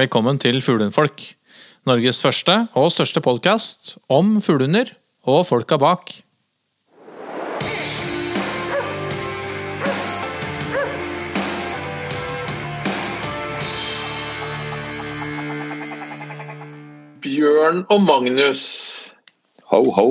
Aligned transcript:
Velkommen 0.00 0.38
til 0.40 0.62
Fuglehundfolk. 0.64 1.20
Norges 1.84 2.22
første 2.24 2.54
og 2.78 2.86
største 2.94 3.20
podkast 3.20 3.98
om 4.08 4.38
fuglehunder 4.40 4.94
og 5.28 5.42
folka 5.44 5.76
bak. 5.76 6.12
Bjørn 17.20 17.84
og 17.90 18.00
Magnus. 18.06 18.64
Ho, 19.68 19.82
ho. 19.98 20.08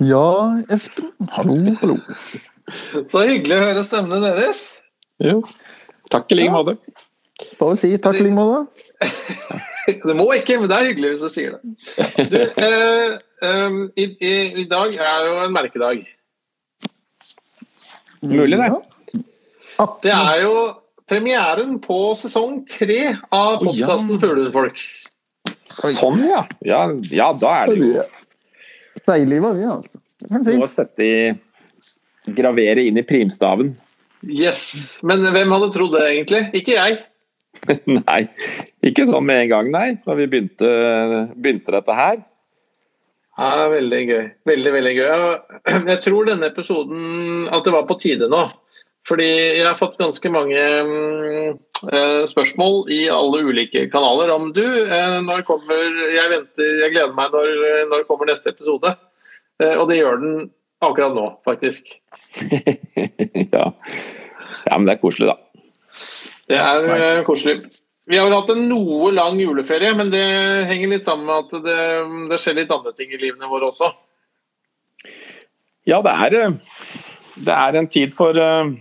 Ja, 0.00 0.24
Espen. 0.72 1.12
Hallo, 1.36 1.58
hallo. 1.82 2.00
Så 3.12 3.28
hyggelig 3.28 3.60
å 3.60 3.64
høre 3.68 3.84
stemmene 3.84 4.24
deres. 4.30 4.64
Jo. 5.20 5.42
Takk 6.08 6.32
i 6.32 6.40
like 6.40 6.56
måte. 6.56 6.78
Bare 7.60 7.76
si 7.76 7.92
takk 8.00 8.22
i 8.22 8.30
like 8.30 8.38
måte. 8.40 8.85
Det 10.06 10.14
må 10.18 10.24
ikke, 10.34 10.56
men 10.58 10.70
det 10.70 10.76
er 10.76 10.88
hyggelig 10.88 11.10
hvis 11.12 11.22
du 11.22 11.30
sier 11.30 11.52
det. 11.54 12.30
Du, 12.32 12.38
eh, 12.42 13.12
um, 13.46 13.76
i, 13.94 14.08
i, 14.18 14.32
I 14.62 14.66
dag 14.66 14.96
er 14.98 15.26
jo 15.28 15.36
en 15.44 15.54
merkedag. 15.54 16.00
Mulig, 18.26 18.58
det. 18.58 18.66
Ja. 19.76 19.86
Det 20.02 20.14
er 20.16 20.40
jo 20.42 20.56
premieren 21.06 21.76
på 21.84 22.00
sesong 22.18 22.64
tre 22.66 23.14
av 23.30 23.62
Å, 23.62 23.74
ja. 23.78 23.94
Fuglefolk. 23.94 24.80
Sånn, 25.76 26.22
ja. 26.26 26.42
ja. 26.66 26.82
Ja, 27.12 27.30
da 27.36 27.52
er 27.62 27.74
det 27.74 27.90
jo 27.92 28.06
Deilig 29.06 29.42
var 29.44 29.54
vi, 29.54 29.66
altså. 29.70 30.00
Det 30.16 30.30
kan 30.32 30.62
å 30.64 30.70
sette 30.70 31.04
i 31.06 31.16
Gravere 32.36 32.82
inn 32.88 32.96
i 32.98 33.04
primstaven. 33.06 33.76
Yes. 34.26 34.98
Men 35.06 35.22
hvem 35.30 35.52
hadde 35.54 35.68
trodd 35.76 35.92
det, 35.94 36.06
egentlig? 36.10 36.40
Ikke 36.58 36.74
jeg. 36.74 36.96
nei, 37.98 38.22
ikke 38.86 39.06
sånn 39.08 39.26
med 39.26 39.44
en 39.44 39.52
gang, 39.52 39.70
nei. 39.74 39.88
Da 40.06 40.16
vi 40.18 40.28
begynte, 40.30 40.70
begynte 41.36 41.74
dette 41.74 41.96
her. 41.96 42.20
Ja, 43.36 43.66
veldig 43.68 44.02
gøy. 44.08 44.22
Veldig, 44.48 44.70
veldig 44.78 44.94
gøy. 44.96 45.10
Jeg- 45.90 46.02
tror 46.06 46.28
denne 46.30 46.48
episoden 46.48 47.48
at 47.52 47.66
det 47.66 47.74
var 47.74 47.88
på 47.88 47.98
tide 48.00 48.30
nå. 48.32 48.46
Fordi 49.06 49.26
jeg 49.28 49.62
har 49.62 49.76
fått 49.78 50.00
ganske 50.00 50.30
mange 50.34 50.58
mm, 50.58 51.58
eh, 51.94 52.22
spørsmål 52.26 52.88
i 52.90 53.04
alle 53.12 53.44
ulike 53.46 53.84
kanaler 53.92 54.32
om 54.34 54.48
du, 54.50 54.64
eh, 54.64 55.18
når 55.22 55.44
kommer 55.46 56.00
Jeg 56.10 56.32
venter, 56.32 56.72
jeg 56.82 56.90
gleder 56.90 57.14
meg 57.14 57.30
når, 57.30 57.52
når 57.92 58.02
kommer 58.08 58.26
neste 58.26 58.50
episode. 58.50 58.96
Eh, 59.62 59.76
og 59.78 59.86
det 59.92 60.00
gjør 60.00 60.18
den 60.24 60.34
akkurat 60.82 61.14
nå, 61.14 61.28
faktisk. 61.46 61.86
ja. 63.54 63.70
ja, 63.70 64.74
men 64.74 64.88
det 64.88 64.96
er 64.96 65.02
koselig, 65.06 65.30
da. 65.30 65.38
Det 66.46 66.58
er 66.60 66.88
eh, 66.94 67.20
koselig. 67.26 67.58
Vi 68.06 68.18
har 68.18 68.28
vel 68.28 68.36
hatt 68.36 68.52
en 68.54 68.66
noe 68.70 69.10
lang 69.14 69.38
juleferie, 69.40 69.90
men 69.98 70.12
det 70.12 70.24
henger 70.70 70.92
litt 70.92 71.06
sammen 71.06 71.26
med 71.26 71.46
at 71.46 71.64
det, 71.64 71.78
det 72.30 72.38
skjer 72.38 72.60
litt 72.60 72.74
andre 72.74 72.92
ting 72.94 73.10
i 73.10 73.18
livene 73.18 73.50
våre 73.50 73.70
også. 73.72 73.90
Ja, 75.86 75.98
det 76.06 76.12
er, 76.26 76.36
eh, 76.44 76.92
det 77.48 77.56
er 77.56 77.80
en 77.80 77.90
tid 77.90 78.14
for 78.14 78.38
eh, 78.38 78.74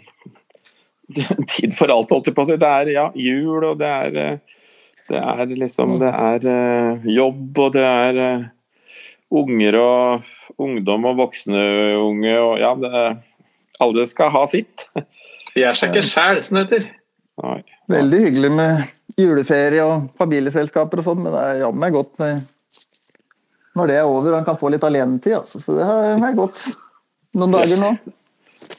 en 1.38 1.50
tid 1.50 1.74
for 1.78 1.94
alt, 1.94 2.14
holdt 2.14 2.30
jeg 2.30 2.38
på 2.38 2.46
å 2.46 2.50
si. 2.52 2.60
Det 2.62 2.74
er 2.82 2.94
ja, 2.94 3.08
jul, 3.18 3.64
og 3.64 3.80
det 3.82 3.94
er 3.94 4.44
det 5.06 5.20
er 5.22 5.52
liksom 5.54 6.00
Det 6.02 6.10
er 6.10 6.46
jobb, 7.14 7.60
og 7.62 7.76
det 7.76 7.84
er 7.86 8.16
unger 9.30 9.76
og 9.78 10.62
ungdom 10.66 11.06
og 11.06 11.20
voksne 11.20 11.62
unge 12.00 12.34
og 12.40 12.56
Ja, 12.58 12.72
det 12.74 13.04
alle 13.80 14.06
skal 14.08 14.32
ha 14.34 14.46
sitt. 14.50 14.88
Er 15.56 15.76
seg 15.78 15.94
ikke 15.94 16.06
sjæl, 16.08 16.42
som 16.44 16.58
det 16.58 16.66
heter. 16.66 16.88
Nei. 17.44 17.60
Veldig 17.92 18.20
hyggelig 18.24 18.52
med 18.56 19.20
juleferie 19.20 19.84
og 19.84 20.10
familieselskaper 20.20 21.02
og 21.02 21.08
sånn, 21.08 21.24
men 21.24 21.36
det 21.36 21.42
er 21.44 21.64
jammen 21.66 21.96
godt 21.96 22.24
eh, 22.24 22.40
når 23.76 23.92
det 23.92 23.98
er 24.00 24.08
over 24.08 24.32
og 24.32 24.38
han 24.40 24.48
kan 24.48 24.60
få 24.60 24.72
litt 24.72 24.86
alenetid. 24.88 25.36
Altså. 25.42 25.60
Så 25.60 25.76
det 25.76 25.88
har 25.88 26.16
har 26.22 26.38
gått 26.38 26.62
noen 27.36 27.56
dager 27.58 27.82
nå. 27.82 27.92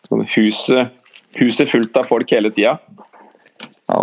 Sånn 0.09 0.25
huset, 0.33 0.97
huset 1.37 1.69
fullt 1.69 2.01
av 2.01 2.09
folk 2.09 2.33
hele 2.33 2.53
tida. 2.55 2.79
Ja. 3.91 4.03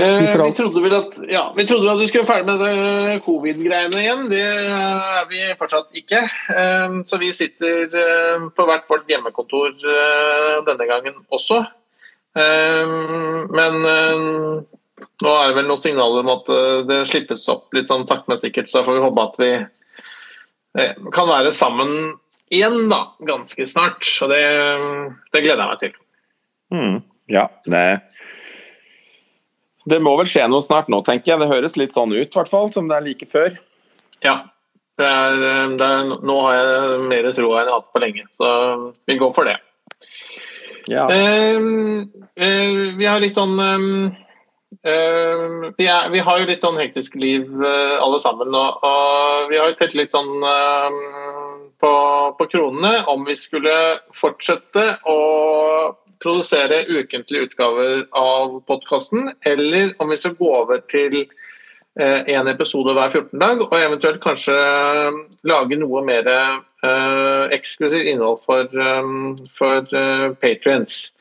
Eh, 0.00 0.30
vi 0.40 0.52
trodde 0.56 0.80
vel 0.80 0.94
at 0.96 1.16
ja, 1.28 1.42
vi 1.56 1.66
trodde 1.68 1.84
vel 1.84 1.94
at 1.94 2.00
vi 2.00 2.06
skulle 2.08 2.24
være 2.24 2.44
ferdig 2.44 2.54
med 2.60 3.24
covid-greiene 3.26 4.00
igjen. 4.00 4.24
Det 4.30 4.44
er 4.44 5.26
vi 5.32 5.42
fortsatt 5.60 5.92
ikke. 6.00 6.22
Eh, 6.52 6.98
så 7.08 7.20
vi 7.20 7.32
sitter 7.36 7.92
eh, 7.92 8.48
på 8.56 8.68
hvert 8.68 8.88
vårt 8.88 9.08
hjemmekontor 9.12 9.72
eh, 9.72 10.58
denne 10.68 10.88
gangen 10.88 11.20
også. 11.32 11.64
Eh, 12.38 12.92
men 13.52 13.84
eh, 13.88 14.26
nå 15.22 15.32
er 15.36 15.50
det 15.50 15.56
vel 15.58 15.68
noen 15.68 15.80
signaler 15.80 16.24
om 16.24 16.32
at 16.34 16.50
eh, 16.52 16.82
det 16.88 17.00
slippes 17.10 17.44
opp 17.52 17.74
litt 17.76 17.90
sånn 17.90 18.06
sakte, 18.08 18.30
men 18.30 18.40
sikkert. 18.40 18.70
Så 18.72 18.84
får 18.86 18.98
vi 18.98 19.04
håpe 19.04 19.26
at 19.26 19.40
vi 19.42 19.50
eh, 19.58 21.08
kan 21.14 21.30
være 21.30 21.52
sammen 21.54 22.14
igjen 22.52 22.86
da, 22.92 23.04
ganske 23.28 23.66
snart. 23.68 24.06
Og 24.24 24.32
det, 24.32 24.44
det 25.34 25.44
gleder 25.44 25.64
jeg 25.64 25.72
meg 25.72 25.82
til. 25.82 25.98
Mm. 26.72 27.02
Ja, 27.32 27.46
det 27.70 27.82
Det 29.88 29.98
må 30.02 30.14
vel 30.18 30.28
skje 30.30 30.46
noe 30.50 30.62
snart 30.64 30.90
nå, 30.92 31.02
tenker 31.06 31.34
jeg. 31.34 31.42
Det 31.42 31.50
høres 31.50 31.76
litt 31.80 31.94
sånn 31.94 32.14
ut, 32.14 32.32
i 32.32 32.64
som 32.74 32.88
det 32.88 32.96
er 32.96 33.06
like 33.06 33.28
før. 33.28 33.60
Ja. 34.24 34.42
Det 35.00 35.08
er, 35.08 35.72
det 35.80 35.86
er, 35.88 36.10
nå 36.20 36.34
har 36.44 36.54
jeg 36.54 36.96
mer 37.08 37.26
tro 37.32 37.48
enn 37.48 37.62
jeg 37.64 37.70
har 37.72 37.78
hatt 37.78 37.92
på 37.94 38.00
lenge, 38.02 38.26
så 38.36 38.48
vi 39.08 39.16
går 39.18 39.30
for 39.34 39.48
det. 39.48 39.56
Uh, 40.88 42.04
eh, 42.34 42.94
vi 42.98 43.06
har 43.06 43.22
litt 43.22 43.38
sånn 43.38 43.54
um, 43.58 43.88
uh, 44.86 45.72
vi, 45.78 45.86
er, 45.86 46.08
vi 46.12 46.22
har 46.24 46.40
jo 46.40 46.48
litt 46.48 46.64
sånn 46.64 46.80
hektisk 46.80 47.16
liv 47.20 47.46
eh, 47.62 47.96
alle 48.02 48.20
sammen, 48.22 48.54
og, 48.54 48.82
og 48.86 49.50
vi 49.52 49.60
har 49.60 49.70
jo 49.70 49.78
telt 49.78 49.96
litt 49.98 50.14
sånn 50.14 50.32
på, 51.82 51.92
på 52.38 52.48
kronene 52.50 53.02
om 53.10 53.24
vi 53.26 53.36
skulle 53.38 53.74
fortsette 54.14 54.84
å 55.10 55.18
produsere 56.22 56.84
ukentlige 56.86 57.48
utgaver 57.48 58.04
av 58.14 58.60
podkasten, 58.70 59.32
eller 59.46 59.96
om 60.02 60.12
vi 60.12 60.18
skal 60.20 60.36
gå 60.38 60.50
over 60.62 60.84
til 60.90 61.24
én 61.98 62.48
episode 62.48 62.94
hver 62.96 63.10
14 63.10 63.40
dag, 63.42 63.64
og 63.66 63.74
eventuelt 63.76 64.22
kanskje 64.22 64.54
lage 65.44 65.76
noe 65.76 66.00
mer 66.06 66.28
eh, 66.30 66.60
eksklusivt 66.82 68.08
innhold 68.10 68.40
for, 68.46 68.66
um, 68.74 69.36
for 69.54 69.86
uh, 69.94 70.32
patrients. 70.42 71.12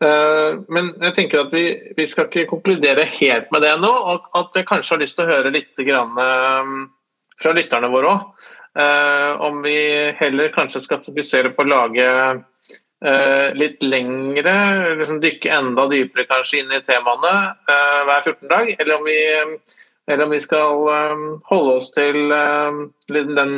Eh, 0.00 0.52
men 0.72 0.94
jeg 0.96 1.16
tenker 1.16 1.42
at 1.42 1.52
vi, 1.52 1.64
vi 1.96 2.06
skal 2.08 2.30
ikke 2.30 2.48
konkludere 2.54 3.04
helt 3.18 3.50
med 3.52 3.66
det 3.66 3.74
nå, 3.82 3.90
og 3.90 4.30
at 4.38 4.56
jeg 4.56 4.68
kanskje 4.68 4.94
har 4.94 5.02
lyst 5.02 5.18
til 5.18 5.26
å 5.26 5.32
høre 5.34 5.52
litt 5.52 5.82
eh, 5.84 6.70
fra 7.40 7.56
lytterne 7.56 7.90
våre 7.92 8.14
òg. 8.14 8.28
om 9.42 9.62
vi 9.64 9.76
heller 10.14 10.52
kanskje 10.54 10.80
skal 10.84 11.00
fokusere 11.02 11.50
på 11.52 11.64
å 11.64 11.68
lage 11.68 12.06
eh, 13.04 13.48
litt 13.58 13.82
lengre, 13.82 14.54
liksom 15.00 15.20
dykke 15.20 15.50
enda 15.56 15.88
dypere 15.90 16.28
kanskje 16.30 16.62
inn 16.62 16.72
i 16.72 16.82
temaene 16.86 17.34
eh, 17.66 18.00
hver 18.06 18.22
14 18.22 18.48
dag, 18.52 18.70
eller 18.78 18.94
om 18.96 19.08
vi, 19.08 19.18
eller 20.06 20.24
om 20.24 20.36
vi 20.36 20.40
skal 20.40 20.86
eh, 20.94 21.26
holde 21.50 21.76
oss 21.80 21.90
til 21.96 22.30
eh, 22.36 22.80
den 23.10 23.56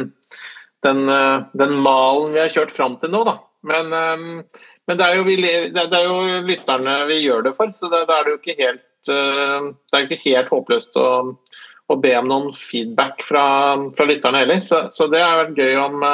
den, 0.82 1.08
eh, 1.08 1.42
den 1.52 1.74
malen 1.82 2.32
vi 2.34 2.40
har 2.42 2.52
kjørt 2.52 2.74
fram 2.74 2.98
til 3.00 3.12
nå, 3.12 3.24
da. 3.28 3.36
Men, 3.68 3.92
eh, 3.94 4.62
men 4.88 4.98
det, 4.98 5.06
er 5.06 5.18
jo 5.18 5.26
vi, 5.26 5.36
det, 5.42 5.84
det 5.90 5.98
er 5.98 6.08
jo 6.08 6.46
lytterne 6.48 6.96
vi 7.10 7.20
gjør 7.22 7.46
det 7.46 7.54
for, 7.58 7.74
så 7.78 7.90
da 7.92 8.02
er 8.06 8.24
det 8.24 8.34
jo 8.34 8.40
ikke 8.40 8.58
helt 8.58 9.12
eh, 9.12 9.68
Det 9.70 9.98
er 9.98 10.08
ikke 10.08 10.24
helt 10.26 10.50
håpløst 10.54 10.98
å, 10.98 11.08
å 11.92 11.98
be 12.02 12.16
om 12.18 12.30
noen 12.30 12.50
feedback 12.58 13.22
fra, 13.26 13.44
fra 13.96 14.08
lytterne 14.08 14.42
heller. 14.44 14.62
Så, 14.64 14.86
så 14.94 15.08
det 15.12 15.22
har 15.22 15.44
vært 15.44 15.62
gøy 15.62 15.78
om 15.86 16.08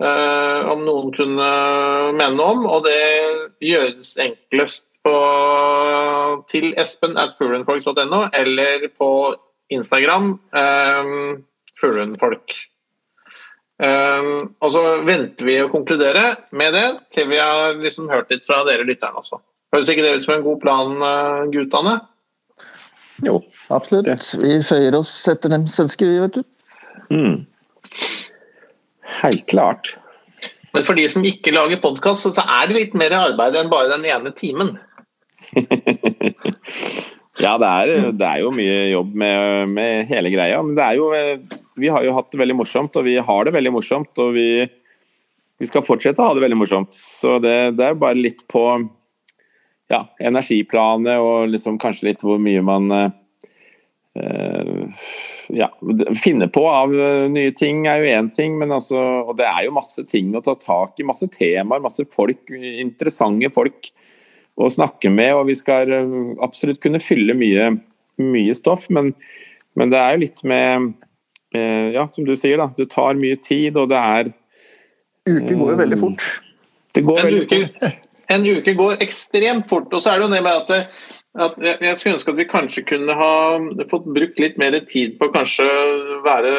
om 0.00 0.80
noen 0.80 1.10
kunne 1.12 1.46
mene 2.16 2.30
noe 2.32 2.52
om, 2.54 2.62
og 2.72 2.86
det 2.86 3.02
gjøres 3.60 4.14
enklest 4.24 4.86
på, 5.04 5.12
til 6.48 6.70
espen 6.80 7.20
at 7.20 7.34
fuglenfolk.no 7.36 8.22
eller 8.32 8.86
på 8.96 9.10
Instagram 9.76 10.30
um, 10.56 11.44
fuglenfolk. 11.76 12.56
Um, 13.80 14.50
og 14.60 14.72
så 14.74 14.80
venter 15.08 15.46
vi 15.48 15.54
å 15.62 15.70
konkludere 15.72 16.34
med 16.58 16.74
det 16.76 16.86
til 17.14 17.30
vi 17.30 17.38
har 17.40 17.78
liksom 17.80 18.10
hørt 18.12 18.28
litt 18.32 18.44
fra 18.44 18.60
dere 18.68 18.84
lytterne 18.84 19.22
også. 19.22 19.40
Høres 19.72 19.88
ikke 19.92 20.04
det 20.04 20.18
ut 20.18 20.26
som 20.26 20.34
en 20.36 20.44
god 20.44 20.58
plan, 20.60 20.92
uh, 21.00 21.46
guttene? 21.52 21.94
Jo. 23.24 23.38
Absolutt. 23.70 24.10
Vi 24.42 24.58
føyer 24.66 24.96
oss 24.98 25.12
etter 25.30 25.52
dems 25.52 25.78
ønsker, 25.80 26.10
vi, 26.10 26.20
vet 26.24 26.40
du. 26.40 26.42
Mm. 27.14 27.36
Helt 29.20 29.46
klart. 29.50 29.94
Men 30.74 30.86
for 30.86 30.98
de 30.98 31.06
som 31.10 31.24
ikke 31.26 31.54
lager 31.54 31.80
podkast, 31.82 32.28
så 32.34 32.44
er 32.44 32.68
det 32.68 32.76
litt 32.76 32.96
mer 32.98 33.14
arbeid 33.16 33.58
enn 33.58 33.70
bare 33.72 33.90
den 33.94 34.06
ene 34.10 34.34
timen. 34.36 34.76
Ja, 37.40 37.54
det 37.60 37.68
er, 37.68 38.10
det 38.12 38.26
er 38.26 38.42
jo 38.42 38.52
mye 38.54 38.76
jobb 38.90 39.14
med, 39.22 39.72
med 39.76 40.10
hele 40.10 40.32
greia. 40.32 40.60
Men 40.64 40.76
det 40.76 40.84
er 40.84 40.98
jo 41.00 41.10
Vi 41.80 41.88
har 41.88 42.04
jo 42.04 42.14
hatt 42.16 42.30
det 42.32 42.40
veldig 42.42 42.58
morsomt, 42.60 42.96
og 43.00 43.06
vi 43.06 43.16
har 43.16 43.46
det 43.46 43.54
veldig 43.56 43.72
morsomt. 43.74 44.12
Og 44.20 44.34
vi, 44.36 44.48
vi 45.60 45.68
skal 45.68 45.86
fortsette 45.86 46.22
å 46.22 46.30
ha 46.30 46.36
det 46.36 46.44
veldig 46.44 46.60
morsomt. 46.60 46.96
Så 46.96 47.38
det, 47.42 47.56
det 47.78 47.86
er 47.86 48.00
bare 48.00 48.20
litt 48.20 48.44
på 48.50 48.64
ja, 49.90 50.04
energiplanet 50.22 51.18
og 51.18 51.50
liksom 51.50 51.80
kanskje 51.82 52.10
litt 52.10 52.22
hvor 52.22 52.38
mye 52.42 52.62
man 52.62 52.92
eh, 52.94 53.08
ja, 55.50 55.68
finner 56.20 56.50
på 56.52 56.62
av 56.70 56.94
eh, 56.94 57.26
nye 57.32 57.54
ting 57.56 57.86
er 57.90 58.02
jo 58.02 58.12
én 58.18 58.30
ting, 58.34 58.58
men 58.60 58.72
altså 58.76 59.00
Og 59.00 59.34
det 59.40 59.48
er 59.48 59.66
jo 59.66 59.74
masse 59.74 60.04
ting 60.10 60.30
å 60.36 60.44
ta 60.44 60.54
tak 60.58 61.00
i. 61.00 61.06
Masse 61.08 61.30
temaer, 61.32 61.82
masse 61.82 62.06
folk. 62.12 62.50
Interessante 62.54 63.50
folk 63.54 63.90
å 64.58 64.70
snakke 64.72 65.12
med. 65.12 65.34
Og 65.38 65.46
vi 65.50 65.56
skal 65.58 65.92
eh, 65.94 66.18
absolutt 66.44 66.82
kunne 66.82 67.02
fylle 67.02 67.36
mye, 67.38 67.70
mye 68.22 68.56
stoff, 68.56 68.88
men, 68.92 69.12
men 69.78 69.92
det 69.92 70.00
er 70.00 70.16
jo 70.16 70.24
litt 70.26 70.44
med 70.48 70.92
eh, 71.54 71.90
Ja, 71.96 72.06
som 72.10 72.26
du 72.28 72.34
sier, 72.36 72.60
da. 72.60 72.70
Det 72.76 72.90
tar 72.92 73.20
mye 73.20 73.38
tid, 73.40 73.78
og 73.80 73.90
det 73.92 74.00
er 74.00 74.34
Uker 75.30 75.54
går 75.54 75.74
jo 75.74 75.80
veldig 75.84 75.98
fort. 76.00 76.28
Det 76.94 77.02
går 77.06 77.18
En 77.20 77.26
veldig 77.28 77.42
uke, 77.44 77.58
fort. 77.68 78.06
en 78.34 78.46
uke 78.46 78.74
går 78.78 79.02
ekstremt 79.04 79.68
fort. 79.70 79.92
Og 79.92 80.02
så 80.02 80.12
er 80.12 80.20
det 80.20 80.26
jo 80.26 80.32
det 80.32 80.40
med 80.46 80.54
at, 80.54 80.70
det, 80.72 80.80
at 81.46 81.84
jeg, 81.84 81.98
skulle 82.00 82.16
ønske 82.16 82.32
at 82.32 82.40
vi 82.40 82.48
kanskje 82.50 82.86
kunne 82.88 83.16
ha 83.18 83.34
fått 83.90 84.08
brukt 84.08 84.40
litt 84.42 84.58
mer 84.58 84.78
tid 84.88 85.18
på 85.20 85.28
kanskje 85.34 85.68
være 86.24 86.54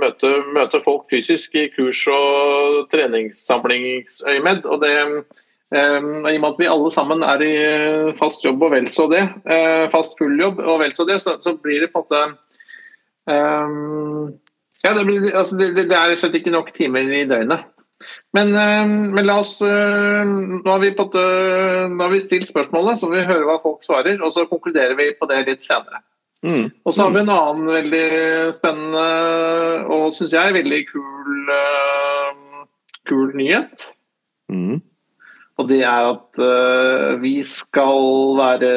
møte, 0.00 0.32
møte 0.56 0.80
folk 0.82 1.06
fysisk 1.12 1.54
i 1.58 1.68
kurs 1.74 2.00
og 2.10 2.88
treningssamlingsøyemed. 2.92 4.66
Og 4.66 4.82
det 4.82 4.94
eh, 5.74 5.98
I 5.98 6.36
og 6.36 6.42
med 6.42 6.48
at 6.50 6.60
vi 6.60 6.70
alle 6.70 6.92
sammen 6.94 7.24
er 7.26 7.44
i 7.46 7.52
fast 8.18 8.44
jobb 8.44 8.62
og 8.62 8.74
vel 8.76 8.88
så 8.92 9.08
det, 9.12 9.24
uh, 9.48 9.88
fast 9.92 10.16
full 10.20 10.38
jobb 10.40 10.62
og 10.62 10.80
vel 10.84 10.94
så 10.96 11.06
det, 11.08 11.18
så, 11.24 11.36
så 11.42 11.56
blir 11.58 11.84
det 11.84 11.92
på 11.92 12.02
en 12.02 12.06
måte 12.06 12.22
um, 13.26 14.32
ja, 14.82 14.94
det, 14.96 15.04
blir, 15.06 15.28
altså 15.30 15.58
det, 15.60 15.72
det 15.76 15.88
det 15.90 15.98
er 15.98 16.16
slett 16.18 16.40
ikke 16.40 16.54
nok 16.54 16.72
timer 16.74 17.06
i 17.14 17.24
døgnet. 17.30 17.68
Men, 18.34 18.50
um, 18.56 18.94
men 19.14 19.28
la 19.28 19.36
oss 19.42 19.60
uh, 19.62 20.22
nå, 20.26 20.64
har 20.66 20.80
vi 20.82 20.94
på, 20.98 21.06
en 21.06 21.94
nå 21.96 22.02
har 22.02 22.10
vi 22.10 22.22
stilt 22.24 22.50
spørsmålet, 22.50 22.98
så 22.98 23.10
vi 23.12 23.22
hører 23.22 23.46
hva 23.46 23.60
folk 23.62 23.84
svarer. 23.86 24.18
Og 24.22 24.32
så 24.34 24.48
konkluderer 24.50 24.96
vi 24.98 25.12
på 25.18 25.28
det 25.30 25.44
litt 25.46 25.62
senere. 25.62 26.02
Mm. 26.42 26.70
Og 26.84 26.94
så 26.94 27.04
har 27.04 27.12
vi 27.14 27.20
en 27.22 27.30
annen 27.30 27.68
veldig 27.70 28.06
spennende 28.56 29.02
og 29.94 30.08
syns 30.16 30.32
jeg 30.34 30.56
veldig 30.56 30.80
kul, 30.88 31.52
eh, 31.54 32.64
kul 33.06 33.28
nyhet. 33.38 33.84
Mm. 34.50 34.80
Og 35.60 35.68
det 35.68 35.80
er 35.84 36.06
at 36.12 36.38
uh, 36.40 37.22
vi 37.22 37.34
skal 37.44 38.36
være 38.38 38.70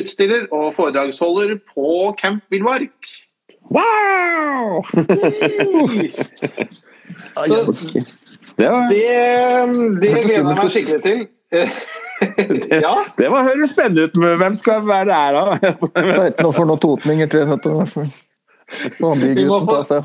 utstiller 0.00 0.46
og 0.52 0.70
foredragsholder 0.74 1.58
på 1.74 2.14
Camp 2.20 2.42
Villmark. 2.50 3.10
Wow! 3.70 4.82
Så- 7.46 7.74
Det 8.58 8.68
var, 8.68 8.88
Det, 8.88 9.02
det 10.02 10.10
gleder 10.24 10.34
jeg 10.34 10.44
meg 10.44 10.70
skikkelig 10.72 11.02
til. 11.02 11.20
ja. 12.84 12.94
det 13.18 13.28
var, 13.32 13.42
høres 13.46 13.70
spennende 13.72 14.02
ut. 14.04 14.16
men 14.20 14.36
Hvem 14.38 14.54
skal 14.54 14.86
være 14.86 15.04
der 15.08 15.32
da? 15.32 15.44
Det 15.60 15.70
er 15.96 16.26
ikke 16.30 16.44
noe 16.44 16.52
for 16.52 16.68
noen 16.68 16.82
totninger, 16.82 17.26
tror 17.32 17.40
jeg. 17.40 18.10
Blir 19.00 19.34
Vi 19.34 19.44
må 19.48 19.60
gutten 19.64 19.84
få- 19.84 19.84
seg. 19.88 20.02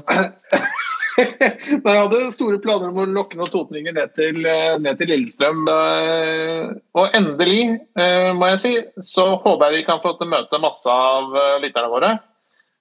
Nei, 1.85 1.93
Jeg 1.93 2.01
hadde 2.01 2.19
store 2.35 2.57
planer 2.63 2.89
om 2.91 2.97
å 2.99 3.05
lokke 3.07 3.37
noen 3.39 3.51
totninger 3.53 3.93
ned 3.95 4.11
til, 4.17 4.39
eh, 4.45 4.75
ned 4.83 4.97
til 4.99 5.07
Lillestrøm. 5.13 5.61
eh, 5.71 6.73
Og 6.99 7.15
endelig, 7.15 7.79
eh, 7.95 8.31
må 8.35 8.49
jeg 8.51 8.59
si, 8.63 8.73
så 8.99 9.29
håper 9.39 9.69
jeg 9.71 9.79
vi 9.81 9.85
kan 9.87 10.01
få 10.03 10.17
til 10.19 10.27
møte 10.31 10.59
masse 10.59 10.91
av 10.91 11.31
lytterne 11.63 11.91
våre. 11.93 12.11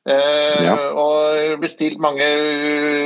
Eh, 0.07 0.65
Ja. 0.67 0.75
Og 0.99 1.61
bli 1.63 1.69
stilt 1.71 1.99
mange 2.03 2.27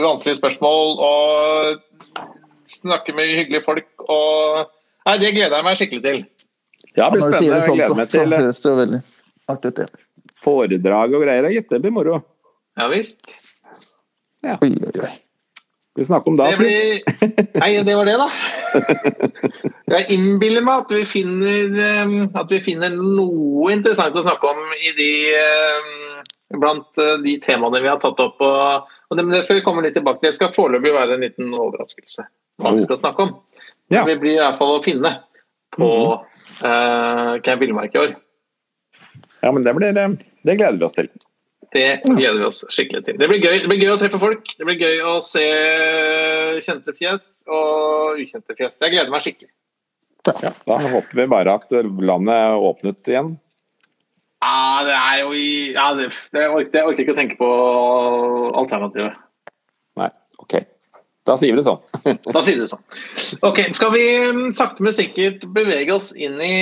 vanskelige 0.02 0.40
spørsmål 0.40 0.98
og 0.98 2.26
snakke 2.68 3.14
med 3.14 3.36
hyggelige 3.36 3.64
folk. 3.64 3.86
Og 4.08 4.66
Nei, 5.08 5.16
det 5.22 5.30
gleder 5.32 5.56
jeg 5.56 5.64
meg 5.64 5.76
skikkelig 5.78 6.02
til. 6.04 6.18
Ja, 6.96 7.08
det 7.08 7.12
blir 7.14 7.22
spennende. 7.22 7.40
det 7.40 7.48
Jeg 7.48 7.68
sånn, 7.68 7.78
gleder 7.78 7.96
meg 7.96 8.10
til 8.10 8.28
det 8.28 8.40
veldig 8.82 9.02
artig 9.48 9.70
ut. 9.72 9.78
Ja. 9.78 9.86
foredrag 10.38 11.14
og 11.16 11.22
greier. 11.24 11.48
Gitt, 11.50 11.68
det 11.70 11.80
blir 11.82 11.90
moro. 11.92 12.18
Ja 12.78 12.88
visst. 12.92 13.56
Oi, 14.46 14.70
oi, 14.70 14.92
oi. 15.02 15.14
Vi 15.98 16.04
snakker 16.04 16.30
om 16.30 16.36
da. 16.38 16.50
Det 16.50 16.58
blir... 16.60 17.00
Nei, 17.58 17.70
det 17.82 17.94
var 17.98 18.06
det, 18.06 18.14
da. 18.20 18.28
Jeg 19.94 20.14
innbiller 20.14 20.62
meg 20.62 20.84
at 20.84 20.92
vi 20.94 21.00
finner 21.08 21.78
eh, 21.82 22.12
At 22.38 22.52
vi 22.52 22.60
finner 22.62 22.92
noe 22.94 23.72
interessant 23.74 24.14
å 24.14 24.22
snakke 24.22 24.52
om 24.52 24.76
i 24.78 24.92
de 24.94 25.08
eh, 25.34 25.88
blant 26.54 27.02
eh, 27.02 27.16
de 27.24 27.34
temaene 27.42 27.82
vi 27.82 27.90
har 27.90 27.98
tatt 28.02 28.20
opp. 28.22 28.38
Og, 28.46 28.94
og 29.10 29.18
det, 29.18 29.24
men 29.24 29.34
det 29.34 29.42
skal 29.46 29.58
vi 29.58 29.64
komme 29.66 29.82
litt 29.82 29.96
tilbake 29.98 30.22
til. 30.22 30.30
Det 30.30 30.38
skal 30.38 30.54
foreløpig 30.54 30.94
være 30.94 31.16
en 31.18 31.26
liten 31.26 31.50
overraskelse 31.50 32.28
hva 32.62 32.74
vi 32.74 32.84
skal 32.84 32.98
snakke 33.00 33.26
om. 33.26 33.34
Ja. 33.90 34.04
Vi 34.06 34.16
blir 34.20 34.36
i 34.36 34.40
hvert 34.40 34.58
fall 34.60 34.76
å 34.76 34.84
finne 34.84 35.12
på 35.74 35.90
eh, 36.14 37.34
Camp 37.42 37.62
Villmark 37.62 37.94
i 37.94 38.02
år. 38.04 38.14
Ja, 39.42 39.50
men 39.50 39.66
det 39.66 39.74
blir 39.74 39.94
det. 39.94 40.06
Det 40.46 40.58
gleder 40.58 40.78
vi 40.78 40.86
oss 40.86 40.96
til. 40.98 41.10
Det 41.74 41.86
gleder 42.06 42.38
vi 42.40 42.46
oss 42.48 42.62
skikkelig 42.72 43.04
til. 43.04 43.18
Det 43.20 43.28
blir 43.28 43.42
gøy, 43.42 43.58
det 43.62 43.68
blir 43.68 43.82
gøy 43.82 43.92
å 43.92 43.98
treffe 44.00 44.20
folk. 44.22 44.46
Det 44.56 44.64
blir 44.68 44.80
gøy 44.80 45.02
å 45.04 45.18
se 45.24 45.44
kjente 46.64 46.94
fjes 46.96 47.42
og 47.44 48.22
ukjente 48.22 48.56
fjes. 48.56 48.80
Jeg 48.84 48.94
gleder 48.94 49.12
meg 49.12 49.24
skikkelig. 49.26 49.52
Ja, 50.28 50.52
da 50.68 50.78
håper 50.92 51.22
vi 51.22 51.28
bare 51.30 51.54
at 51.60 51.72
landet 51.72 52.34
er 52.34 52.64
åpnet 52.70 53.12
igjen. 53.12 53.36
Ja, 54.38 54.80
det 54.86 54.96
er 54.96 55.20
jo 55.24 55.30
ja, 55.34 55.86
det, 55.98 56.10
det 56.34 56.44
orker, 56.46 56.78
Jeg 56.78 56.86
orker 56.86 57.04
ikke 57.04 57.14
å 57.14 57.18
tenke 57.18 57.38
på 57.40 57.52
alternativet. 58.60 59.16
Nei, 59.98 60.10
OK. 60.38 60.60
Da 61.28 61.34
sier 61.36 61.52
vi 61.52 61.60
det 61.60 61.66
sånn. 61.66 61.80
Da 62.34 62.42
sier 62.44 62.56
vi 62.56 62.64
det 62.64 62.70
sånn. 62.70 62.84
Ok, 63.44 63.60
Skal 63.76 63.92
vi 63.92 64.04
mm, 64.32 64.44
sakte, 64.56 64.84
men 64.84 64.94
sikkert 64.96 65.44
bevege 65.54 65.96
oss 65.96 66.12
inn 66.16 66.38
i 66.40 66.54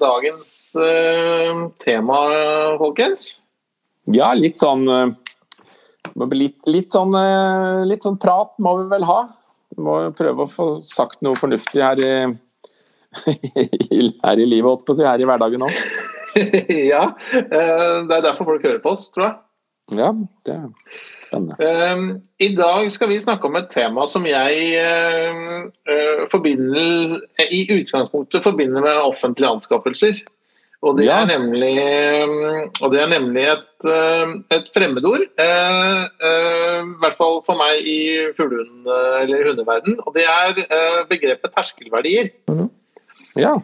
dagens 0.00 0.42
uh, 0.80 1.68
tema, 1.80 2.18
folkens? 2.82 3.30
Ja, 4.14 4.30
litt 4.36 4.60
sånn 4.60 4.86
eh, 4.88 5.10
litt, 6.32 6.60
litt, 6.68 6.92
sånn, 6.94 7.14
eh, 7.18 7.84
litt 7.88 8.06
sånn 8.06 8.18
prat 8.20 8.54
må 8.62 8.76
vi 8.82 8.86
vel 8.92 9.06
ha. 9.08 9.18
Vi 9.74 9.84
må 9.84 9.98
prøve 10.16 10.46
å 10.46 10.50
få 10.50 10.68
sagt 10.86 11.20
noe 11.24 11.38
fornuftig 11.38 11.82
her 11.84 12.00
i, 12.00 12.12
her 14.24 14.40
i 14.40 14.46
livet, 14.46 14.70
holdt 14.70 14.86
på 14.86 14.94
å 14.94 14.98
si. 14.98 15.04
Her 15.06 15.20
i 15.20 15.28
hverdagen 15.28 15.66
òg. 15.66 15.82
ja. 16.92 17.04
eh, 17.34 18.00
Det 18.08 18.16
er 18.16 18.24
derfor 18.24 18.48
folk 18.48 18.64
hører 18.64 18.80
på 18.84 18.96
oss, 18.96 19.10
tror 19.12 19.28
jeg. 19.28 19.36
Ja, 19.98 20.10
det 20.44 20.52
er 20.52 20.64
spennende. 21.24 21.68
Um, 21.96 22.08
I 22.44 22.50
dag 22.56 22.90
skal 22.92 23.08
vi 23.08 23.20
snakke 23.22 23.48
om 23.48 23.56
et 23.56 23.70
tema 23.72 24.04
som 24.08 24.26
jeg 24.28 24.82
forbinder, 26.28 27.14
i 27.48 27.62
utgangspunktet 27.72 28.44
forbinder 28.44 28.84
med 28.84 29.00
offentlige 29.00 29.54
anskaffelser. 29.56 30.20
Og 30.82 30.94
det, 30.98 31.06
Ja. 31.08 31.22
er, 31.22 31.26
nemlig, 31.26 31.72
um, 32.22 32.70
og 32.82 32.92
det 32.92 33.00
er 33.02 33.08
nemlig 33.10 33.42
et, 33.50 33.84
um, 33.84 34.44
et 34.54 34.68
fremmedord. 34.74 35.24
Eh, 35.36 36.02
eh, 36.22 36.82
I 36.84 36.98
hvert 37.02 37.16
fall 37.18 37.40
for 37.44 37.58
meg 37.58 37.82
i 37.82 38.30
fuglehund- 38.36 38.86
eller 39.22 39.48
hundeverden. 39.48 39.96
Og 40.06 40.14
det 40.14 40.22
er 40.22 40.54
eh, 40.70 41.00
begrepet 41.10 41.50
terskelverdier. 41.56 42.30
Ja. 43.34 43.56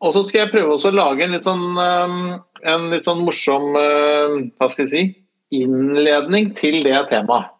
Og 0.00 0.14
så 0.14 0.22
skal 0.24 0.38
jeg 0.46 0.52
prøve 0.52 0.72
også 0.72 0.88
å 0.88 0.96
lage 0.96 1.24
en 1.24 1.32
litt 1.32 1.44
sånn, 1.44 1.76
um, 1.76 2.40
en 2.64 2.90
litt 2.90 3.04
sånn 3.04 3.20
morsom 3.24 3.74
hva 3.74 4.70
skal 4.70 4.84
vi 4.86 4.90
si, 4.90 5.04
innledning 5.52 6.54
til 6.56 6.80
det 6.82 7.10
temaet. 7.10 7.50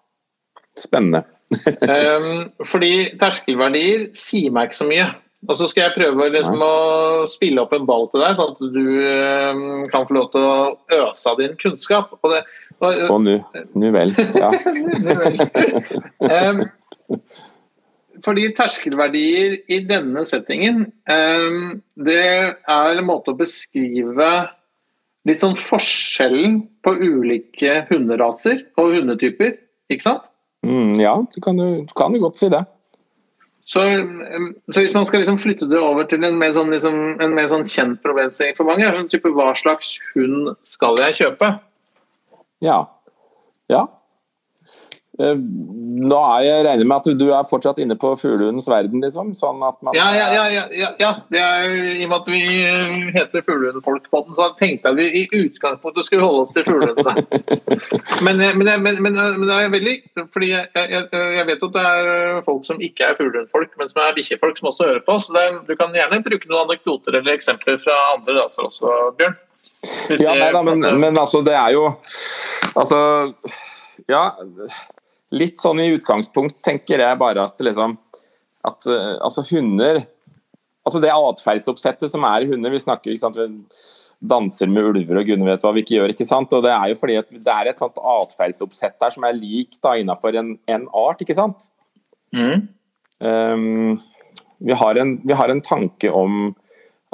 Spennende. 0.77 1.25
Fordi 2.65 3.19
terskelverdier 3.21 4.09
sier 4.17 4.51
meg 4.51 4.71
ikke 4.71 4.81
så 4.81 4.89
mye. 4.89 5.11
Og 5.45 5.57
så 5.59 5.69
skal 5.69 5.89
jeg 5.89 5.97
prøve 5.99 6.29
liksom 6.33 6.63
å 6.65 6.75
spille 7.29 7.63
opp 7.65 7.75
en 7.77 7.87
ball 7.89 8.07
til 8.13 8.23
deg, 8.25 8.37
sånn 8.39 8.53
at 8.55 8.63
du 8.75 8.85
um, 8.89 9.65
kan 9.93 10.07
få 10.09 10.17
lov 10.17 10.29
til 10.33 10.47
å 10.49 10.59
øse 11.03 11.33
av 11.33 11.41
din 11.41 11.57
kunnskap. 11.61 12.15
Og 12.23 12.33
det, 12.33 12.45
og, 12.79 13.03
Og 13.11 13.19
nu, 13.25 13.35
nu 13.77 13.89
vel. 13.95 14.15
Ja. 14.43 14.51
um, 16.51 16.65
fordi 18.25 18.47
terskelverdier 18.57 19.59
i 19.69 19.83
denne 19.85 20.25
settingen, 20.29 20.87
um, 21.11 21.81
det 22.07 22.23
er 22.25 22.95
en 22.95 23.05
måte 23.09 23.35
å 23.35 23.39
beskrive 23.39 24.31
litt 25.29 25.41
sånn 25.41 25.57
forskjellen 25.59 26.63
på 26.85 26.95
ulike 27.01 27.83
hunderaser 27.91 28.65
og 28.81 28.97
hundetyper, 28.97 29.59
ikke 29.93 30.07
sant? 30.07 30.31
Mm, 30.65 30.95
ja, 30.97 31.19
du 31.29 31.41
kan 31.45 31.59
jo 31.61 31.69
du 31.85 31.93
kan 31.97 32.15
jo 32.17 32.23
godt 32.25 32.41
si 32.41 32.49
det. 32.53 32.63
Så, 33.65 33.81
så 34.73 34.83
hvis 34.83 34.95
man 34.95 35.07
skal 35.09 35.23
liksom 35.23 35.39
flytte 35.41 35.69
det 35.71 35.79
over 35.81 36.05
til 36.09 36.25
en 36.27 36.37
mer 36.37 36.53
sånn, 36.53 36.73
liksom, 36.75 36.99
en 37.25 37.37
mer 37.37 37.49
sånn 37.49 37.65
kjent 37.65 38.03
problemstilling 38.05 38.59
for 38.59 38.69
mange, 38.69 38.85
er 38.85 38.99
sånn 38.99 39.09
type 39.09 39.33
hva 39.33 39.55
slags 39.57 39.95
hund 40.13 40.51
skal 40.69 41.01
jeg 41.01 41.17
kjøpe? 41.23 41.55
Ja. 42.65 42.83
Ja. 43.73 43.87
Eh, 45.23 45.37
Nå 45.95 46.17
er 46.19 46.41
jeg 46.43 46.63
regner 46.67 46.89
med 46.91 46.97
at 46.97 47.19
du 47.21 47.29
er 47.31 47.47
fortsatt 47.47 47.79
inne 47.79 47.95
på 47.99 48.09
fuglehundens 48.19 48.67
verden, 48.67 48.99
liksom? 49.05 49.31
Sånn 49.39 49.61
at 49.63 49.77
man 49.87 49.95
Ja, 49.95 50.09
ja, 50.17 50.25
ja. 50.35 50.65
ja, 50.75 50.89
ja, 50.99 51.11
er, 51.31 51.69
I 51.71 52.03
og 52.03 52.11
med 52.11 52.17
at 52.17 52.31
vi 52.33 52.41
uh, 52.67 52.97
heter 53.15 53.45
Fuglehundfolkpodden, 53.47 54.35
så 54.35 54.49
tenkte 54.59 54.91
jeg 54.91 54.99
vi 54.99 55.23
i 55.23 55.45
utgangspunktet 55.45 56.09
skulle 56.09 56.27
holde 56.27 56.43
oss 56.43 56.51
til 56.57 56.67
fuglehundene. 56.67 57.15
Men, 58.27 58.41
eh, 58.43 58.57
men, 58.59 58.67
men, 58.83 58.99
men, 59.03 59.15
men 59.15 59.47
det 59.47 59.55
er 59.55 59.71
veldig 59.71 59.95
fordi 60.35 60.49
jeg, 60.51 60.67
jeg, 60.75 61.07
jeg 61.13 61.47
vet 61.47 61.63
at 61.67 61.77
det 61.77 61.85
er 61.91 62.43
folk 62.47 62.67
som 62.67 62.83
ikke 62.83 63.07
er 63.07 63.17
fuglehundfolk, 63.19 63.73
men 63.79 63.91
som 63.91 64.01
er 64.03 64.15
bikkjefolk, 64.17 64.59
som 64.59 64.71
også 64.71 64.89
hører 64.89 65.03
på. 65.07 65.17
Så 65.23 65.37
er, 65.39 65.59
du 65.69 65.75
kan 65.79 65.95
gjerne 65.95 66.23
bruke 66.25 66.51
noen 66.51 66.65
anekdoter 66.65 67.19
eller 67.21 67.37
eksempler 67.37 67.79
fra 67.83 67.97
andre 68.15 68.37
raser 68.41 68.67
også, 68.67 68.93
Bjørn. 69.19 69.39
Ja, 70.19 70.35
nei 70.39 70.51
da, 70.55 70.63
men, 70.65 70.83
men 71.01 71.19
altså, 71.21 71.43
det 71.45 71.55
er 71.59 71.75
jo 71.75 71.91
Altså, 72.75 72.99
ja 74.09 74.31
Litt 75.33 75.63
sånn 75.63 75.81
i 75.81 75.93
utgangspunkt 75.95 76.61
tenker 76.65 77.01
jeg 77.01 77.21
bare 77.21 77.47
at 77.49 77.61
liksom 77.65 77.97
At 78.65 78.87
uh, 78.91 79.17
altså 79.25 79.47
hunder 79.49 80.05
Altså 80.85 81.01
det 81.01 81.13
atferdsoppsettet 81.15 82.13
som 82.13 82.27
er 82.29 82.45
i 82.45 82.51
hunder 82.51 82.75
Vi 82.75 82.83
snakker 82.83 83.15
ikke 83.15 83.25
sant, 83.25 83.39
vi 83.41 83.49
danser 84.25 84.71
med 84.71 84.87
ulver 84.89 85.21
og 85.21 85.29
gudene 85.29 85.49
vet 85.51 85.65
hva 85.65 85.73
vi 85.77 85.83
ikke 85.85 85.99
gjør. 85.99 86.13
ikke 86.15 86.27
sant, 86.29 86.53
og 86.57 86.63
Det 86.65 86.73
er 86.73 86.91
jo 86.93 86.99
fordi 87.01 87.17
at 87.21 87.31
det 87.31 87.55
er 87.55 87.71
et 87.71 87.81
sånt 87.83 87.99
atferdsoppsett 88.01 88.97
der 89.01 89.13
som 89.13 89.27
er 89.29 89.37
lik 89.37 89.77
da 89.85 89.95
innenfor 90.01 90.39
en, 90.41 90.55
en 90.71 90.87
art. 90.97 91.21
ikke 91.21 91.37
sant? 91.37 91.67
Mm. 92.33 92.69
Um, 93.21 94.01
vi, 94.65 94.73
har 94.73 95.01
en, 95.01 95.17
vi 95.25 95.37
har 95.37 95.53
en 95.53 95.61
tanke 95.65 96.09
om 96.09 96.55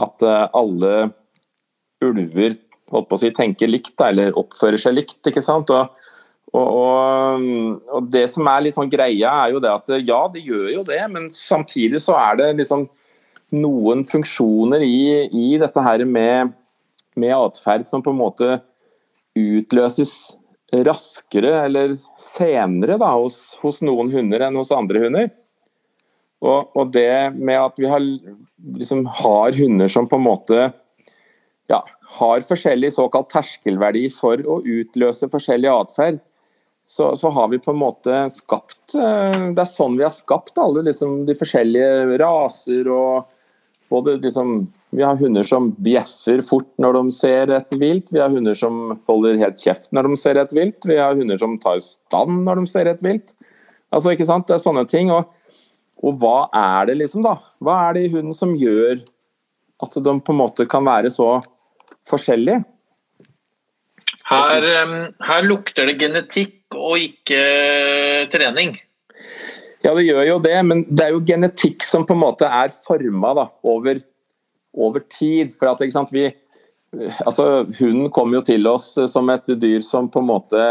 at 0.00 0.22
uh, 0.22 0.46
alle 0.56 1.10
ulver 2.04 2.54
holdt 2.90 3.10
på 3.10 3.18
å 3.18 3.20
si, 3.20 3.32
tenker 3.34 3.70
likt 3.70 4.00
eller 4.02 4.36
oppfører 4.38 4.80
seg 4.80 4.96
likt. 4.96 5.20
ikke 5.26 5.42
sant? 5.44 5.72
Og, 5.74 6.06
og, 6.50 6.66
og, 6.66 7.44
og, 7.86 8.06
det 8.10 8.24
som 8.32 8.48
er 8.50 8.64
litt 8.64 8.74
sånn 8.78 8.90
greia, 8.90 9.30
er 9.44 9.54
jo 9.54 9.60
det 9.62 9.70
at 9.70 9.92
ja, 10.02 10.24
de 10.32 10.42
gjør 10.42 10.66
jo 10.80 10.86
det, 10.86 11.02
men 11.12 11.28
samtidig 11.34 12.00
så 12.02 12.16
er 12.18 12.40
det 12.40 12.48
liksom 12.62 12.88
noen 13.54 14.02
funksjoner 14.06 14.82
i, 14.86 15.28
i 15.30 15.46
dette 15.62 15.82
her 15.84 16.02
med, 16.06 16.52
med 17.18 17.36
atferd 17.36 17.86
som 17.86 18.02
på 18.02 18.14
en 18.14 18.20
måte 18.20 18.50
utløses 19.38 20.32
raskere 20.86 21.52
eller 21.64 21.94
senere 22.18 22.98
da, 23.00 23.12
hos, 23.18 23.56
hos 23.62 23.80
noen 23.86 24.10
hunder 24.12 24.46
enn 24.46 24.58
hos 24.58 24.70
andre 24.74 25.04
hunder. 25.04 25.30
Og, 26.40 26.70
og, 26.72 26.92
det 26.94 27.34
med 27.36 27.58
at 27.60 27.80
vi 27.80 27.88
har, 27.90 28.00
liksom, 28.80 29.04
har 29.20 29.56
hunder 29.58 29.90
som 29.92 30.06
på 30.08 30.16
en 30.16 30.24
måte 30.24 30.70
ja, 31.70 31.82
har 32.16 32.46
forskjellig 32.46 32.94
såkalt 32.94 33.28
terskelverdi 33.30 34.06
for 34.14 34.40
å 34.48 34.60
utløse 34.64 35.28
forskjellig 35.30 35.70
atferd, 35.70 36.22
så, 36.90 37.12
så, 37.16 37.30
har 37.30 37.48
vi 37.52 37.60
på 37.62 37.70
en 37.70 37.78
måte 37.78 38.14
skapt 38.34 38.96
eh, 38.98 39.50
Det 39.54 39.62
er 39.62 39.68
sånn 39.70 39.94
vi 39.98 40.02
har 40.02 40.14
skapt 40.14 40.58
alle 40.58 40.82
liksom, 40.88 41.20
de 41.28 41.36
forskjellige 41.38 42.16
raser 42.18 42.90
og 42.90 43.28
både 43.90 44.16
liksom 44.24 44.56
Vi 44.90 45.04
har 45.06 45.20
hunder 45.20 45.46
som 45.46 45.68
bjeffer 45.78 46.42
fort 46.46 46.70
når 46.82 46.98
de 46.98 47.14
ser 47.14 47.52
et 47.54 47.76
vilt, 47.78 48.10
vi 48.10 48.18
har 48.22 48.32
hunder 48.32 48.58
som 48.58 48.96
holder 49.06 49.38
helt 49.38 49.62
kjeft 49.62 49.92
når 49.94 50.08
de 50.08 50.18
ser 50.18 50.40
et 50.42 50.56
vilt, 50.56 50.88
vi 50.90 50.98
har 50.98 51.14
hunder 51.14 51.38
som 51.38 51.54
tar 51.62 51.78
stand 51.84 52.42
når 52.48 52.58
de 52.58 52.72
ser 52.72 52.90
et 52.90 53.06
vilt. 53.06 53.36
Altså, 53.94 54.10
ikke 54.14 54.26
sant? 54.26 54.48
Det 54.48 54.56
er 54.56 54.64
sånne 54.64 54.86
ting. 54.90 55.14
og 55.14 55.30
og 56.00 56.16
hva 56.20 56.48
er 56.56 56.90
det 56.90 56.96
liksom, 57.02 57.24
da? 57.24 57.36
Hva 57.60 57.76
er 57.86 57.96
det 57.96 58.06
i 58.06 58.12
hunden 58.14 58.36
som 58.36 58.54
gjør 58.56 59.02
at 59.84 59.96
de 59.96 60.14
på 60.24 60.32
en 60.32 60.38
måte 60.38 60.66
kan 60.70 60.86
være 60.86 61.12
så 61.12 61.28
forskjellige? 62.08 62.62
Her, 64.30 64.64
her 65.26 65.44
lukter 65.44 65.90
det 65.90 65.98
genetikk 66.00 66.59
og 66.76 67.00
ikke 67.02 67.40
trening. 68.32 68.76
Ja, 69.80 69.94
det 69.96 70.04
gjør 70.04 70.26
jo 70.28 70.36
det, 70.44 70.56
men 70.66 70.84
det 70.88 71.06
er 71.06 71.14
jo 71.14 71.24
genetikk 71.24 71.84
som 71.86 72.04
på 72.06 72.14
en 72.16 72.22
måte 72.22 72.48
er 72.48 72.72
forma 72.84 73.32
over, 73.64 74.02
over, 74.76 75.04
tid. 75.08 75.54
For 75.56 75.70
at, 75.72 75.82
sant, 75.94 76.12
vi, 76.12 76.26
altså, 77.24 77.64
Hunden 77.78 78.10
kom 78.12 78.34
jo 78.36 78.42
til 78.44 78.68
oss 78.68 78.92
som 79.08 79.32
et 79.32 79.48
dyr 79.56 79.80
som 79.84 80.10
på 80.12 80.20
en 80.20 80.28
måte 80.28 80.66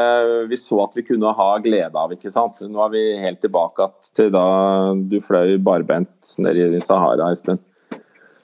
vi 0.51 0.59
så 0.61 0.83
at 0.85 0.99
vi 0.99 1.07
kunne 1.07 1.33
ha 1.33 1.49
glede 1.63 1.97
av. 1.97 2.13
ikke 2.13 2.31
sant? 2.33 2.61
Nå 2.61 2.85
er 2.85 2.93
vi 2.93 3.05
helt 3.23 3.41
tilbake 3.41 3.89
til 4.13 4.29
da 4.35 4.45
du 4.93 5.17
fløy 5.25 5.57
barbent 5.57 6.35
nede 6.37 6.69
i 6.77 6.83
Sahara, 6.83 7.31
Espen. 7.33 7.57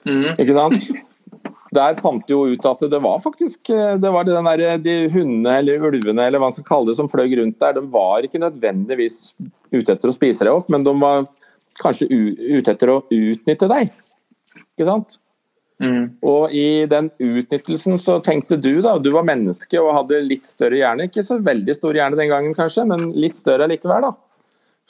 Mm. 0.06 0.34
Ikke 0.34 0.54
sant? 0.54 0.90
Der 1.76 1.98
fant 2.00 2.24
de 2.26 2.32
jo 2.34 2.46
ut 2.48 2.68
at 2.68 2.84
det 2.90 3.00
var 3.04 3.20
faktisk 3.22 3.70
det 4.00 4.12
var 4.12 4.24
den 4.24 4.48
der, 4.48 4.78
de 4.80 4.94
hundene 5.12 5.58
eller 5.60 5.82
ulvene 5.90 6.24
eller 6.26 6.40
hva 6.40 6.48
man 6.48 6.54
skal 6.56 6.68
kalle 6.68 6.90
det 6.90 6.96
som 6.98 7.10
fløy 7.10 7.28
rundt 7.40 7.60
der, 7.60 7.76
de 7.76 7.84
var 7.92 8.24
ikke 8.24 8.40
nødvendigvis 8.40 9.34
ute 9.74 9.92
etter 9.92 10.10
å 10.10 10.14
spise 10.14 10.46
deg 10.46 10.54
opp, 10.54 10.70
men 10.72 10.86
de 10.86 10.94
var 11.00 11.26
kanskje 11.82 12.08
ute 12.08 12.72
etter 12.72 12.92
å 12.92 13.00
utnytte 13.12 13.68
deg. 13.70 13.92
Ikke 14.76 14.88
sant? 14.88 15.18
Mm. 15.82 16.16
Og 16.24 16.52
i 16.56 16.86
den 16.88 17.10
utnyttelsen 17.20 17.98
så 18.00 18.18
tenkte 18.24 18.56
du 18.56 18.78
da, 18.84 18.96
du 18.98 19.10
var 19.12 19.26
menneske 19.28 19.80
og 19.80 19.92
hadde 19.98 20.22
litt 20.24 20.48
større 20.48 20.80
hjerne. 20.80 21.08
Ikke 21.10 21.24
så 21.26 21.38
veldig 21.44 21.76
stor 21.76 21.98
hjerne 21.98 22.18
den 22.18 22.32
gangen 22.32 22.56
kanskje, 22.56 22.86
men 22.88 23.10
litt 23.16 23.36
større 23.40 23.68
likevel. 23.70 24.08
da. 24.08 24.14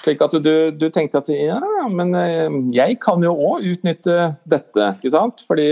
Slik 0.04 0.20
at 0.20 0.34
du, 0.44 0.52
du 0.76 0.86
tenkte 0.92 1.22
at 1.22 1.30
ja, 1.32 1.58
men 1.88 2.12
eh, 2.20 2.58
jeg 2.76 2.98
kan 3.02 3.22
jo 3.24 3.32
òg 3.32 3.64
utnytte 3.72 4.36
dette. 4.44 4.90
ikke 4.98 5.12
sant? 5.14 5.42
Fordi 5.48 5.70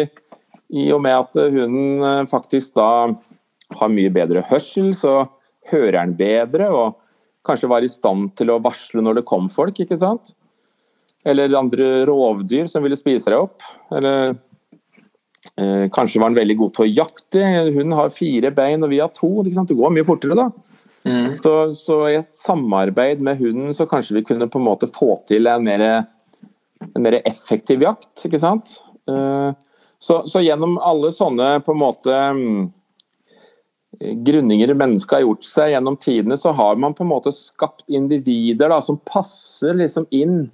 i 0.75 0.89
og 0.95 1.03
med 1.05 1.17
at 1.17 1.41
hunden 1.55 2.05
eh, 2.05 2.27
faktisk 2.31 2.75
da 2.79 2.89
har 3.75 3.93
mye 3.93 4.13
bedre 4.13 4.45
hørsel, 4.51 4.93
så 4.97 5.25
hører 5.71 6.01
den 6.03 6.17
bedre 6.19 6.69
og 6.75 6.99
kanskje 7.45 7.71
var 7.71 7.85
i 7.85 7.93
stand 7.93 8.33
til 8.39 8.53
å 8.53 8.61
varsle 8.65 9.05
når 9.05 9.21
det 9.21 9.29
kom 9.29 9.51
folk, 9.53 9.79
ikke 9.81 9.99
sant? 10.01 10.35
Eller 11.25 11.53
andre 11.57 12.05
rovdyr 12.09 12.69
som 12.69 12.85
ville 12.85 12.99
spise 12.99 13.33
deg 13.33 13.47
opp. 13.47 13.65
Eller 13.93 14.35
Eh, 15.57 15.91
kanskje 15.93 16.21
var 16.21 16.31
han 16.31 16.39
veldig 16.39 16.57
god 16.59 16.73
til 16.75 16.85
å 16.85 16.93
jakte. 17.03 17.43
Hun 17.77 17.95
har 17.95 18.15
fire 18.15 18.51
bein 18.55 18.83
og 18.83 18.91
vi 18.91 19.01
har 19.03 19.13
to. 19.15 19.31
Det 19.45 19.55
går 19.55 19.93
mye 19.95 20.07
fortere 20.07 20.39
da. 20.39 20.49
Mm. 21.05 21.29
Så, 21.37 21.53
så, 21.77 21.99
i 22.09 22.17
et 22.17 22.33
samarbeid 22.33 23.21
med 23.23 23.39
hunden 23.43 23.77
så 23.77 23.87
kanskje 23.87 24.17
vi 24.19 24.25
kunne 24.25 24.49
på 24.49 24.61
en 24.61 24.67
måte 24.67 24.89
få 24.89 25.13
til 25.29 25.51
en 25.53 25.67
mer, 25.67 25.85
en 26.87 27.05
mer 27.05 27.21
effektiv 27.21 27.85
jakt. 27.85 28.13
ikke 28.25 28.41
sant? 28.41 28.79
Eh, 29.11 29.51
så, 30.05 30.21
så, 30.29 30.43
gjennom 30.45 30.77
alle 30.85 31.11
sånne 31.15 31.59
på 31.65 31.73
en 31.73 31.81
måte 31.81 32.17
mm, 32.37 32.67
grunninger 34.27 34.75
mennesket 34.77 35.17
har 35.17 35.25
gjort 35.25 35.47
seg 35.49 35.73
gjennom 35.73 35.97
tidene, 36.01 36.37
så 36.37 36.53
har 36.57 36.77
man 36.81 36.97
på 36.97 37.07
en 37.07 37.13
måte 37.13 37.33
skapt 37.33 37.87
individer 37.89 38.73
da, 38.73 38.83
som 38.85 39.01
passer 39.09 39.77
liksom 39.79 40.07
inn 40.15 40.49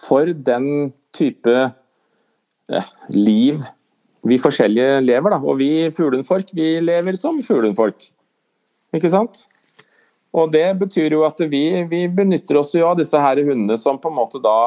for 0.00 0.30
den 0.30 0.92
type 1.16 1.56
eh, 2.70 2.90
liv 3.10 3.64
vi 4.28 4.36
forskjellige 4.40 5.00
lever. 5.02 5.34
Da. 5.34 5.40
Og 5.40 5.58
vi 5.60 5.70
fuglenfolk, 5.96 6.52
vi 6.56 6.74
lever 6.84 7.16
som 7.18 7.40
fuglenfolk. 7.44 8.10
Ikke 8.96 9.10
sant? 9.12 9.46
Og 10.36 10.52
det 10.52 10.68
betyr 10.78 11.16
jo 11.16 11.24
at 11.26 11.40
vi, 11.50 11.64
vi 11.90 12.04
benytter 12.06 12.60
oss 12.60 12.74
jo 12.76 12.86
av 12.86 13.00
disse 13.00 13.18
her 13.18 13.40
hundene 13.42 13.78
som 13.80 13.98
på 13.98 14.12
en 14.12 14.18
måte 14.20 14.38
da 14.44 14.58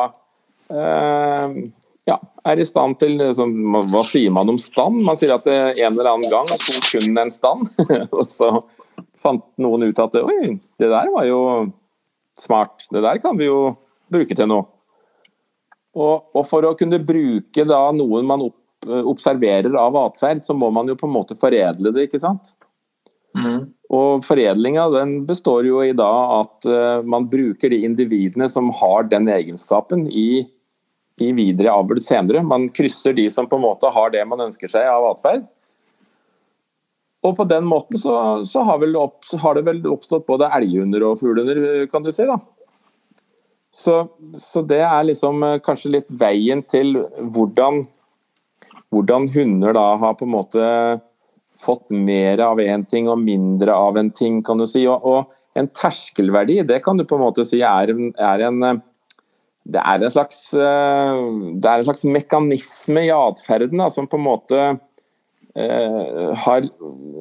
eh, 0.74 1.64
ja, 2.10 2.18
er 2.44 2.60
i 2.60 2.66
stand 2.68 2.98
til 3.00 3.16
liksom, 3.20 3.54
Hva 3.92 4.02
sier 4.08 4.34
man 4.36 4.52
om 4.52 4.58
stand? 4.60 5.04
Man 5.08 5.16
sier 5.20 5.36
at 5.38 5.48
en 5.48 5.78
eller 5.88 6.10
annen 6.12 6.28
gang 6.32 6.50
tok 6.52 6.90
hunden 6.98 7.22
en 7.22 7.32
stand, 7.34 7.70
og 8.18 8.26
så 8.28 8.52
fant 9.20 9.46
noen 9.62 9.88
ut 9.88 10.04
at 10.04 10.20
oi, 10.20 10.58
det 10.80 10.90
der 10.92 11.12
var 11.14 11.28
jo 11.30 11.40
smart. 12.40 12.88
Det 12.92 13.04
der 13.06 13.22
kan 13.24 13.40
vi 13.40 13.48
jo 13.48 13.76
bruke 14.12 14.36
til 14.36 14.50
noe. 14.52 14.68
Og, 15.94 16.34
og 16.34 16.44
for 16.50 16.66
å 16.66 16.76
kunne 16.78 16.98
bruke 17.06 17.64
da 17.70 17.86
noen 17.94 18.26
man 18.28 18.44
opp 18.48 18.58
Eh, 18.88 19.04
observerer 19.08 19.76
av 19.76 19.96
atferd, 19.98 20.44
så 20.44 20.54
må 20.54 20.70
man 20.72 20.90
jo 20.90 20.98
på 21.00 21.08
en 21.08 21.16
måte 21.16 21.38
foredle 21.40 21.94
det, 21.96 22.08
ikke 22.08 22.22
sant. 22.22 22.54
Mm. 23.38 23.72
Og 23.94 24.26
foredlinga 24.26 24.88
den 24.94 25.16
består 25.30 25.66
jo 25.66 25.82
i 25.82 25.94
da 25.98 26.10
at 26.42 26.68
uh, 26.70 27.02
man 27.06 27.26
bruker 27.30 27.72
de 27.74 27.80
individene 27.88 28.46
som 28.50 28.70
har 28.78 29.08
den 29.10 29.30
egenskapen 29.32 30.06
i, 30.10 30.46
i 31.22 31.32
videre 31.36 31.74
avl 31.74 32.00
senere. 32.02 32.44
Man 32.46 32.70
krysser 32.74 33.14
de 33.14 33.28
som 33.30 33.48
på 33.50 33.60
en 33.60 33.68
måte 33.68 33.92
har 33.94 34.14
det 34.14 34.24
man 34.30 34.48
ønsker 34.48 34.72
seg 34.72 34.88
av 34.90 35.12
atferd. 35.12 35.46
Og 37.24 37.38
på 37.38 37.46
den 37.48 37.68
måten 37.70 38.00
så, 38.00 38.16
så 38.44 38.66
har, 38.68 38.84
opp, 39.00 39.22
har, 39.40 39.56
det 39.56 39.68
vel 39.68 39.86
oppstått 39.88 40.26
både 40.28 40.50
elghunder 40.58 41.06
og 41.08 41.22
fuglehunder, 41.22 41.86
kan 41.92 42.04
du 42.04 42.12
si. 42.12 42.26
da. 42.28 42.40
Så, 43.74 44.04
så, 44.38 44.62
det 44.70 44.82
er 44.86 45.06
liksom 45.08 45.46
uh, 45.46 45.58
kanskje 45.64 45.94
litt 45.96 46.12
veien 46.20 46.62
til 46.68 46.98
hvordan 47.18 47.86
hvordan 48.94 49.28
hunder 49.34 49.74
da 49.74 49.96
har 49.98 50.14
på 50.14 50.28
en 50.28 50.36
måte 50.36 50.66
fått 51.64 51.94
mer 51.96 52.42
av 52.46 52.60
én 52.62 52.84
ting 52.86 53.08
og 53.10 53.22
mindre 53.22 53.74
av 53.74 53.98
en 53.98 54.12
ting, 54.14 54.42
kan 54.46 54.60
du 54.62 54.68
si. 54.70 54.86
Og, 54.90 55.02
og, 55.02 55.32
en 55.54 55.68
terskelverdi, 55.70 56.64
det 56.66 56.80
kan 56.82 56.98
du 56.98 57.04
på 57.06 57.14
en 57.14 57.22
måte 57.28 57.44
si 57.46 57.60
er, 57.62 57.92
er 57.94 58.42
en 58.48 58.64
det 59.64 59.80
er, 59.80 60.04
en 60.04 60.12
slags, 60.12 60.40
det 60.52 61.70
er 61.70 61.78
en 61.80 61.86
slags 61.88 62.04
mekanisme 62.04 63.06
i 63.08 63.14
atferden 63.16 63.84
som 63.94 64.10
på 64.12 64.20
en 64.20 64.26
måte 64.26 64.64
eh, 65.56 66.34
har 66.44 66.66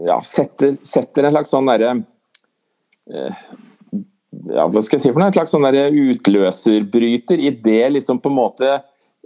ja, 0.08 0.16
setter, 0.26 0.74
setter, 0.82 1.28
en 1.28 1.36
slags 1.36 1.52
sånn 1.54 1.70
derre 1.70 1.92
eh, 3.06 3.44
ja, 4.50 4.66
hva 4.66 4.82
skal 4.82 4.96
jeg 4.96 5.04
si 5.04 5.12
for 5.12 5.20
noe? 5.20 5.30
En 5.30 5.36
slags 5.36 5.54
sånn 5.54 5.68
utløserbryter 5.68 7.42
i 7.42 7.52
det 7.62 7.84
liksom 7.94 8.18
på 8.22 8.32
en 8.32 8.38
måte 8.40 8.72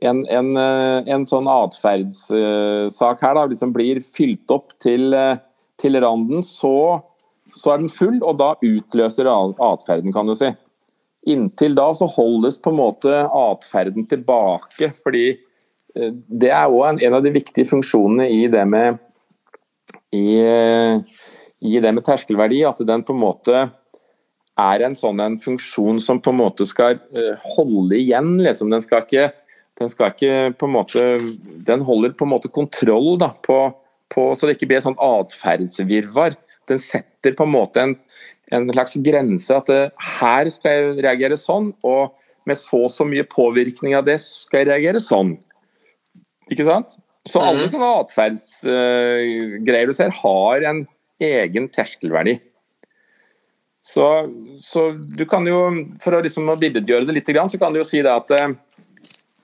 en, 0.04 0.23
en, 0.28 0.52
eh, 0.61 1.08
en 1.14 1.25
sånn 1.28 1.49
atferdssak 1.49 3.23
her 3.25 3.37
da, 3.38 3.46
liksom 3.49 3.73
blir 3.73 4.02
fylt 4.04 4.50
opp 4.52 4.75
til, 4.82 5.08
eh, 5.16 5.38
til 5.80 5.96
randen, 6.02 6.44
så, 6.44 7.00
så, 7.52 7.73
er 7.73 7.85
den 7.85 7.92
full, 7.92 8.18
og 8.20 8.37
da 8.42 8.52
utløser 8.61 9.30
atferden, 9.30 10.12
kan 10.12 10.28
du 10.28 10.35
si. 10.37 10.52
Inntil 11.26 11.75
da 11.75 11.88
så 11.97 12.09
holdes 12.11 12.61
på 12.62 12.71
en 12.73 12.78
måte 12.78 13.23
atferden 13.26 14.06
tilbake, 14.11 14.92
fordi 15.02 15.26
eh, 15.33 16.12
det 16.12 16.52
er 16.52 16.71
òg 16.71 17.02
en, 17.02 17.16
av 17.18 17.25
de 17.25 17.35
viktige 17.35 17.68
funksjonene 17.68 18.28
i 18.30 18.47
det 18.52 18.66
med 18.68 19.02
i, 20.14 20.40
i 21.66 21.80
det 21.83 21.90
med 21.92 22.04
terskelverdi, 22.06 22.62
at 22.66 22.80
den 22.87 23.02
på 23.06 23.14
en 23.14 23.21
måte 23.21 23.66
er 24.56 24.85
en 24.87 24.97
sånn 24.97 25.21
en 25.21 25.37
funksjon 25.40 25.99
som 26.00 26.21
på 26.23 26.33
en 26.33 26.40
måte 26.40 26.66
skal 26.68 26.97
eh, 27.12 27.35
holde 27.56 27.99
igjen. 27.99 28.37
Liksom. 28.45 28.71
Den 28.73 28.85
skal 28.85 29.04
ikke 29.04 29.28
den 29.76 29.90
skal 29.92 30.14
ikke 30.14 30.54
på 30.56 30.68
en 30.68 30.73
måte 30.73 31.02
Den 31.66 31.83
holder 31.85 32.14
på 32.16 32.25
en 32.25 32.33
måte 32.33 32.49
kontroll 32.52 33.18
da, 33.21 33.33
på, 33.45 33.59
på, 34.12 34.30
så 34.35 34.49
det 34.49 34.56
ikke 34.56 34.71
blir 34.71 34.80
et 34.80 34.87
sånt 34.87 35.02
atferdsvirvar. 35.02 36.38
Den 36.71 36.80
setter 36.80 37.37
på 37.37 37.45
en 37.45 37.52
måte 37.52 37.83
en, 37.83 37.97
en 38.54 38.68
slags 38.70 38.96
grense. 39.02 39.54
At 39.54 39.70
det, 39.70 39.80
her 40.20 40.50
skal 40.52 40.76
jeg 40.76 41.04
reagere 41.06 41.38
sånn, 41.40 41.72
og 41.86 42.14
med 42.46 42.58
så 42.60 42.84
og 42.86 42.92
så 42.94 43.06
mye 43.08 43.26
påvirkning 43.26 43.96
av 43.98 44.06
det 44.06 44.20
skal 44.22 44.62
jeg 44.62 44.70
reagere 44.70 45.02
sånn. 45.02 45.34
Ikke 46.52 46.66
sant? 46.68 46.98
Så 47.26 47.42
alle 47.42 47.66
sånne 47.66 47.88
atferdsgreier 48.04 49.88
du 49.90 49.94
ser, 49.96 50.12
har 50.14 50.66
en 50.70 50.84
egen 51.22 51.66
terskelverdi. 51.72 52.36
Så, 53.86 54.04
så, 54.62 54.92
du 54.94 55.24
kan 55.30 55.46
jo, 55.46 55.58
for 56.02 56.16
å 56.16 56.22
liksom 56.22 56.48
billedgjøre 56.58 57.06
det 57.06 57.14
litt, 57.18 57.30
så 57.30 57.58
kan 57.58 57.74
du 57.74 57.80
jo 57.80 57.86
si 57.86 58.02
det 58.02 58.10
at 58.10 58.32
uh, 58.34 58.54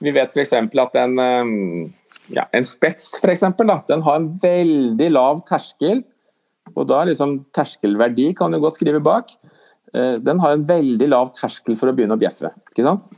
vi 0.03 0.11
vet 0.15 0.31
f.eks. 0.35 0.51
at 0.59 0.97
en, 0.99 1.13
ja, 2.35 2.43
en 2.51 2.67
spets 2.67 3.13
for 3.21 3.31
eksempel, 3.31 3.71
da, 3.71 3.79
den 3.87 4.03
har 4.03 4.19
en 4.19 4.33
veldig 4.43 5.09
lav 5.13 5.43
terskel. 5.47 6.03
Og 6.73 6.87
da 6.89 7.03
liksom 7.07 7.41
terskelverdi 7.55 8.31
kan 8.37 8.53
du 8.53 8.59
godt 8.63 8.79
skrive 8.79 9.01
bak. 9.03 9.33
Eh, 9.93 10.15
den 10.23 10.39
har 10.41 10.55
en 10.55 10.65
veldig 10.67 11.09
lav 11.11 11.33
terskel 11.35 11.77
for 11.79 11.91
å 11.91 11.95
begynne 11.95 12.15
å 12.15 12.21
bjeffe. 12.21 12.53
ikke 12.71 12.85
sant? 12.87 13.11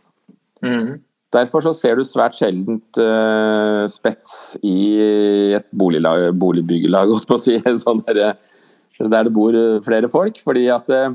Mm. 0.65 0.97
Derfor 1.35 1.63
så 1.65 1.73
ser 1.75 1.99
du 1.99 2.05
svært 2.07 2.37
sjeldent 2.37 2.99
uh, 3.01 3.83
spets 3.91 4.55
i 4.63 5.01
et 5.57 5.65
boliglag, 5.75 6.29
boligbyggelag, 6.39 7.11
si, 7.43 7.57
sånn 7.81 7.99
der, 8.07 8.37
der, 9.01 9.27
det 9.27 9.33
bor 9.35 9.57
flere 9.83 10.07
folk. 10.11 10.39
Fordi 10.43 10.69
at 10.71 10.91
uh, 10.93 11.11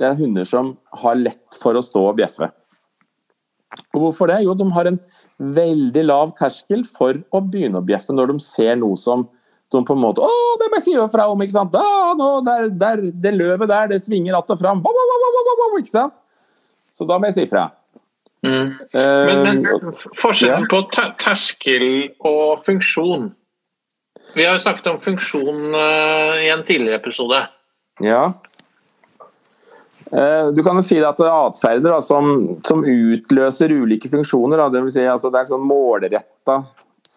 det 0.00 0.08
er 0.08 0.18
hunder 0.18 0.48
som 0.48 0.72
har 1.02 1.20
lett 1.20 1.58
for 1.60 1.76
å 1.76 1.84
stå 1.84 2.06
og 2.08 2.16
bjeffe. 2.22 2.48
Og 3.92 4.06
hvorfor 4.06 4.32
det? 4.32 4.40
Jo, 4.46 4.56
de 4.56 4.68
har 4.72 4.88
en 4.88 4.98
veldig 5.42 6.04
lav 6.06 6.32
terskel 6.38 6.84
for 6.88 7.18
å 7.32 7.42
begynne 7.44 7.80
å 7.80 7.86
bjeffe 7.86 8.14
når 8.14 8.32
de 8.32 8.44
ser 8.44 8.76
noe 8.80 8.98
som 9.00 9.26
de 9.72 9.84
på 9.86 9.96
en 9.96 10.02
måte 10.02 10.24
Å, 10.24 10.32
det 10.60 10.68
må 10.70 10.78
jeg 10.78 10.86
si 10.86 10.96
fra 11.12 11.28
om! 11.30 11.44
ikke 11.44 11.54
sant? 11.54 11.72
Da, 11.74 12.12
nå, 12.18 12.28
der, 12.46 12.68
der, 12.76 13.04
det 13.24 13.32
løvet 13.36 13.70
der, 13.70 13.88
det 13.94 14.02
svinger 14.04 14.38
att 14.38 14.50
og 14.54 14.60
fram. 14.60 14.82
Ikke 15.78 15.90
sant? 15.90 16.20
Så 16.92 17.08
da 17.08 17.18
må 17.18 17.30
jeg 17.30 17.40
si 17.40 17.46
fra. 17.50 17.70
Mm. 18.42 18.72
Uh, 18.90 19.26
men, 19.28 19.42
men, 19.62 19.92
forskjellen 20.18 20.66
ja. 20.66 20.70
på 20.70 20.80
terskel 20.90 21.84
og 22.26 22.56
funksjon 22.58 23.28
Vi 24.34 24.42
har 24.42 24.56
jo 24.56 24.62
snakket 24.64 24.88
om 24.90 24.98
funksjon 24.98 25.76
uh, 25.76 26.40
i 26.42 26.48
en 26.50 26.64
tidligere 26.66 26.98
episode. 26.98 27.38
Ja. 28.02 28.32
Uh, 30.10 30.50
du 30.56 30.62
kan 30.66 30.74
jo 30.74 30.82
si 30.82 30.98
at 30.98 31.20
det 31.20 31.28
er 31.28 31.36
atferder 31.36 32.00
som, 32.02 32.32
som, 32.66 32.82
utløser 32.82 33.76
ulike 33.76 34.10
funksjoner, 34.10 34.58
da, 34.58 34.70
det, 34.72 34.82
vil 34.86 34.94
si, 34.96 35.04
altså, 35.06 35.30
det 35.30 35.42
er 35.42 35.52
sånn 35.52 35.68
målretta 35.68 36.58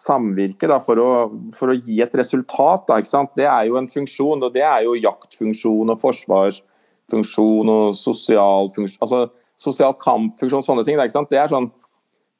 samvirke 0.06 0.68
da, 0.70 0.78
for, 0.82 1.00
å, 1.00 1.10
for, 1.56 1.72
å, 1.72 1.76
gi 1.76 2.00
et 2.04 2.14
resultat. 2.18 2.86
Da, 2.88 3.24
det 3.36 3.48
er 3.48 3.68
jo 3.70 3.78
en 3.80 3.90
funksjon, 3.90 4.44
og 4.46 4.54
det 4.54 4.64
er 4.66 4.86
jo 4.86 4.96
jaktfunksjon 4.98 5.92
og 5.92 6.00
forsvarsfunksjon 6.02 7.72
og 7.74 7.96
sosial, 7.98 8.70
funksjon, 8.74 9.02
altså, 9.06 9.22
sosial 9.60 9.96
kampfunksjon, 10.00 10.64
sånne 10.66 10.86
ting. 10.86 11.00
Da, 11.00 11.24
det, 11.30 11.40
er 11.42 11.52
sånn, 11.52 11.70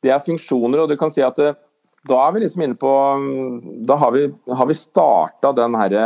det 0.05 0.15
er 0.15 0.25
funksjoner, 0.25 0.85
og 0.85 0.93
du 0.93 0.99
kan 1.01 1.13
si 1.13 1.25
at 1.27 1.39
det, 1.41 1.55
da 2.07 2.21
er 2.23 2.37
vi 2.37 2.45
liksom 2.45 2.63
inne 2.63 2.77
på 2.79 2.91
Da 3.83 3.97
har 3.99 4.13
vi, 4.15 4.29
har 4.55 4.69
vi 4.69 4.75
starta 4.79 5.51
den 5.57 5.75
herre 5.75 6.05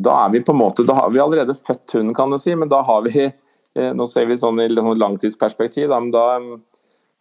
da 0.00 0.14
er 0.24 0.30
vi 0.32 0.40
på 0.44 0.54
en 0.54 0.60
måte, 0.60 0.84
da 0.88 0.94
har 0.96 1.10
vi 1.12 1.20
allerede 1.20 1.54
født 1.54 1.94
hunden, 1.94 2.14
kan 2.16 2.30
du 2.32 2.38
si, 2.40 2.54
men 2.56 2.70
da 2.70 2.80
har 2.86 3.02
vi 3.04 3.26
eh, 3.26 3.90
Nå 3.94 4.06
ser 4.08 4.26
vi 4.26 4.38
sånn 4.40 4.60
i 4.64 4.70
sånn 4.72 4.98
langtidsperspektiv, 4.98 5.90
da, 5.90 6.00
men 6.00 6.10
da, 6.14 6.24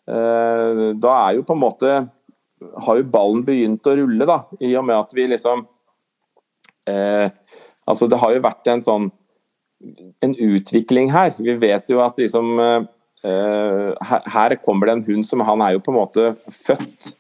eh, 0.09 0.85
da 0.95 1.15
er 1.27 1.37
jo 1.37 1.45
på 1.45 1.57
en 1.57 1.61
måte 1.61 1.91
Har 2.59 2.99
jo 2.99 3.07
ballen 3.11 3.45
begynt 3.47 3.87
å 3.87 3.95
rulle, 3.95 4.27
da, 4.27 4.41
i 4.59 4.73
og 4.75 4.85
med 4.87 4.97
at 4.99 5.15
vi 5.15 5.29
liksom 5.31 5.63
eh, 6.89 7.29
Altså, 7.89 8.05
det 8.05 8.19
har 8.21 8.35
jo 8.35 8.43
vært 8.43 8.67
en 8.69 8.83
sånn 8.85 9.07
en 10.19 10.35
utvikling 10.35 11.07
her. 11.13 11.31
Vi 11.37 11.55
vet 11.55 11.89
jo 11.89 12.01
at 12.03 12.19
liksom 12.19 12.59
eh, 12.59 12.83
her, 13.23 14.27
her, 14.35 14.55
kommer 14.63 14.89
det 14.89 14.97
en 14.97 15.05
hund 15.07 15.27
som 15.27 15.43
Han 15.47 15.63
er 15.63 15.77
jo 15.77 15.83
på 15.83 15.93
en 15.93 15.99
måte 15.99 16.25
født 16.51 17.13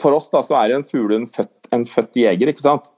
For 0.00 0.16
oss 0.16 0.28
da, 0.32 0.42
så 0.44 0.58
er 0.60 0.76
en 0.76 0.86
fuglehund 0.86 1.30
født, 1.32 1.70
en 1.74 1.86
født 1.88 2.20
jeger, 2.20 2.52
ikke 2.52 2.64
sant? 2.64 2.92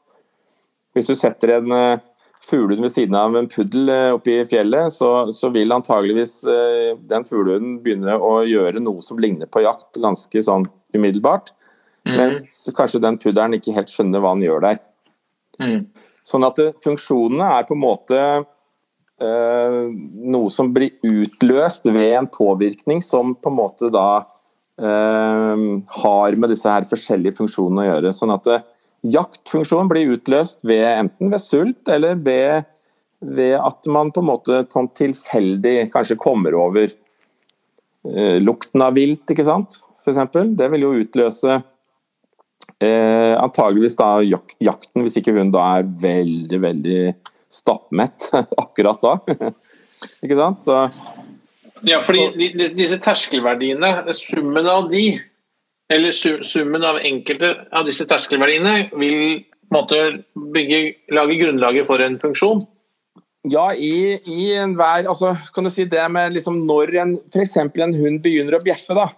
Hvis 0.95 1.07
du 1.07 1.15
setter 1.15 1.55
en 1.61 1.75
eh, 1.75 2.03
fuglehund 2.45 2.83
ved 2.83 2.93
siden 2.93 3.17
av 3.19 3.37
en 3.37 3.49
puddel 3.51 3.91
uh, 3.93 4.17
oppe 4.17 4.33
i 4.33 4.45
fjellet, 4.49 4.93
så, 4.95 5.31
så 5.35 5.51
vil 5.55 5.73
antageligvis 5.75 6.41
uh, 6.49 6.97
den 7.11 7.27
fuglehunden 7.29 7.79
begynne 7.85 8.17
å 8.17 8.41
gjøre 8.49 8.83
noe 8.83 9.05
som 9.05 9.21
ligner 9.23 9.51
på 9.51 9.63
jakt, 9.65 10.01
ganske 10.01 10.43
sånn 10.45 10.67
umiddelbart. 10.97 11.53
Mm. 12.07 12.15
Mens 12.17 12.71
kanskje 12.77 13.03
den 13.03 13.19
pudderen 13.21 13.57
ikke 13.57 13.75
helt 13.77 13.93
skjønner 13.93 14.23
hva 14.23 14.35
han 14.35 14.45
gjør 14.45 14.65
der. 14.65 14.81
Mm. 15.61 15.83
Sånn 16.27 16.47
at 16.47 16.61
funksjonene 16.85 17.53
er 17.59 17.69
på 17.69 17.77
en 17.77 17.85
måte 17.85 18.25
noe 19.21 20.49
som 20.49 20.71
blir 20.73 20.95
utløst 21.05 21.85
ved 21.93 22.15
en 22.17 22.29
påvirkning 22.33 23.03
som 23.05 23.35
på 23.37 23.51
en 23.51 23.59
måte 23.59 23.91
da 23.93 24.23
har 24.81 26.37
med 26.41 26.49
disse 26.49 26.73
her 26.73 26.87
forskjellige 26.89 27.37
funksjonene 27.37 27.83
å 27.83 27.89
gjøre. 27.91 28.15
Sånn 28.17 28.33
at 28.33 28.49
jaktfunksjonen 29.07 29.89
blir 29.91 30.15
utløst 30.15 30.61
ved, 30.67 30.85
enten 30.85 31.33
ved 31.33 31.43
sult 31.43 31.89
eller 31.89 32.19
ved, 32.21 32.69
ved, 33.21 33.57
at 33.61 33.89
man 33.93 34.13
på 34.13 34.23
en 34.23 34.31
måte 34.31 34.63
sånn 34.73 34.91
tilfeldig 34.97 35.91
kanskje 35.93 36.19
kommer 36.21 36.57
over 36.59 36.89
eh, 36.89 38.39
lukten 38.43 38.85
av 38.85 38.97
vilt, 38.97 39.25
ikke 39.31 39.47
sant, 39.47 39.81
f.eks. 40.01 40.21
Det 40.57 40.71
vil 40.73 40.87
jo 40.87 40.97
utløse 41.01 41.61
eh, 42.83 43.35
antageligvis 43.39 43.97
da 43.99 44.13
jak 44.25 44.55
jakten, 44.61 45.05
hvis 45.05 45.19
ikke 45.21 45.35
hun 45.37 45.53
da 45.55 45.67
er 45.79 45.89
veldig, 46.03 46.61
veldig 46.63 47.01
stappmett 47.51 48.31
akkurat 48.65 49.03
da. 49.03 49.17
ikke 50.25 50.39
sant? 50.39 50.65
Så 50.65 50.85
ja, 51.87 52.01
fordi 52.05 52.51
disse 52.77 52.99
terskelverdiene, 53.01 54.13
summen 54.17 54.67
av 54.69 54.91
de 54.91 55.05
eller 55.91 56.15
summen 56.15 56.85
av 56.87 57.01
enkelte 57.03 57.55
av 57.75 57.87
disse 57.89 58.05
terskelverdiene 58.07 58.91
vil 58.93 59.41
på 59.71 59.79
en 59.79 59.79
måte 59.79 59.99
bygge, 60.55 60.81
lage 61.15 61.39
grunnlaget 61.41 61.89
for 61.89 62.03
en 62.03 62.19
funksjon? 62.21 62.63
Ja, 63.49 63.71
i, 63.73 64.19
i 64.29 64.51
enhver 64.61 65.07
altså, 65.09 65.33
Kan 65.55 65.65
du 65.65 65.71
si 65.73 65.87
det 65.89 66.03
med 66.13 66.35
liksom 66.35 66.59
når 66.69 66.95
en 67.01 67.15
f.eks. 67.31 67.57
en 67.57 67.95
hund 67.97 68.21
begynner 68.21 68.59
å 68.59 68.63
bjeffe, 68.65 68.97
da. 68.99 69.09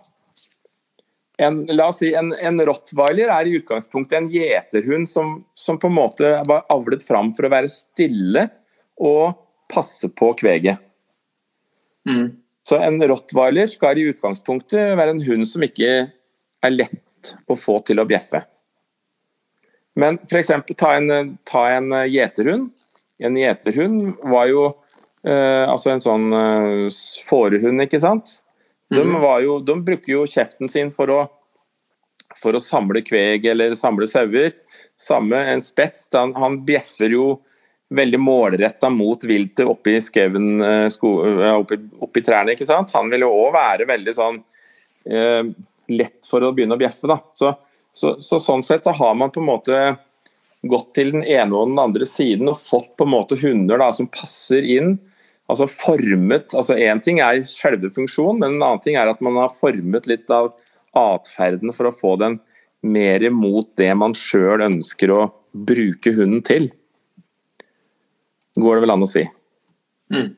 En, 1.42 1.62
la 1.74 1.88
oss 1.90 2.00
si 2.02 2.12
en, 2.16 2.32
en 2.32 2.60
rottweiler 2.66 3.30
er 3.32 3.48
i 3.48 3.56
utgangspunktet 3.58 4.18
en 4.18 4.30
gjeterhund 4.32 5.08
som, 5.10 5.34
som, 5.58 5.78
på 5.80 5.90
en 5.90 5.96
måte 5.96 6.30
var 6.48 6.66
avlet 6.72 7.04
fram 7.06 7.32
for 7.36 7.48
å 7.48 7.52
være 7.52 7.70
stille 7.72 8.46
og 9.02 9.34
passe 9.72 10.10
på 10.12 10.32
kveget. 10.38 10.80
Mm. 12.08 12.28
Så 12.68 12.78
en 12.78 12.98
rottweiler 13.10 13.70
skal 13.70 13.98
i 13.98 14.06
utgangspunktet 14.12 14.94
være 14.98 15.16
en 15.16 15.24
hund 15.26 15.48
som 15.48 15.64
ikke 15.66 15.92
er 16.62 16.74
lett 16.74 17.34
å 17.50 17.56
få 17.58 17.80
til 17.86 18.02
å 18.02 18.06
bjeffe. 18.08 18.44
Men 19.98 20.18
f.eks. 20.24 20.52
ta 20.78 20.94
en, 20.96 21.34
ta 21.48 21.66
en 21.74 21.90
gjeterhund. 22.08 22.70
En 23.22 23.36
gjeterhund 23.36 24.22
var 24.24 24.48
jo 24.50 24.62
eh, 25.26 25.64
altså 25.68 25.92
en 25.92 26.02
sånn 26.02 26.32
eh, 26.34 27.02
fårehund, 27.26 27.84
ikke 27.84 28.00
sant. 28.02 28.38
De, 28.92 29.04
mhm. 29.06 29.24
jo, 29.44 29.56
de, 29.64 29.78
bruker 29.84 30.12
jo 30.12 30.26
kjeften 30.28 30.68
sin 30.68 30.90
for 30.92 31.12
å, 31.12 31.20
for 32.38 32.56
å 32.56 32.62
samle 32.62 33.00
kveg 33.06 33.46
eller 33.52 33.76
samle 33.78 34.08
sauer. 34.10 34.52
Samme 35.00 35.40
en 35.52 35.62
spets, 35.64 36.08
han, 36.12 36.34
han 36.36 36.60
bjeffer 36.66 37.14
jo 37.14 37.26
veldig 37.92 38.20
målretta 38.20 38.90
mot 38.92 39.24
viltet 39.24 39.68
oppi 39.68 39.98
skauen, 40.00 40.60
eh, 40.64 41.04
oppi, 41.52 41.78
oppi, 42.00 42.22
trærne. 42.24 42.54
ikke 42.54 42.68
sant? 42.68 42.92
Han 42.96 43.10
vil 43.12 43.26
jo 43.26 43.32
òg 43.32 43.52
være 43.56 43.88
veldig 43.88 44.14
sånn 44.16 44.40
eh, 45.10 45.42
lett 45.92 46.28
for 46.28 46.44
å 46.44 46.52
begynne 46.56 46.78
å 46.78 46.80
bjeffe. 46.80 47.08
Da. 47.10 47.18
Så, 47.32 47.52
så, 47.92 48.14
så, 48.20 48.40
sånn 48.40 48.64
sett 48.64 48.88
så 48.88 48.94
har 48.96 49.14
man 49.18 49.32
på 49.32 49.42
en 49.42 49.50
måte 49.50 49.82
gått 50.62 50.92
til 50.96 51.12
den 51.16 51.24
ene 51.26 51.56
og 51.58 51.72
den 51.72 51.80
andre 51.82 52.06
siden 52.06 52.52
og 52.52 52.60
fått 52.60 52.94
på 52.96 53.06
en 53.06 53.14
måte 53.16 53.38
hunder 53.40 53.80
da, 53.82 53.90
som 53.92 54.08
passer 54.12 54.62
inn. 54.62 54.96
Altså 55.52 55.68
formet 55.68 56.54
altså 56.56 56.78
Én 56.80 57.00
ting 57.04 57.20
er 57.20 57.42
selve 57.48 57.90
funksjonen, 57.92 58.40
men 58.40 58.56
en 58.56 58.64
annen 58.64 58.82
ting 58.84 58.96
er 58.96 59.10
at 59.10 59.20
man 59.24 59.36
har 59.40 59.52
formet 59.52 60.08
litt 60.08 60.30
av 60.32 60.54
atferden 60.96 61.72
for 61.76 61.88
å 61.88 61.94
få 61.94 62.16
den 62.20 62.38
mer 62.82 63.22
imot 63.24 63.74
det 63.78 63.92
man 63.94 64.16
sjøl 64.18 64.64
ønsker 64.64 65.12
å 65.14 65.26
bruke 65.52 66.14
hunden 66.16 66.42
til. 66.46 66.70
Går 68.58 68.76
det 68.76 68.84
vel 68.84 68.94
an 68.96 69.04
å 69.04 69.08
si. 69.08 69.22
Mm. 70.12 70.32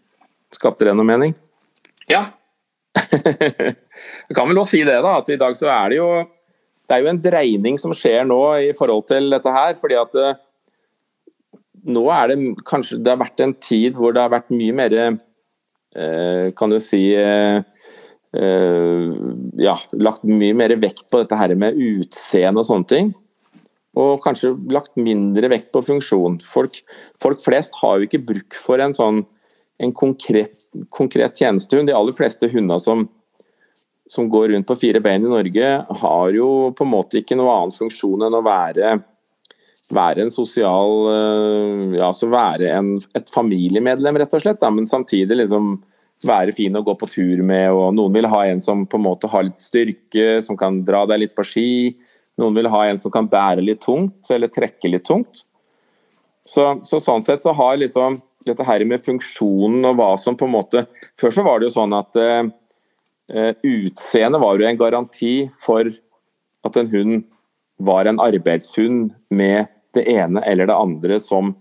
Skapte 0.55 0.87
det 0.87 0.95
noe 0.95 1.07
mening? 1.09 1.33
Ja, 2.11 2.29
Vi 4.29 4.35
kan 4.35 4.49
vel 4.49 4.61
også 4.61 4.77
si 4.77 4.83
det, 4.87 4.97
da, 5.03 5.19
at 5.19 5.31
i 5.33 5.39
dag 5.41 5.57
så 5.59 5.71
er 5.73 5.93
det 5.93 6.01
jo 6.01 6.09
det 6.85 6.97
er 6.97 7.01
jo 7.01 7.13
en 7.15 7.21
dreining 7.25 7.79
som 7.81 7.95
skjer 7.97 8.27
nå 8.29 8.41
i 8.61 8.73
forhold 8.77 9.07
til 9.09 9.31
dette 9.33 9.53
her. 9.53 9.73
fordi 9.81 9.97
at 9.97 10.19
eh, 10.21 10.41
nå 11.85 12.05
er 12.13 12.33
det 12.33 12.39
kanskje 12.67 13.01
Det 13.03 13.13
har 13.13 13.21
vært 13.21 13.43
en 13.45 13.55
tid 13.61 13.99
hvor 13.99 14.15
det 14.15 14.23
har 14.25 14.33
vært 14.33 14.53
mye 14.55 14.77
mer 14.77 14.95
eh, 15.01 16.53
Kan 16.57 16.73
du 16.73 16.79
si 16.83 17.03
eh, 17.19 17.61
eh, 18.37 19.05
Ja, 19.61 19.77
lagt 19.99 20.27
mye 20.29 20.57
mer 20.57 20.77
vekt 20.81 21.07
på 21.13 21.23
dette 21.23 21.39
her 21.39 21.55
med 21.59 21.79
utseende 21.79 22.63
og 22.63 22.69
sånne 22.69 22.91
ting. 22.91 23.13
Og 23.95 24.19
kanskje 24.25 24.57
lagt 24.75 24.97
mindre 24.99 25.47
vekt 25.53 25.69
på 25.71 25.85
funksjon. 25.87 26.41
Folk, 26.43 26.81
folk 27.23 27.39
flest 27.45 27.77
har 27.79 28.01
jo 28.01 28.09
ikke 28.09 28.25
bruk 28.27 28.57
for 28.59 28.83
en 28.83 28.97
sånn 28.97 29.23
en 29.79 29.93
konkret, 29.95 30.59
konkret 30.91 31.39
tjenestehund. 31.39 31.87
De 31.87 31.95
aller 31.95 32.17
fleste 32.17 32.49
hundene 32.51 32.81
som, 32.83 33.05
som 34.11 34.27
går 34.31 34.51
rundt 34.51 34.67
på 34.67 34.77
fire 34.79 35.03
bein 35.05 35.23
i 35.23 35.31
Norge, 35.31 35.71
har 36.03 36.35
jo 36.35 36.49
på 36.75 36.87
en 36.87 36.93
måte 36.93 37.21
ikke 37.21 37.39
noe 37.39 37.55
annen 37.55 37.75
funksjon 37.75 38.27
enn 38.27 38.39
å 38.39 38.43
være 38.45 38.97
være 39.95 40.25
en 40.25 40.33
sosial 40.33 40.95
Ja, 41.97 42.09
altså 42.09 42.29
være 42.33 42.71
en, 42.75 42.95
et 43.17 43.31
familiemedlem, 43.33 44.21
rett 44.23 44.37
og 44.37 44.45
slett. 44.45 44.61
Da, 44.63 44.71
men 44.73 44.89
samtidig 44.91 45.39
liksom 45.41 45.77
være 46.25 46.55
fin 46.57 46.77
å 46.77 46.83
gå 46.85 46.95
på 46.99 47.09
tur 47.11 47.43
med. 47.47 47.71
og 47.73 47.95
Noen 47.97 48.15
vil 48.15 48.29
ha 48.31 48.45
en 48.49 48.63
som 48.65 48.85
på 48.87 48.99
en 49.01 49.07
måte 49.07 49.31
har 49.31 49.47
litt 49.47 49.63
styrke, 49.63 50.41
som 50.45 50.59
kan 50.61 50.83
dra 50.87 51.05
deg 51.11 51.25
litt 51.25 51.35
på 51.37 51.47
ski. 51.47 51.71
Noen 52.41 52.57
vil 52.57 52.71
ha 52.73 52.87
en 52.89 53.01
som 53.01 53.13
kan 53.15 53.29
bære 53.31 53.65
litt 53.65 53.83
tungt, 53.85 54.31
eller 54.33 54.53
trekke 54.53 54.91
litt 54.91 55.07
tungt. 55.07 55.45
Så, 56.45 56.67
så 56.85 57.01
sånn 57.01 57.25
sett 57.25 57.43
så 57.43 57.55
har 57.57 57.79
liksom 57.81 58.19
dette 58.45 58.67
her 58.67 58.85
med 58.89 59.01
funksjonen 59.01 59.87
og 59.89 59.97
hva 59.97 60.11
som 60.21 60.37
på 60.37 60.45
en 60.45 60.53
måte 60.53 60.83
Før 61.17 61.33
så 61.33 61.45
var 61.47 61.61
det 61.61 61.71
jo 61.71 61.77
sånn 61.79 61.95
at 61.97 62.19
uh, 62.21 62.43
utseendet 63.65 64.43
var 64.43 64.61
jo 64.61 64.67
en 64.69 64.81
garanti 64.83 65.33
for 65.57 65.89
at 66.69 66.77
en 66.77 66.91
hund 66.93 67.23
var 67.87 68.09
en 68.09 68.21
arbeidshund 68.23 69.13
med 69.31 69.71
det 69.95 70.05
ene 70.11 70.43
eller 70.43 70.69
det 70.69 70.77
andre 70.77 71.21
som, 71.23 71.55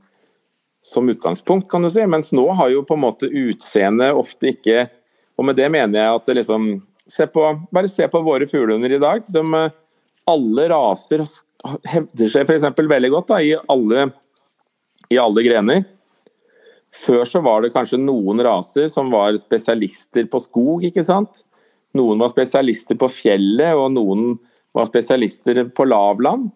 som 0.82 1.10
utgangspunkt, 1.10 1.70
kan 1.72 1.86
du 1.86 1.90
si. 1.94 2.06
Mens 2.10 2.32
nå 2.36 2.48
har 2.58 2.72
jo 2.74 2.84
på 2.88 2.98
en 2.98 3.06
måte 3.06 3.30
utseendet 3.30 4.16
ofte 4.18 4.54
ikke 4.56 4.88
Og 5.34 5.48
med 5.48 5.58
det 5.58 5.66
mener 5.74 5.98
jeg 5.98 6.16
at 6.16 6.28
det 6.30 6.36
liksom 6.38 6.66
se 7.10 7.26
på, 7.28 7.46
Bare 7.74 7.90
se 7.90 8.06
på 8.08 8.22
våre 8.22 8.46
fuglehunder 8.46 8.92
i 8.94 9.02
dag. 9.02 9.24
De, 9.34 9.64
alle 10.30 10.68
raser 10.70 11.24
hevder 11.90 12.30
seg 12.30 12.46
f.eks. 12.46 12.68
veldig 12.78 13.10
godt 13.14 13.32
da, 13.32 13.40
i, 13.42 13.56
alle, 13.72 14.08
i 15.10 15.18
alle 15.18 15.44
grener. 15.46 15.84
Før 16.94 17.26
så 17.26 17.42
var 17.42 17.64
det 17.64 17.74
kanskje 17.74 17.98
noen 17.98 18.44
raser 18.46 18.90
som 18.92 19.10
var 19.14 19.34
spesialister 19.42 20.28
på 20.30 20.42
skog, 20.44 20.84
ikke 20.86 21.04
sant. 21.06 21.42
Noen 21.98 22.22
var 22.22 22.30
spesialister 22.30 22.98
på 23.00 23.10
fjellet, 23.10 23.74
og 23.78 23.96
noen 23.96 24.36
var 24.74 24.90
spesialister 24.90 25.64
på 25.76 25.86
lavland. 25.88 26.50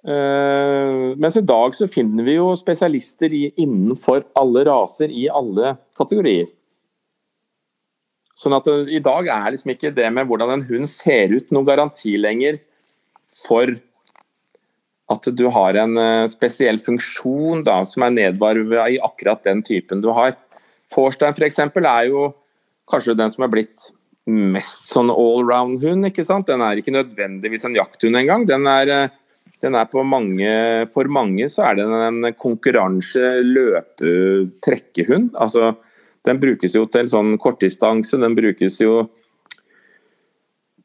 Uh, 0.00 1.12
mens 1.20 1.36
i 1.36 1.44
dag 1.44 1.74
så 1.76 1.88
finner 1.90 2.24
vi 2.24 2.38
jo 2.38 2.54
spesialister 2.56 3.34
innenfor 3.36 4.24
alle 4.38 4.64
raser 4.68 5.12
i 5.12 5.26
alle 5.28 5.74
kategorier. 5.98 6.48
Sånn 8.40 8.56
at 8.56 8.68
uh, 8.72 8.88
I 8.88 9.02
dag 9.04 9.28
er 9.28 9.52
liksom 9.52 9.74
ikke 9.74 9.92
det 9.96 10.08
med 10.16 10.28
hvordan 10.28 10.54
en 10.54 10.66
hund 10.70 10.88
ser 10.88 11.34
ut 11.36 11.52
noen 11.52 11.68
garanti 11.68 12.16
lenger 12.16 12.62
for 13.42 13.74
at 15.10 15.28
du 15.36 15.46
har 15.52 15.76
en 15.82 15.96
uh, 16.00 16.30
spesiell 16.32 16.80
funksjon 16.80 17.66
da, 17.66 17.82
som 17.84 18.06
er 18.06 18.16
nedvarvet 18.16 18.96
i 18.96 19.00
akkurat 19.04 19.44
den 19.44 19.60
typen 19.66 20.00
du 20.00 20.08
har. 20.16 20.36
Forstein 20.90 21.36
f.eks. 21.36 21.60
er 21.60 22.04
jo 22.08 22.30
kanskje 22.90 23.18
den 23.18 23.32
som 23.32 23.44
er 23.44 23.52
blitt 23.52 23.90
mest 24.28 24.90
sånn 24.92 25.10
allround-hund. 25.12 26.06
ikke 26.10 26.24
sant? 26.26 26.48
Den 26.50 26.62
er 26.64 26.80
ikke 26.80 26.94
nødvendigvis 26.94 27.64
en 27.66 27.78
jakthund 27.78 28.16
engang. 28.16 28.46
Den 28.46 28.66
er, 28.66 28.88
eh, 28.88 29.08
den 29.62 29.74
er 29.74 29.86
på 29.86 30.04
mange, 30.04 30.88
for 30.92 31.04
mange 31.08 31.48
så 31.48 31.70
er 31.70 31.76
den 31.76 31.92
en 31.92 32.32
konkurranse 32.34 33.42
løpe 33.44 34.50
trekkehund. 34.60 35.32
Altså, 35.34 35.76
den 36.24 36.40
brukes 36.40 36.74
jo 36.74 36.86
til 36.86 37.08
sånn 37.08 37.38
kortdistanse, 37.38 38.18
den 38.20 38.34
brukes 38.36 38.80
jo 38.80 39.08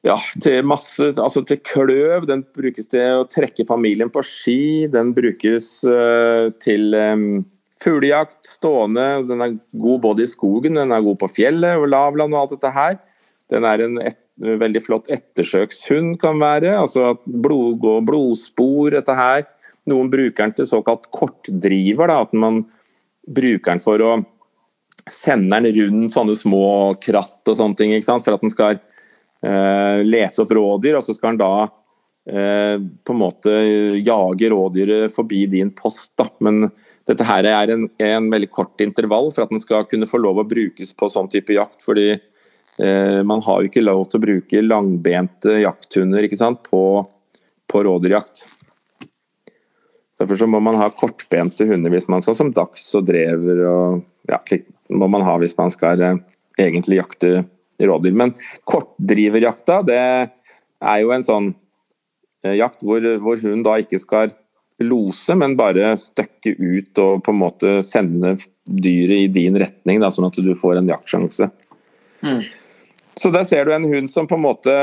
ja, 0.06 0.20
til 0.42 0.66
masse, 0.68 1.14
altså 1.18 1.42
til 1.48 1.60
kløv. 1.66 2.28
Den 2.30 2.44
brukes 2.56 2.88
til 2.92 3.24
å 3.24 3.28
trekke 3.30 3.66
familien 3.66 4.12
på 4.14 4.22
ski. 4.26 4.86
Den 4.92 5.14
brukes 5.18 5.84
uh, 5.90 6.52
til 6.62 6.94
um, 6.94 7.44
fuglejakt, 7.82 8.44
stående. 8.46 9.26
Den 9.26 9.42
er 9.42 9.58
god 9.82 10.04
både 10.06 10.26
i 10.26 10.30
skogen, 10.30 10.78
den 10.78 10.94
er 10.94 11.04
god 11.06 11.20
på 11.24 11.32
fjellet 11.40 11.82
og 11.82 11.90
lavland 11.90 12.36
og 12.36 12.44
alt 12.44 12.56
dette 12.56 12.74
her. 12.76 13.00
Den 13.52 13.68
er 13.68 13.84
en 13.86 14.00
et, 14.02 14.22
veldig 14.36 14.82
flott 14.84 15.10
ettersøkshund, 15.14 16.18
kan 16.20 16.40
være. 16.42 16.74
altså 16.78 17.14
blod, 17.26 17.78
Gå 17.80 18.00
blodspor, 18.06 18.92
dette 18.98 19.16
her. 19.16 19.46
Noen 19.88 20.10
bruker 20.12 20.44
den 20.44 20.56
til 20.58 20.68
såkalt 20.68 21.08
kortdriver. 21.14 22.10
Da, 22.10 22.22
at 22.26 22.34
man 22.34 22.64
bruker 23.26 23.76
den 23.76 23.84
for 23.84 24.02
å 24.02 24.16
sende 25.10 25.62
den 25.62 25.78
rundt 25.78 26.16
sånne 26.16 26.36
små 26.38 26.68
kratt 27.02 27.46
og 27.48 27.58
sånne 27.58 27.80
ting. 27.80 27.96
For 28.04 28.36
at 28.36 28.44
den 28.44 28.54
skal 28.54 28.80
eh, 28.80 30.02
lete 30.04 30.44
opp 30.44 30.54
rådyr, 30.58 31.00
og 31.00 31.06
så 31.06 31.16
skal 31.16 31.34
den 31.36 31.44
da 31.44 31.68
eh, 32.28 32.76
på 32.82 33.16
en 33.16 33.22
måte 33.22 33.56
jage 34.02 34.52
rådyret 34.52 35.14
forbi 35.14 35.46
din 35.52 35.72
post. 35.78 36.16
Da. 36.18 36.28
Men 36.44 36.68
dette 37.06 37.28
her 37.28 37.46
er 37.48 37.76
en, 37.76 37.88
en, 38.02 38.32
veldig 38.34 38.50
kort 38.52 38.82
intervall 38.82 39.30
for 39.34 39.46
at 39.46 39.54
den 39.54 39.62
skal 39.62 39.86
kunne 39.90 40.10
få 40.10 40.20
lov 40.22 40.42
å 40.42 40.50
brukes 40.50 40.96
på 40.98 41.12
sånn 41.14 41.30
type 41.32 41.54
jakt. 41.54 41.84
fordi 41.86 42.16
man 42.76 43.40
har 43.46 43.62
jo 43.62 43.70
ikke 43.70 43.84
lov 43.86 44.02
til 44.12 44.20
å 44.20 44.24
bruke 44.26 44.62
langbente 44.66 45.54
jakthunder 45.62 46.26
på, 46.66 46.82
på 47.72 47.84
rådyrjakt. 47.88 48.42
Derfor 50.20 50.36
så 50.36 50.48
må 50.48 50.60
man 50.64 50.78
ha 50.80 50.90
kortbente 50.96 51.68
hunder 51.68 51.92
hvis 51.92 52.08
man 52.12 52.24
skal 52.24 52.38
som 52.38 52.52
dags 52.56 52.84
og 52.96 53.08
drever. 53.08 53.62
og 53.68 54.04
ja, 54.32 54.40
må 54.90 55.10
man 55.12 55.26
ha 55.28 55.36
hvis 55.42 55.58
man 55.58 55.74
skal 55.74 56.02
eh, 56.02 56.22
egentlig 56.60 57.02
jakte 57.02 57.44
rådyr. 57.82 58.16
Men 58.16 58.34
kortdriverjakta 58.64 59.82
det 59.88 60.00
er 60.00 61.04
jo 61.04 61.12
en 61.16 61.28
sånn 61.28 61.52
eh, 62.46 62.56
jakt 62.56 62.86
hvor, 62.86 63.04
hvor 63.24 63.40
hun 63.44 63.66
da 63.66 63.78
ikke 63.82 64.00
skal 64.02 64.36
lose, 64.84 65.36
men 65.40 65.56
bare 65.60 65.94
støkke 66.00 66.56
ut 66.60 67.00
og 67.00 67.24
på 67.24 67.32
en 67.32 67.40
måte 67.40 67.78
sende 67.86 68.36
dyret 68.66 69.22
i 69.22 69.32
din 69.32 69.56
retning, 69.60 70.02
da, 70.04 70.10
sånn 70.12 70.28
at 70.28 70.40
du 70.44 70.52
får 70.58 70.82
en 70.82 70.90
jaktsjanse. 70.92 71.48
Mm. 72.26 72.42
Så 73.16 73.32
der 73.32 73.48
ser 73.48 73.66
du 73.66 73.74
en 73.76 73.88
hund 73.88 74.12
som 74.12 74.28
på 74.28 74.36
en 74.36 74.44
måte 74.44 74.76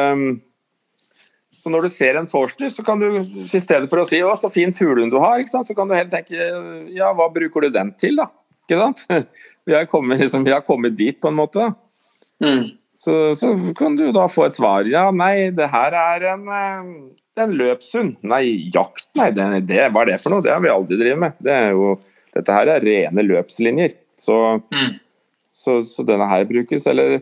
Så 1.52 1.70
når 1.70 1.86
du 1.86 1.92
ser 1.92 2.16
en 2.18 2.26
forster, 2.26 2.70
så 2.72 2.82
kan 2.82 2.98
du 2.98 3.20
i 3.20 3.60
stedet 3.60 3.86
for 3.90 4.02
å 4.02 4.06
si 4.08 4.18
'å, 4.18 4.32
så 4.34 4.50
fin 4.50 4.72
fuglehund 4.74 5.12
du 5.12 5.18
har', 5.22 5.44
så 5.46 5.76
kan 5.76 5.86
du 5.86 5.94
helt 5.94 6.10
tenke 6.10 6.34
'ja, 6.34 7.12
hva 7.14 7.28
bruker 7.32 7.60
du 7.60 7.70
den 7.70 7.92
til', 7.94 8.16
da? 8.16 8.26
Ikke 8.66 8.80
sant? 8.80 9.04
Vi 9.64 9.74
har 9.74 9.84
kommet, 9.86 10.18
liksom, 10.18 10.44
vi 10.44 10.50
har 10.50 10.60
kommet 10.60 10.96
dit, 10.96 11.20
på 11.20 11.28
en 11.28 11.34
måte. 11.38 11.74
Mm. 12.42 12.72
Så, 12.96 13.34
så, 13.34 13.52
kan 13.78 13.96
du 13.96 14.08
da 14.12 14.28
få 14.28 14.48
et 14.48 14.56
svar. 14.56 14.88
Ja, 14.90 15.04
nei, 15.14 15.50
det 15.54 15.68
her 15.70 15.94
er 15.94 16.26
en, 16.32 16.48
eh, 16.50 17.42
en 17.42 17.54
løpshund. 17.54 18.16
Nei, 18.26 18.70
jakt, 18.74 19.06
nei, 19.18 19.30
det, 19.30 19.46
det, 19.70 19.84
hva 19.94 20.02
er 20.02 20.12
det 20.12 20.18
for 20.22 20.34
noe? 20.34 20.42
Det 20.44 20.50
har 20.50 20.64
vi 20.64 20.72
aldri 20.72 20.98
drevet 20.98 21.22
med. 21.22 21.38
Det 21.38 21.58
jo, 21.76 21.92
dette 22.34 22.56
her 22.58 22.72
er 22.74 22.86
rene 22.88 23.26
løpslinjer. 23.26 23.94
Så, 24.18 24.38
mm. 24.74 24.90
så, 25.46 25.78
så 25.86 26.06
denne 26.10 26.26
her 26.30 26.46
brukes, 26.50 26.86
eller 26.90 27.20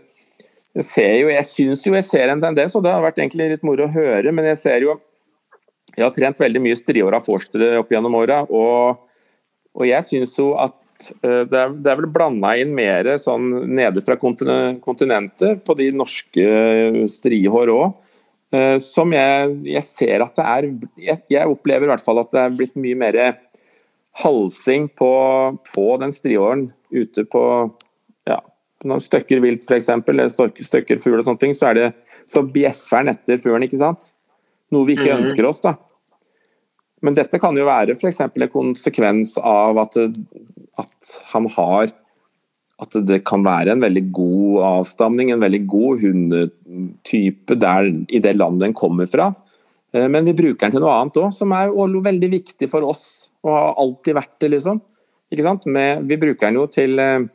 jeg 0.79 0.87
ser 0.87 1.15
jo, 1.19 1.31
jeg 1.33 1.47
syns 1.49 1.87
jo 1.87 1.95
jeg 1.97 2.07
ser 2.07 2.31
en 2.31 2.43
tendens, 2.43 2.75
og 2.79 2.85
det 2.85 2.93
har 2.95 3.03
vært 3.03 3.19
egentlig 3.19 3.49
litt 3.55 3.65
moro 3.67 3.89
å 3.89 3.95
høre, 3.95 4.35
men 4.35 4.51
jeg 4.53 4.61
ser 4.63 4.87
jo 4.87 4.99
Jeg 5.97 6.05
har 6.05 6.13
trent 6.15 6.39
veldig 6.39 6.61
mye 6.63 6.77
striåra 6.79 7.19
forstere 7.19 7.75
opp 7.81 7.91
gjennom 7.91 8.15
åra, 8.15 8.45
og, 8.47 9.01
og, 9.75 9.83
jeg 9.89 10.07
syns 10.07 10.37
jo 10.39 10.53
at 10.55 10.77
uh, 11.27 11.43
det, 11.51 11.57
er, 11.59 11.73
det 11.75 11.91
er, 11.91 11.99
vel 11.99 12.07
blanda 12.15 12.53
inn 12.63 12.71
mer 12.77 13.09
sånn 13.19 13.49
nede 13.67 13.99
fra 14.07 14.15
kontinentet 14.21 15.65
på 15.67 15.75
de 15.75 15.91
norske 15.99 16.47
strihår 17.11 17.75
òg. 17.75 17.99
Eh, 18.51 18.77
som 18.83 19.13
jeg, 19.15 19.51
jeg, 19.63 19.83
ser 19.87 20.25
at 20.25 20.35
det 20.35 20.45
er 20.47 20.65
jeg, 20.99 21.19
jeg, 21.31 21.47
opplever 21.47 21.87
i 21.87 21.91
hvert 21.93 22.03
fall 22.03 22.19
at 22.19 22.33
det 22.35 22.41
er 22.43 22.57
blitt 22.57 22.79
mye 22.83 22.99
mer 22.99 23.19
halsing 24.25 24.89
på, 24.99 25.11
på 25.71 25.85
den 26.03 26.11
strihåren 26.15 26.65
ute 26.91 27.23
på 27.31 27.45
når 28.89 29.03
støkker 29.05 29.43
vilt 29.45 29.67
f.eks., 29.69 29.91
eller 29.93 30.31
støkker 30.31 31.01
fugl 31.03 31.21
og 31.21 31.27
sånne 31.27 31.43
ting, 31.43 31.55
så, 31.57 31.71
er 31.71 31.79
det, 31.79 31.89
så 32.29 32.43
bjeffer 32.47 33.05
den 33.05 33.15
etter 33.15 33.41
fuglen, 33.43 33.67
ikke 33.67 33.81
sant? 33.81 34.13
Noe 34.73 34.87
vi 34.89 34.97
ikke 34.97 35.11
mm. 35.11 35.17
ønsker 35.21 35.49
oss, 35.49 35.61
da. 35.65 35.75
Men 37.05 37.17
dette 37.17 37.41
kan 37.41 37.57
jo 37.57 37.69
være 37.69 37.97
f.eks. 37.97 38.23
en 38.27 38.53
konsekvens 38.53 39.37
av 39.41 39.79
at, 39.81 39.97
at, 40.81 41.13
han 41.33 41.49
har 41.57 41.95
At 42.81 42.97
det 43.09 43.23
kan 43.29 43.45
være 43.45 43.75
en 43.75 43.85
veldig 43.85 44.07
god 44.17 44.63
avstamning, 44.71 45.31
en 45.33 45.43
veldig 45.43 45.63
god 45.69 46.05
hundetype 46.05 47.57
der, 47.61 47.91
i 48.09 48.21
det 48.25 48.37
landet 48.37 48.69
den 48.69 48.77
kommer 48.77 49.09
fra. 49.09 49.31
Eh, 49.93 50.07
men 50.09 50.25
vi 50.25 50.37
bruker 50.37 50.63
den 50.65 50.77
til 50.77 50.85
noe 50.85 50.95
annet 50.97 51.19
òg, 51.21 51.33
som 51.37 51.53
er 51.53 51.75
veldig 52.07 52.31
viktig 52.33 52.71
for 52.73 52.87
oss. 52.89 53.05
Og 53.45 53.53
har 53.53 53.77
alltid 53.83 54.17
vært 54.17 54.37
det, 54.41 54.53
liksom. 54.57 54.81
Ikke 55.31 55.45
sant? 55.45 55.69
Med, 55.69 56.07
vi 56.09 56.19
bruker 56.21 56.49
den 56.49 56.61
jo 56.61 56.65
til 56.73 56.97
eh, 57.01 57.29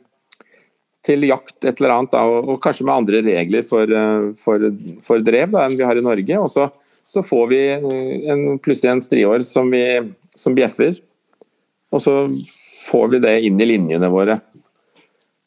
til 1.06 1.26
jakt 1.28 1.64
et 1.64 1.78
eller 1.80 1.94
annet, 1.94 2.12
da, 2.14 2.24
og, 2.26 2.50
og, 2.50 2.60
kanskje 2.64 2.86
med 2.86 2.96
andre 2.96 3.22
regler 3.26 3.64
for, 3.66 3.86
eh, 3.86 4.28
for, 4.40 4.68
for 5.06 5.22
drev 5.24 5.54
da, 5.54 5.66
enn 5.66 5.78
vi 5.78 5.86
har 5.86 5.98
i 5.98 6.04
Norge. 6.04 6.42
Og 6.42 6.50
så, 6.52 6.68
så 6.86 7.22
får 7.26 7.48
vi 7.52 7.62
en, 8.32 8.46
plutselig 8.62 8.92
en 8.92 9.04
striår 9.04 9.46
som, 9.46 9.70
vi, 9.72 9.84
som 10.34 10.56
bjeffer. 10.56 10.98
Og 11.94 12.02
så 12.02 12.16
får 12.86 13.12
vi 13.14 13.22
det 13.22 13.36
inn 13.48 13.60
i 13.62 13.68
linjene 13.70 14.10
våre. 14.12 14.40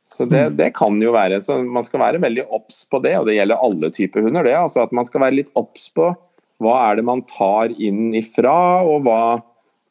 Så 0.10 0.26
det, 0.28 0.50
det, 0.60 0.74
kan 0.76 0.98
jo 1.00 1.14
være, 1.16 1.38
så 1.40 1.62
Man 1.64 1.86
skal 1.88 2.02
være 2.02 2.20
veldig 2.20 2.44
obs 2.52 2.82
på 2.92 3.00
det, 3.04 3.14
og 3.22 3.30
det 3.30 3.38
gjelder 3.38 3.62
alle 3.64 3.92
typer 3.96 4.26
hunder. 4.26 4.44
det, 4.44 4.58
altså 4.60 4.82
At 4.84 4.96
man 4.96 5.08
skal 5.08 5.24
være 5.24 5.38
litt 5.38 5.54
obs 5.60 5.88
på 5.96 6.12
hva 6.60 6.74
er 6.90 6.98
det 7.00 7.06
man 7.08 7.22
tar 7.24 7.72
inn 7.80 8.10
ifra, 8.20 8.84
og 8.84 9.06
hva, 9.06 9.22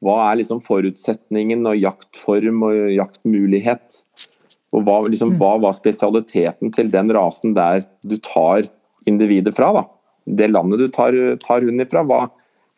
hva 0.04 0.16
er 0.26 0.42
liksom 0.42 0.60
forutsetningen 0.60 1.64
og 1.70 1.78
jaktform 1.80 2.66
og 2.68 2.90
jaktmulighet. 2.92 4.02
Og 4.74 4.84
hva, 4.84 4.98
liksom, 5.08 5.36
hva 5.40 5.54
var 5.62 5.76
spesialiteten 5.76 6.72
til 6.74 6.90
den 6.92 7.12
rasen 7.16 7.54
der 7.56 7.86
du 8.04 8.18
tar 8.20 8.68
individet 9.08 9.54
fra? 9.56 9.72
da? 9.76 9.86
Det 10.28 10.50
landet 10.50 10.82
du 10.82 10.88
tar, 10.92 11.16
tar 11.40 11.64
hunden 11.64 11.86
ifra. 11.86 12.04
Hva, 12.04 12.26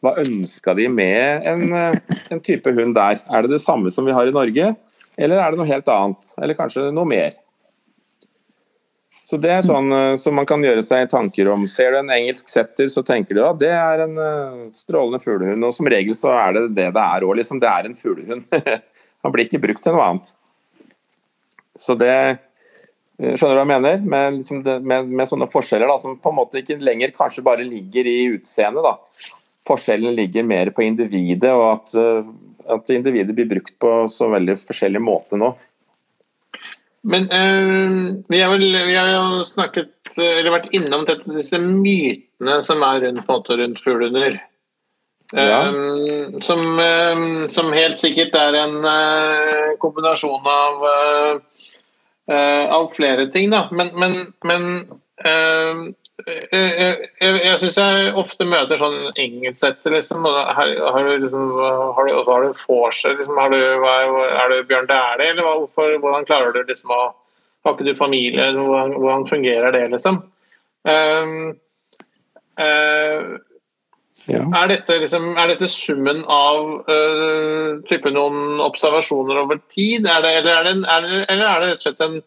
hva 0.05 0.15
ønska 0.23 0.77
de 0.79 0.87
med 0.93 1.49
en, 1.51 1.75
en 1.75 2.43
type 2.47 2.73
hund 2.77 2.95
der? 2.99 3.19
Er 3.27 3.45
det 3.45 3.57
det 3.57 3.65
samme 3.65 3.91
som 3.91 4.07
vi 4.07 4.15
har 4.15 4.31
i 4.31 4.35
Norge, 4.35 4.75
eller 5.21 5.43
er 5.43 5.51
det 5.51 5.61
noe 5.61 5.69
helt 5.69 5.91
annet? 5.93 6.35
Eller 6.41 6.59
kanskje 6.59 6.89
noe 6.95 7.09
mer? 7.09 7.35
Så 9.31 9.39
Det 9.39 9.51
er 9.55 9.63
sånn 9.63 9.93
eh, 9.95 10.17
som 10.19 10.35
man 10.35 10.47
kan 10.49 10.63
gjøre 10.65 10.83
seg 10.83 11.07
tanker 11.11 11.53
om. 11.53 11.69
Ser 11.71 11.95
du 11.95 12.01
en 12.01 12.11
engelsk 12.11 12.49
setter, 12.51 12.89
så 12.91 13.05
tenker 13.07 13.37
du 13.37 13.45
at 13.47 13.61
det 13.61 13.71
er 13.71 14.03
en 14.03 14.17
uh, 14.19 14.65
strålende 14.75 15.21
fuglehund. 15.23 15.67
Og 15.69 15.75
som 15.77 15.87
regel 15.91 16.17
så 16.19 16.33
er 16.35 16.57
det 16.57 16.65
det 16.75 16.89
det 16.97 17.05
er 17.05 17.27
òg. 17.27 17.37
Liksom, 17.39 17.61
det 17.63 17.71
er 17.71 17.87
en 17.87 17.95
fuglehund. 17.95 18.43
Han 19.23 19.35
blir 19.35 19.47
ikke 19.47 19.63
brukt 19.63 19.85
til 19.87 19.95
noe 19.95 20.09
annet. 20.09 20.33
Så 21.81 21.97
det 22.01 22.13
eh, 22.13 22.39
Skjønner 23.21 23.57
du 23.57 23.59
hva 23.59 23.65
jeg 23.65 23.71
mener? 23.73 24.05
Med, 24.13 24.39
liksom 24.39 24.63
det, 24.65 24.79
med, 24.81 25.09
med, 25.09 25.29
sånne 25.29 25.49
forskjeller 25.53 25.91
da, 25.91 25.99
som 26.01 26.19
på 26.21 26.33
en 26.33 26.39
måte 26.39 26.63
ikke 26.63 26.79
lenger 26.81 27.13
kanskje 27.17 27.45
bare 27.45 27.67
ligger 27.69 28.09
i 28.09 28.19
utseendet. 28.37 28.87
da. 28.87 29.33
Forskjellen 29.69 30.17
ligger 30.17 30.47
mer 30.49 30.71
på 30.73 30.87
individet, 30.87 31.51
og 31.53 31.67
at, 31.75 31.93
at 32.77 32.93
individet 32.95 33.37
blir 33.37 33.51
brukt 33.51 33.75
på 33.77 33.91
så 34.09 34.31
veldig 34.33 34.57
forskjellig 34.63 35.03
måte 35.05 35.37
nå. 35.37 35.51
Men 37.03 37.29
øh, 37.33 38.25
vi, 38.29 38.41
har 38.41 38.51
vel, 38.53 38.67
vi 38.89 38.97
har 38.97 39.09
jo 39.13 39.45
snakket, 39.49 39.93
eller 40.17 40.53
vært 40.53 40.73
innom 40.77 41.07
disse 41.09 41.61
mytene 41.61 42.61
som 42.67 42.85
er 42.85 43.07
rundt, 43.07 43.27
på 43.29 43.41
rundt 43.61 43.85
fuglehunder. 43.85 44.41
Ja. 45.33 45.69
Um, 45.69 46.41
som, 46.43 46.59
um, 46.59 47.49
som, 47.49 47.71
helt 47.73 48.01
sikkert 48.03 48.35
er 48.35 48.57
en 48.65 48.81
uh, 48.83 49.77
kombinasjon 49.79 50.49
av, 50.51 50.83
uh, 50.83 51.69
av 52.29 52.91
flere 52.95 53.27
ting, 53.33 53.51
da. 53.51 53.65
Men, 53.75 53.91
men, 53.99 54.17
men 54.47 54.67
jeg, 56.27 57.09
jeg, 57.21 57.37
jeg 57.45 57.59
syns 57.63 57.79
jeg 57.81 58.13
ofte 58.19 58.47
møter 58.49 58.81
sånn 58.81 58.99
engelsksetter, 59.15 59.95
liksom. 59.95 60.27
Har, 60.27 60.73
har, 60.95 61.09
du 61.09 61.25
liksom, 61.25 61.47
har 61.97 62.09
du, 62.09 62.13
har 62.29 62.45
du 62.45 62.59
forse, 62.59 63.15
liksom, 63.17 63.39
har 63.41 63.55
du, 63.55 63.61
er 63.61 64.53
du 64.53 64.59
Bjørn 64.69 64.89
Dæhlie, 64.91 65.33
eller 65.35 65.49
hvorfor, 65.49 65.97
hvordan 66.03 66.29
klarer 66.29 66.55
du 66.57 66.63
liksom 66.65 66.95
å 66.95 67.03
Har 67.61 67.75
ikke 67.75 67.91
du 67.91 67.97
familie? 67.99 68.45
Hvordan 68.57 69.27
fungerer 69.29 69.75
det, 69.75 69.83
liksom? 69.93 70.23
Um, 70.89 71.51
uh, 72.57 73.37
ja. 74.29 74.43
er, 74.43 74.67
dette, 74.69 74.99
liksom, 75.03 75.31
er, 75.37 75.55
dette, 75.55 75.69
summen 75.73 76.25
av 76.29 76.67
uh, 76.91 78.11
noen 78.13 78.61
observasjoner 78.65 79.41
over 79.45 79.63
tid, 79.73 80.07
er 80.07 80.25
det, 80.25 80.35
eller, 80.41 80.53
er 80.53 80.69
det, 80.69 80.77
er 80.85 81.07
det, 81.07 81.25
eller 81.29 81.47
er 81.47 81.65
det 81.65 81.71
rett 81.71 81.81
og 81.81 81.89
slett 81.89 82.07
en 82.09 82.21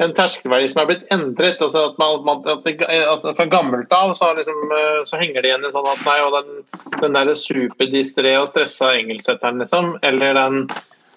en 0.00 0.14
terskelverdi 0.16 0.68
som 0.70 0.82
er 0.82 0.88
blitt 0.88 1.10
endret. 1.12 1.60
altså 1.60 1.90
at, 1.90 1.98
man, 2.00 2.40
at, 2.48 2.68
at 2.70 3.26
Fra 3.36 3.46
gammelt 3.52 3.92
av 3.92 4.14
så, 4.16 4.32
liksom, 4.36 4.62
uh, 4.72 5.02
så, 5.08 5.18
henger 5.20 5.42
det 5.42 5.50
igjen 5.50 5.66
i 5.68 5.72
sånn 5.74 5.90
at 5.90 6.06
nei, 6.06 6.16
og 6.24 6.36
den, 6.38 6.64
den 7.02 7.18
der 7.18 7.32
superdistré 7.36 8.34
og 8.40 8.48
stressa 8.48 8.94
engelsetteren, 8.96 9.60
liksom, 9.60 9.92
eller 10.06 10.36
den, 10.38 10.64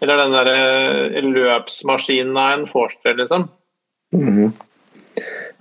eller 0.03 0.19
den 0.19 0.35
der 0.35 0.51
eh, 0.51 1.23
løpsmaskinen 1.23 2.35
av 2.35 2.57
en 2.57 2.67
Forster, 2.67 3.15
liksom. 3.15 3.47
Mm 4.13 4.29
-hmm. 4.29 4.51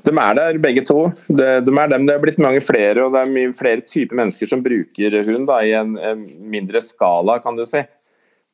De 0.03 0.13
er 0.19 0.35
der 0.39 0.59
begge 0.63 0.83
to. 0.87 1.05
De, 1.29 1.49
de, 1.63 1.75
er 1.79 1.91
dem. 1.93 2.07
Det 2.09 2.15
er 2.15 2.23
blitt 2.23 2.41
mange 2.43 2.63
flere, 2.65 3.05
og 3.05 3.15
det 3.15 3.23
er 3.23 3.35
mye 3.35 3.53
flere 3.55 3.85
typer 3.87 4.19
mennesker 4.19 4.51
som 4.51 4.63
bruker 4.65 5.19
hund 5.29 5.47
da, 5.51 5.61
i 5.63 5.75
en, 5.79 5.95
en 5.99 6.25
mindre 6.51 6.83
skala, 6.83 7.39
kan 7.45 7.59
du 7.59 7.65
si. 7.69 7.85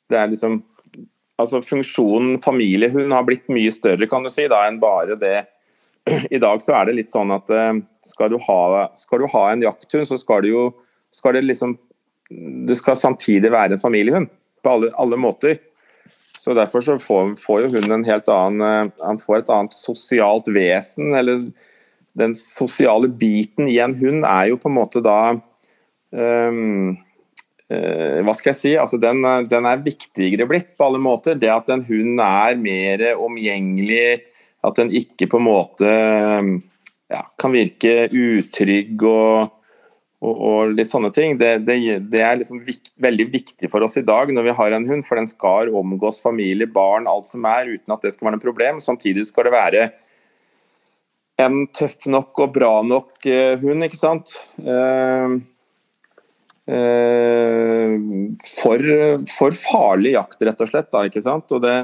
Det 0.08 0.18
er 0.18 0.28
liksom 0.28 0.60
altså 1.38 1.60
funksjonen 1.62 2.40
familiehund 2.42 3.14
har 3.14 3.26
blitt 3.26 3.46
mye 3.52 3.70
større 3.70 4.08
kan 4.10 4.24
du 4.26 4.30
si, 4.32 4.48
da, 4.50 4.64
enn 4.66 4.80
bare 4.82 5.16
det. 5.20 5.36
I 6.34 6.40
dag 6.42 6.62
så 6.64 6.74
er 6.78 6.88
det 6.88 6.96
litt 6.98 7.14
sånn 7.14 7.30
at 7.34 7.50
uh, 7.52 7.76
skal, 8.06 8.32
du 8.32 8.40
ha, 8.48 8.88
skal, 8.98 9.22
du 9.22 9.30
ha, 9.32 9.44
en 9.52 9.64
jakthund, 9.64 10.08
så 10.08 10.18
skal 10.20 10.44
du 10.44 10.52
jo 10.52 10.64
skal 11.14 11.38
det 11.38 11.46
liksom 11.46 11.78
Du 12.28 12.74
skal 12.76 12.96
samtidig 13.00 13.48
være 13.48 13.76
en 13.76 13.80
familiehund 13.80 14.28
på 14.60 14.72
alle, 14.74 14.90
alle 15.00 15.16
måter. 15.16 15.54
Så 16.38 16.54
Derfor 16.54 16.84
så 16.84 16.98
får, 17.02 17.34
får, 17.40 17.64
jo 17.64 17.72
hunden 17.74 17.98
en 17.98 18.06
helt 18.06 18.28
annen 18.30 18.62
uh, 18.62 18.92
Han 19.02 19.18
får 19.18 19.40
et 19.40 19.50
annet 19.54 19.74
sosialt 19.74 20.48
vesen. 20.54 21.12
eller 21.18 21.48
Den 22.18 22.34
sosiale 22.38 23.10
biten 23.10 23.68
i 23.68 23.80
en 23.82 23.96
hund 23.98 24.24
er 24.26 24.52
jo 24.52 24.60
på 24.62 24.70
en 24.70 24.78
måte 24.78 25.04
da 25.04 25.20
um, 26.12 26.96
Uh, 27.68 28.24
hva 28.24 28.32
skal 28.32 28.54
jeg 28.54 28.56
si, 28.56 28.70
altså 28.80 28.96
den, 28.96 29.18
den, 29.44 29.66
er 29.68 29.82
viktigere 29.84 30.46
blitt 30.48 30.70
på 30.80 30.86
alle 30.86 31.02
måter. 31.04 31.34
Det 31.36 31.50
at 31.52 31.68
en 31.68 31.82
hund 31.84 32.16
er 32.24 32.56
mer 32.56 33.02
omgjengelig, 33.20 34.22
at 34.64 34.78
den 34.80 34.88
ikke 34.96 35.28
på 35.28 35.36
en 35.36 35.44
måte 35.44 35.90
ja, 37.12 37.20
kan 37.36 37.52
virke 37.52 38.06
utrygg 38.08 39.04
og, 39.04 39.57
og, 40.24 40.34
og 40.34 40.72
litt 40.74 40.90
sånne 40.90 41.10
ting. 41.14 41.36
Det, 41.40 41.52
det, 41.66 41.78
det 42.12 42.22
er 42.24 42.40
liksom 42.40 42.62
vikt, 42.66 42.92
veldig 42.98 43.28
viktig 43.32 43.70
for 43.72 43.86
oss 43.86 43.98
i 44.00 44.06
dag 44.06 44.32
når 44.34 44.48
vi 44.48 44.56
har 44.60 44.76
en 44.76 44.88
hund, 44.88 45.06
for 45.08 45.20
den 45.20 45.28
skal 45.30 45.70
omgås 45.78 46.22
familie, 46.24 46.70
barn, 46.70 47.10
alt 47.10 47.30
som 47.30 47.46
er, 47.48 47.70
uten 47.70 47.94
at 47.94 48.06
det 48.06 48.14
skal 48.14 48.28
være 48.28 48.38
noe 48.38 48.46
problem. 48.46 48.82
Samtidig 48.82 49.28
skal 49.28 49.48
det 49.48 49.54
være 49.56 49.84
en 51.38 51.60
tøff 51.70 52.08
nok 52.10 52.42
og 52.42 52.56
bra 52.56 52.72
nok 52.82 53.14
uh, 53.30 53.54
hund, 53.62 53.86
ikke 53.86 54.00
sant. 54.00 54.34
Uh, 54.58 55.38
Eh, 56.68 57.94
for, 58.60 58.82
for, 59.32 59.54
farlig 59.56 60.12
jakt, 60.12 60.42
rett 60.44 60.60
og 60.60 60.68
slett. 60.68 60.90
Da, 60.92 61.06
ikke 61.08 61.24
sant? 61.24 61.48
Og 61.56 61.62
det, 61.64 61.76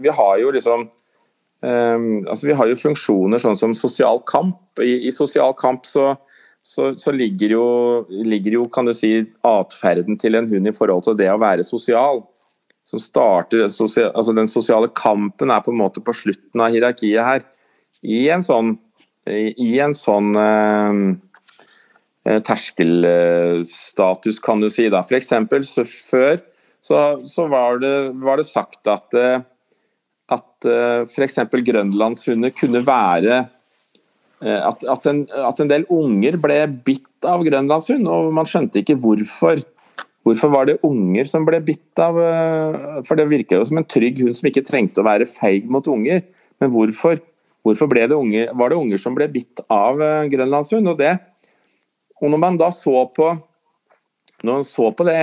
vi 0.00 0.14
har 0.16 0.38
jo 0.40 0.52
liksom 0.54 0.86
um, 0.88 2.06
altså 2.24 2.48
Vi 2.48 2.56
har 2.56 2.70
jo 2.70 2.78
funksjoner 2.80 3.42
sånn 3.42 3.58
som 3.60 3.76
sosial 3.76 4.22
kamp. 4.28 4.62
I, 4.80 5.10
i 5.10 5.12
sosial 5.12 5.52
kamp 5.58 5.84
så, 5.88 6.14
så, 6.68 6.90
så 7.00 7.12
ligger, 7.14 7.54
jo, 7.56 7.68
ligger, 8.08 8.58
jo, 8.58 8.64
kan 8.72 8.88
du 8.88 8.92
si, 8.96 9.12
atferden 9.46 10.18
til 10.20 10.36
en 10.36 10.48
hund 10.50 10.68
i 10.68 10.74
forhold 10.76 11.06
til 11.06 11.16
det 11.18 11.30
å 11.32 11.40
være 11.40 11.64
sosial. 11.66 12.22
Som 12.88 13.00
starter, 13.04 13.66
altså 13.68 14.32
Den 14.36 14.48
sosiale 14.48 14.88
kampen 14.96 15.52
er 15.52 15.64
på 15.64 15.72
en 15.74 15.80
måte 15.80 16.00
på 16.04 16.14
slutten 16.16 16.62
av 16.64 16.72
hierarkiet 16.72 17.24
her. 17.24 17.48
I 18.04 18.26
en 18.32 18.44
sånn, 18.44 18.76
i, 19.28 19.74
en 19.80 19.96
sånn 19.96 20.36
um, 20.36 21.02
Eh, 22.28 22.40
terskelstatus, 22.44 24.38
kan 24.44 24.60
du 24.60 24.68
si. 24.70 24.88
da. 24.92 25.02
For 25.06 25.16
eksempel, 25.18 25.64
så 25.64 25.84
før 25.88 26.40
så, 26.84 26.98
så 27.26 27.46
var, 27.50 27.78
det, 27.82 27.94
var, 28.22 28.40
det, 28.40 28.48
sagt 28.48 28.86
at, 28.90 29.14
eh, 29.16 29.40
at 30.34 30.68
eh, 30.68 31.06
f.eks. 31.06 31.38
grønlandshunder 31.68 32.52
kunne 32.56 32.84
være 32.86 33.46
at, 34.42 34.84
at, 34.86 35.08
en, 35.10 35.24
at, 35.26 35.60
en, 35.60 35.70
del 35.70 35.86
unger 35.90 36.38
ble 36.38 36.58
bitt 36.86 37.26
av 37.26 37.42
grønlandshund, 37.46 38.06
og 38.06 38.30
man 38.36 38.46
skjønte 38.48 38.82
ikke 38.82 38.98
hvorfor. 39.02 39.64
Hvorfor 40.26 40.52
var 40.52 40.68
det 40.68 40.76
unger 40.84 41.26
som 41.26 41.46
ble 41.46 41.60
bitt 41.64 42.00
av 42.02 42.18
For 43.06 43.16
det 43.16 43.28
virka 43.30 43.56
jo 43.56 43.64
som 43.64 43.78
en 43.80 43.86
trygg 43.88 44.18
hund 44.20 44.36
som 44.36 44.50
ikke 44.50 44.64
trengte 44.66 45.00
å 45.00 45.06
være 45.06 45.26
feig 45.30 45.70
mot 45.72 45.86
unger. 45.88 46.20
Men 46.60 46.72
hvorfor, 46.74 47.22
hvorfor 47.64 47.90
det 47.94 48.10
unge, 48.12 48.48
var 48.52 48.70
det 48.70 48.78
unger 48.78 49.00
som 49.00 49.16
ble 49.16 49.30
bitt 49.32 49.62
av 49.72 50.02
grønlandshund? 50.28 50.90
Og 50.90 50.98
det, 51.00 51.14
og 52.20 52.34
når 52.34 52.42
man 52.42 52.58
da 52.60 52.68
så 52.74 53.06
på 53.14 53.30
når 54.42 54.60
man 54.60 54.66
så 54.66 54.90
på 54.94 55.06
det 55.08 55.18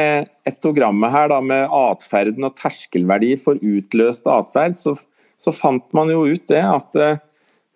etogrammet 0.47 1.13
her 1.13 1.29
da, 1.31 1.39
med 1.39 1.71
atferden 1.71 2.47
og 2.47 2.57
terskelverdi 2.59 3.35
for 3.39 3.59
utløst 3.63 4.27
atferd, 4.27 4.75
så, 4.75 4.95
så, 5.39 5.53
fant 5.55 5.85
man 5.95 6.11
jo 6.11 6.25
ut 6.27 6.43
det 6.51 6.59
at 6.59 6.99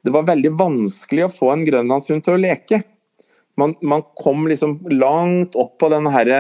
det 0.10 0.18
var 0.18 0.28
veldig 0.28 0.52
vanskelig 0.58 1.28
å 1.28 1.34
få 1.34 1.52
en 1.54 1.66
grønlandshund 1.68 2.26
til 2.26 2.36
å 2.36 2.42
leke. 2.42 2.82
Man, 3.60 3.76
man 3.82 4.04
kom 4.18 4.48
liksom 4.50 4.80
langt 4.92 5.58
opp 5.60 5.78
på 5.82 5.90
den 5.92 6.10
herre 6.12 6.40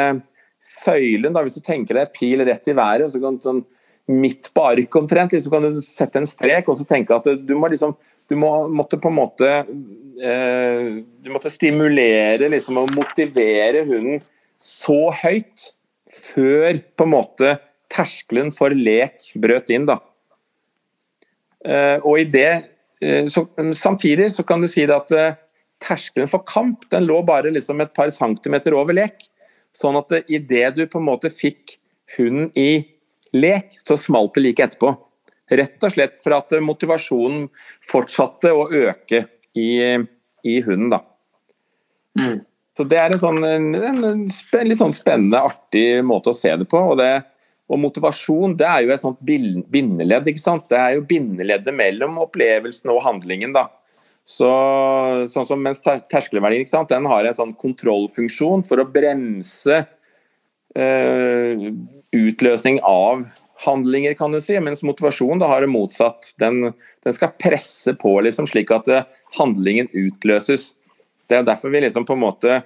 søylen, 0.60 1.32
da, 1.36 1.43
hvis 1.45 1.60
du 1.60 1.63
tenker 1.63 1.95
deg 1.95 2.13
pil 2.15 2.43
rett 2.47 2.67
i 2.67 2.75
været, 2.75 3.05
og 3.08 3.13
så 3.13 3.21
kan 3.23 3.38
du 3.38 3.45
sånn 3.45 3.65
midt 4.10 4.49
på 4.55 4.63
arket 4.65 4.97
omtrent, 4.97 5.36
liksom 5.36 5.53
kan 5.53 5.67
du 5.67 5.82
sette 5.86 6.19
en 6.19 6.27
strek 6.27 6.69
og 6.71 6.79
så 6.79 6.86
tenke 6.89 7.13
at 7.15 7.27
du 7.45 7.53
må 7.58 7.69
liksom 7.69 7.93
du 8.29 8.36
må, 8.38 8.49
måtte 8.69 8.99
på 9.01 9.10
en 9.10 9.17
måte 9.17 9.47
eh, 10.21 10.89
Du 11.21 11.32
måtte 11.34 11.49
stimulere 11.49 12.49
liksom, 12.53 12.77
og 12.77 12.93
motivere 12.93 13.82
hunden 13.88 14.21
så 14.60 15.08
høyt 15.21 15.69
før 16.12 16.82
på 16.99 17.05
en 17.05 17.13
måte 17.13 17.53
terskelen 17.89 18.49
for 18.51 18.75
lek 18.75 19.32
brøt 19.39 19.71
inn. 19.71 19.86
da. 19.88 19.95
Eh, 21.63 21.95
og 22.03 22.19
i 22.19 22.27
det 22.27 22.51
så, 23.28 23.46
Samtidig 23.76 24.32
så 24.36 24.44
kan 24.44 24.62
du 24.62 24.68
si 24.68 24.84
at 24.84 25.12
eh, 25.16 25.38
terskelen 25.80 26.30
for 26.32 26.44
kamp 26.48 26.88
den 26.92 27.08
lå 27.08 27.22
bare 27.28 27.52
liksom 27.54 27.82
et 27.82 27.94
par 27.96 28.12
centimeter 28.12 28.76
over 28.76 28.96
lek. 28.96 29.28
Sånn 29.76 29.98
at 30.00 30.12
eh, 30.18 30.26
idet 30.40 30.74
du 30.76 30.86
på 30.88 31.00
en 31.00 31.08
måte 31.08 31.32
fikk 31.34 31.78
hunden 32.18 32.50
i 32.60 32.84
lek, 33.36 33.76
så 33.78 33.98
smalt 34.00 34.36
det 34.36 34.46
like 34.46 34.66
etterpå. 34.66 34.94
Rett 35.50 35.86
og 35.86 35.94
slett 35.94 36.20
for 36.22 36.36
at 36.38 36.54
motivasjonen 36.62 37.48
fortsatte 37.86 38.52
å 38.54 38.68
øke 38.68 39.24
i, 39.58 39.70
i 40.46 40.60
hunden. 40.66 40.92
da. 40.94 41.04
Mm. 42.20 42.40
Så 42.78 42.86
Det 42.88 43.00
er 43.00 43.12
en, 43.12 43.20
sånn, 43.20 43.44
en, 43.44 43.74
en, 43.76 44.06
en, 44.08 44.22
litt 44.64 44.80
sånn 44.80 44.96
spennende, 44.96 45.42
artig 45.42 46.00
måte 46.06 46.32
å 46.32 46.38
se 46.38 46.54
det 46.56 46.68
på. 46.70 46.80
Og, 46.92 47.00
det, 47.02 47.26
og 47.69 47.77
motivasjon 47.84 48.55
det 48.58 48.65
er 48.65 48.86
jo 48.86 48.93
et 48.93 49.03
sånt 49.03 49.19
bindeledd. 49.21 50.29
ikke 50.32 50.41
sant? 50.41 50.65
Det 50.71 50.77
er 50.79 50.95
jo 50.97 51.05
bindeleddet 51.10 51.75
mellom 51.75 52.17
opplevelsen 52.23 52.89
og 52.93 53.03
handlingen. 53.05 53.53
da. 53.53 53.67
Så, 54.25 54.49
sånn 55.29 55.45
som 55.45 55.62
Mens 55.62 55.82
ter- 55.82 56.01
terskelverdien 56.10 56.65
ikke 56.65 56.73
sant? 56.73 56.89
Den 56.89 57.05
har 57.10 57.25
en 57.25 57.38
sånn 57.38 57.53
kontrollfunksjon 57.58 58.65
for 58.69 58.82
å 58.82 58.89
bremse 58.89 59.84
eh, 60.75 61.69
utløsning 62.13 62.82
av 62.86 63.23
handlinger, 63.65 64.13
kan 64.17 64.34
du 64.34 64.39
si. 64.41 64.58
Mens 64.63 64.82
motivasjon 64.86 65.41
da 65.41 65.49
har 65.51 65.62
det 65.65 65.71
motsatt. 65.73 66.34
Den, 66.41 66.71
den 67.05 67.15
skal 67.15 67.36
presse 67.41 67.93
på 67.99 68.17
liksom, 68.25 68.49
slik 68.49 68.73
at 68.73 68.89
eh, 68.89 69.08
handlingen 69.38 69.89
utløses. 69.93 70.73
Det 71.29 71.38
er 71.38 71.45
derfor 71.45 71.73
vi 71.73 71.86
liksom 71.86 72.05
på 72.08 72.17
en 72.17 72.25
måte 72.25 72.62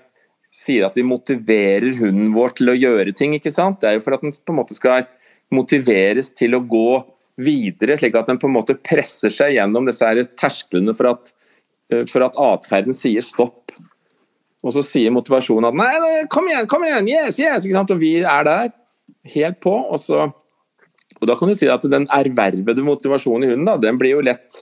sier 0.53 0.85
at 0.85 0.97
vi 0.97 1.05
motiverer 1.05 1.95
hunden 1.97 2.33
vår 2.35 2.57
til 2.59 2.71
å 2.71 2.77
gjøre 2.77 3.15
ting. 3.17 3.33
ikke 3.37 3.51
sant? 3.53 3.81
Det 3.81 3.89
er 3.89 3.97
jo 3.97 4.03
for 4.05 4.17
at 4.17 4.25
den 4.25 4.35
på 4.35 4.53
en 4.53 4.59
måte 4.61 4.77
skal 4.77 5.07
motiveres 5.53 6.31
til 6.37 6.57
å 6.57 6.61
gå 6.61 7.01
videre, 7.41 7.97
slik 7.97 8.15
at 8.19 8.29
den 8.29 8.39
på 8.41 8.49
en 8.49 8.57
måte 8.59 8.77
presser 8.77 9.33
seg 9.33 9.55
gjennom 9.55 9.87
disse 9.89 10.05
her 10.05 10.21
tersklene 10.37 10.93
for 10.97 11.09
at, 11.15 11.33
eh, 11.89 12.05
for 12.09 12.25
at 12.25 12.37
atferden 12.37 12.93
sier 12.93 13.25
stopp. 13.25 13.73
Og 14.63 14.75
så 14.75 14.83
sier 14.85 15.11
motivasjonen 15.11 15.71
at 15.71 15.75
nei, 15.75 16.27
kom 16.31 16.47
igjen, 16.47 16.69
kom 16.71 16.85
igjen, 16.85 17.09
yes, 17.09 17.39
yes, 17.41 17.65
ikke 17.65 17.79
sant? 17.79 17.95
Og 17.95 17.99
vi 17.99 18.15
er 18.21 18.45
der, 18.47 18.69
helt 19.33 19.59
på. 19.63 19.73
Og, 19.73 19.99
så, 19.99 20.29
og 21.19 21.27
da 21.27 21.35
kan 21.39 21.49
du 21.49 21.57
si 21.57 21.67
at 21.67 21.83
den 21.89 22.05
ervervede 22.13 22.85
motivasjonen 22.85 23.47
i 23.47 23.51
hunden, 23.51 23.67
da, 23.67 23.75
den 23.81 23.99
blir 23.99 24.15
jo 24.17 24.23
lett 24.23 24.61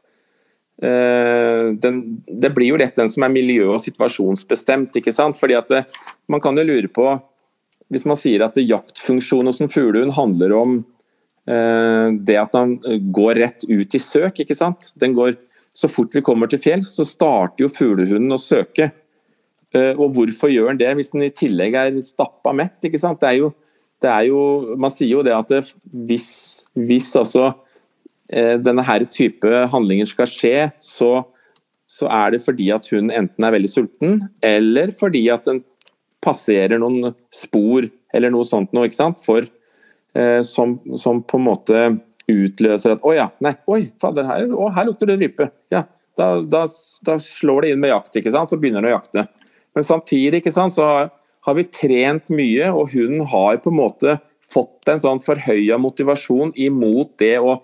den, 0.81 1.97
det 2.25 2.49
blir 2.55 2.71
jo 2.71 2.77
lett 2.81 2.95
den 2.97 3.09
som 3.11 3.21
er 3.21 3.29
miljø- 3.29 3.75
og 3.75 3.83
situasjonsbestemt. 3.83 4.95
ikke 4.97 5.13
sant? 5.13 5.37
Fordi 5.37 5.53
at 5.53 5.67
det, 5.69 5.83
Man 6.25 6.41
kan 6.41 6.57
jo 6.57 6.63
lure 6.65 6.89
på 6.89 7.05
Hvis 7.91 8.07
man 8.09 8.17
sier 8.17 8.41
at 8.47 8.57
jaktfunksjonen 8.57 9.51
hos 9.51 9.61
en 9.61 9.69
fuglehund 9.69 10.15
handler 10.15 10.55
om 10.57 10.73
eh, 11.45 12.07
det 12.17 12.37
at 12.39 12.55
den 12.55 12.77
går 13.13 13.35
rett 13.35 13.65
ut 13.69 13.95
i 13.95 14.01
søk. 14.01 14.39
ikke 14.39 14.57
sant? 14.57 14.93
Den 14.95 15.13
går, 15.13 15.35
Så 15.73 15.87
fort 15.87 16.15
vi 16.15 16.21
kommer 16.21 16.49
til 16.49 16.59
fjells, 16.59 16.95
så 16.95 17.05
starter 17.07 17.63
jo 17.63 17.71
fuglehunden 17.71 18.33
å 18.35 18.41
søke. 18.41 18.91
Eh, 19.71 19.95
og 19.95 20.11
hvorfor 20.15 20.51
gjør 20.51 20.73
den 20.73 20.81
det 20.81 20.95
hvis 20.99 21.13
den 21.13 21.23
i 21.27 21.31
tillegg 21.31 21.75
er 21.79 21.99
stappa 22.03 22.51
mett? 22.55 22.79
ikke 22.83 22.99
sant? 22.99 23.21
Det 23.21 23.29
er 23.29 23.37
jo, 23.39 23.51
det 24.03 24.09
er 24.11 24.27
jo, 24.27 24.41
man 24.75 24.91
sier 24.91 25.13
jo 25.15 25.23
det 25.23 25.35
at 25.35 25.51
det, 25.51 25.61
hvis, 26.09 26.31
hvis 26.75 27.11
altså 27.15 27.45
eh, 27.51 27.59
denne 28.31 28.83
her 28.87 29.03
type 29.11 29.49
handlinger 29.73 30.07
skal 30.07 30.29
skje, 30.29 30.55
så, 30.79 31.09
så 31.89 32.07
er 32.07 32.35
det 32.35 32.43
fordi 32.45 32.69
at 32.71 32.87
hun 32.93 33.11
enten 33.11 33.43
er 33.43 33.55
veldig 33.57 33.71
sulten, 33.71 34.21
eller 34.39 34.93
fordi 34.95 35.25
at 35.33 35.49
den 35.49 35.59
passerer 36.23 36.79
noen 36.79 37.15
spor 37.33 37.89
eller 38.13 38.33
noe 38.33 38.47
sånt 38.47 38.73
noe, 38.75 38.87
ikke 38.87 38.99
sant? 38.99 39.21
For, 39.23 39.45
eh, 40.15 40.39
som, 40.47 40.77
som 40.99 41.23
på 41.23 41.39
en 41.39 41.47
måte 41.47 41.83
utløser 42.31 42.93
at 42.95 43.01
Å 43.03 43.13
ja, 43.15 43.27
nei, 43.43 43.55
oi, 43.71 43.81
fader, 43.99 44.27
her, 44.29 44.51
å, 44.53 44.69
her 44.71 44.87
lukter 44.87 45.09
det 45.09 45.17
rype. 45.19 45.49
Ja, 45.73 45.85
da, 46.19 46.33
da, 46.43 46.65
da 47.07 47.17
slår 47.19 47.65
det 47.65 47.73
inn 47.73 47.81
med 47.83 47.91
jakt, 47.91 48.15
ikke 48.19 48.33
sant? 48.33 48.51
så 48.51 48.59
begynner 48.61 48.83
den 48.83 48.91
å 48.91 48.97
jakte. 48.99 49.25
Men 49.75 49.87
samtidig 49.87 50.41
ikke 50.41 50.53
sant, 50.53 50.75
så 50.75 50.85
har, 50.87 51.09
har 51.47 51.57
vi 51.57 51.67
trent 51.67 52.31
mye, 52.35 52.69
og 52.71 52.93
hunden 52.93 53.25
har 53.31 53.59
på 53.63 53.71
en 53.73 53.79
måte 53.79 54.17
fått 54.51 54.91
en 54.91 55.01
sånn 55.03 55.21
forhøya 55.23 55.79
motivasjon 55.79 56.53
imot 56.59 57.15
det 57.21 57.37
å 57.39 57.61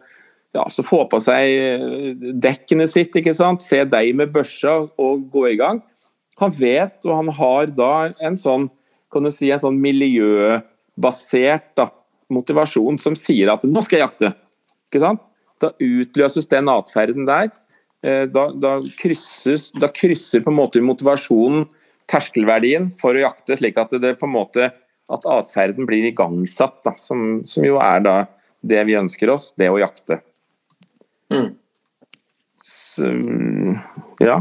ja, 0.55 0.63
så 0.71 0.83
få 0.85 1.03
på 1.11 1.19
seg 1.21 1.51
eh, 1.51 2.15
dekkene 2.39 2.87
sitt, 2.89 3.15
ikke 3.19 3.35
sant? 3.35 3.65
se 3.65 3.83
deg 3.85 4.15
med 4.17 4.31
børsa 4.33 4.79
og 4.87 5.27
gå 5.33 5.47
i 5.51 5.57
gang. 5.59 5.81
Han 6.41 6.53
vet, 6.53 6.99
og 7.05 7.13
han 7.17 7.31
har 7.33 7.71
da 7.75 7.93
en 8.23 8.37
sånn 8.39 8.69
kan 9.13 9.23
du 9.23 9.31
si, 9.31 9.47
en 9.51 9.61
sånn 9.61 9.79
miljøbasert 9.79 11.69
da, 11.79 11.87
motivasjon 12.33 12.99
som 12.99 13.15
sier 13.15 13.53
at 13.53 13.63
'nå 13.63 13.83
skal 13.83 13.99
jeg 13.99 14.07
jakte'. 14.07 14.33
Ikke 14.89 15.03
sant? 15.03 15.23
Da 15.61 15.71
utløses 15.79 16.49
den 16.51 16.69
atferden 16.69 17.25
der. 17.25 17.51
Eh, 18.03 18.25
Da, 18.25 18.51
da, 18.51 18.79
krysses, 18.99 19.71
da 19.71 19.87
krysser 19.87 20.43
på 20.43 20.51
en 20.51 20.59
måte 20.59 20.83
motivasjonen 20.83 21.67
terskelverdien 22.07 22.91
for 22.91 23.15
å 23.15 23.23
jakte, 23.23 23.57
slik 23.57 23.77
at 23.77 23.89
det 23.89 24.19
på 24.19 24.27
en 24.27 24.35
måte 24.35 24.71
at 25.09 25.25
atferden 25.25 25.87
blir 25.87 26.05
igangsatt, 26.05 26.83
da, 26.83 26.93
som, 26.99 27.41
som 27.47 27.63
jo 27.63 27.79
er 27.79 28.03
da 28.03 28.15
det 28.61 28.83
vi 28.87 28.97
ønsker 28.99 29.29
oss, 29.31 29.53
det 29.57 29.69
å 29.71 29.79
jakte. 29.79 30.21
Mm. 31.33 31.49
Så, 32.67 33.11
ja, 34.23 34.39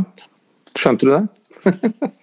skjønte 0.78 1.08
du 1.08 1.14
det? 1.16 1.24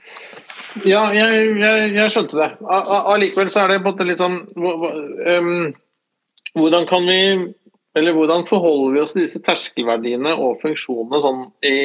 Ja, 0.81 1.03
jeg, 1.13 1.41
jeg, 1.61 1.89
jeg 1.93 2.09
skjønte 2.09 2.39
det. 2.39 2.47
Allikevel 2.65 3.51
så 3.53 3.61
er 3.61 3.69
det 3.69 3.81
på 3.83 3.91
en 3.91 3.93
måte 3.93 4.07
litt 4.07 4.21
sånn 4.21 4.39
um, 4.57 5.67
Hvordan 6.57 6.87
kan 6.89 7.05
vi 7.05 7.19
Eller 7.93 8.15
hvordan 8.17 8.47
forholder 8.49 8.95
vi 8.95 9.03
oss 9.03 9.13
til 9.13 9.21
disse 9.21 9.41
terskelverdiene 9.45 10.33
og 10.33 10.63
funksjonene 10.63 11.21
sånn 11.21 11.43
i 11.69 11.77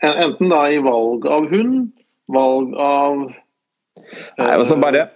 Enten 0.00 0.48
da 0.52 0.62
i 0.72 0.80
valg 0.84 1.28
av 1.28 1.46
hund, 1.52 1.90
valg 2.32 2.72
av 2.80 3.20
Nei, 3.26 4.48
altså 4.48 4.76
bare, 4.80 5.06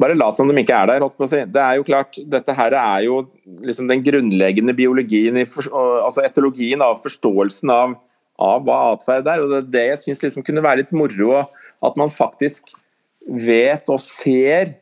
bare 0.00 0.16
la 0.16 0.30
som 0.34 0.48
de 0.48 0.56
ikke 0.60 0.76
er 0.76 0.90
der. 0.90 1.04
holdt 1.04 1.16
på 1.18 1.26
å 1.26 1.30
si. 1.30 1.42
Det 1.50 1.62
er 1.62 1.78
jo 1.78 1.86
klart, 1.86 2.18
Dette 2.30 2.54
her 2.56 2.76
er 2.78 3.04
jo 3.06 3.20
liksom 3.66 3.90
den 3.90 4.02
grunnleggende 4.04 4.74
biologien, 4.76 5.38
altså 5.38 6.24
etologien 6.24 6.82
av 6.84 7.00
forståelsen 7.02 7.72
av, 7.74 7.98
av 8.40 8.64
hva 8.66 8.78
atferd 8.94 9.28
er. 9.30 9.42
og 9.42 9.52
Det 9.52 9.60
er 9.60 9.68
det 9.76 9.84
jeg 9.90 10.00
syns 10.04 10.24
liksom 10.24 10.46
kunne 10.46 10.64
være 10.64 10.82
litt 10.82 10.96
moro, 10.96 11.44
at 11.84 12.00
man 12.00 12.12
faktisk 12.12 12.74
vet 13.24 13.88
og 13.92 14.02
ser 14.02 14.76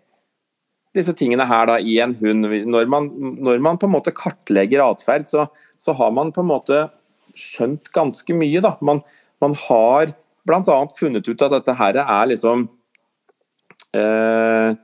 disse 0.96 1.14
tingene 1.16 1.46
her 1.48 1.68
da 1.70 1.78
i 1.80 1.98
en 2.04 2.14
hund. 2.18 2.48
Når 2.68 2.90
man, 2.90 3.08
når 3.40 3.62
man 3.64 3.78
på 3.80 3.88
en 3.88 3.94
måte 3.94 4.14
kartlegger 4.16 4.84
atferd, 4.84 5.24
så, 5.28 5.46
så 5.80 5.94
har 5.96 6.12
man 6.14 6.32
på 6.34 6.44
en 6.44 6.50
måte 6.50 6.82
skjønt 7.38 7.92
ganske 7.94 8.36
mye. 8.36 8.60
da. 8.64 8.76
Man, 8.84 9.00
man 9.40 9.56
har 9.66 10.12
bl.a. 10.48 10.78
funnet 10.98 11.28
ut 11.28 11.44
at 11.44 11.54
dette 11.54 11.76
her 11.78 12.00
er 12.02 12.30
liksom 12.32 12.66
eh, 13.96 14.74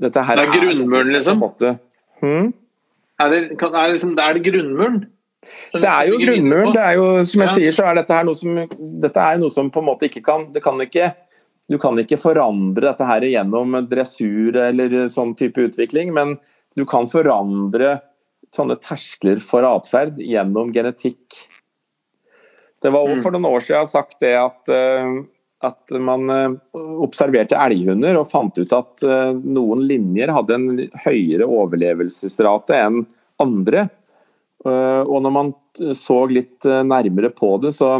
dette 0.00 0.24
her 0.26 0.36
Det 0.36 0.46
er 0.48 0.52
grunnmuren, 0.60 1.12
liksom? 1.12 1.40
på 1.40 1.50
måte- 1.50 1.78
Hm? 2.20 2.52
Er 3.20 3.28
det, 3.30 3.58
kan, 3.58 3.74
er 3.74 3.86
det, 3.88 3.92
liksom, 3.98 4.18
er 4.18 4.34
det 4.34 4.42
grunnmuren? 4.44 5.00
Det 5.72 5.84
er 5.88 6.06
jo 6.10 6.18
grunnmuren. 6.20 6.72
Det 6.72 6.82
er 6.84 6.94
jo, 6.98 7.24
som 7.24 7.40
jeg 7.42 7.48
Ja. 7.48 7.54
sier, 7.54 7.70
så 7.72 7.86
er 7.90 7.94
dette 8.00 8.12
her 8.14 8.24
noe 8.24 8.34
som 8.34 8.54
Dette 9.00 9.16
er 9.16 9.38
noe 9.38 9.50
som 9.50 9.70
på 9.70 9.78
en 9.80 9.86
måte 9.88 10.08
ikke 10.08 10.22
kan 10.24 10.52
Det 10.52 10.62
kan 10.62 10.78
ikke 10.80 11.14
Du 11.68 11.78
kan 11.78 11.96
ikke 11.96 12.18
forandre 12.18 12.80
dette 12.82 13.06
her 13.06 13.20
gjennom 13.20 13.88
dressur 13.88 14.56
eller 14.56 14.88
sånn 15.08 15.36
type 15.36 15.54
utvikling, 15.56 16.12
men 16.12 16.38
du 16.76 16.84
kan 16.84 17.06
forandre 17.06 18.00
sånne 18.52 18.76
terskler 18.80 19.38
for 19.40 19.62
atferd 19.62 20.16
gjennom 20.18 20.72
genetikk. 20.74 21.46
Det 22.82 22.90
var 22.90 23.00
også 23.06 23.16
Mm. 23.18 23.22
for 23.22 23.30
noen 23.30 23.44
år 23.44 23.60
siden 23.60 23.68
jeg 23.68 23.78
har 23.78 23.86
sagt 23.86 24.20
det 24.20 24.34
at, 24.34 24.68
eh, 24.68 25.22
at 25.66 25.92
man 26.00 26.30
eh, 26.32 26.54
observerte 27.04 27.58
elghunder 27.60 28.16
og 28.20 28.28
fant 28.30 28.56
ut 28.56 28.72
at 28.72 29.04
eh, 29.04 29.32
noen 29.36 29.84
linjer 29.84 30.32
hadde 30.32 30.56
en 30.56 30.68
høyere 31.04 31.48
overlevelsesrate 31.48 32.78
enn 32.80 33.02
andre. 33.42 33.86
Eh, 34.64 35.02
Og 35.04 35.20
når 35.24 35.34
man 35.36 35.54
så 35.96 36.24
litt 36.28 36.66
nærmere 36.66 37.30
på 37.32 37.54
det, 37.62 37.70
så, 37.76 37.92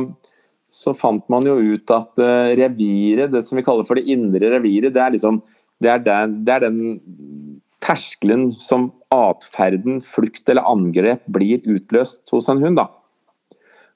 så 0.72 0.94
fant 0.96 1.22
man 1.32 1.46
jo 1.46 1.54
ut 1.76 1.92
at 1.94 2.18
reviret, 2.58 3.30
det 3.30 3.44
som 3.46 3.60
vi 3.60 3.64
kaller 3.64 3.86
for 3.86 4.00
det 4.00 4.10
indre 4.10 4.50
reviret, 4.56 4.92
det 4.96 5.04
er 5.04 5.14
liksom 5.14 5.38
det 5.80 5.88
er 5.88 6.02
den, 6.04 6.32
det 6.44 6.52
er 6.52 6.64
den 6.66 6.80
terskelen 7.80 8.50
som 8.52 8.90
atferden, 9.14 10.02
flukt 10.04 10.50
eller 10.52 10.66
angrep 10.68 11.22
blir 11.32 11.62
utløst 11.64 12.28
hos 12.34 12.50
en 12.52 12.60
hund. 12.60 12.76
da. 12.76 12.90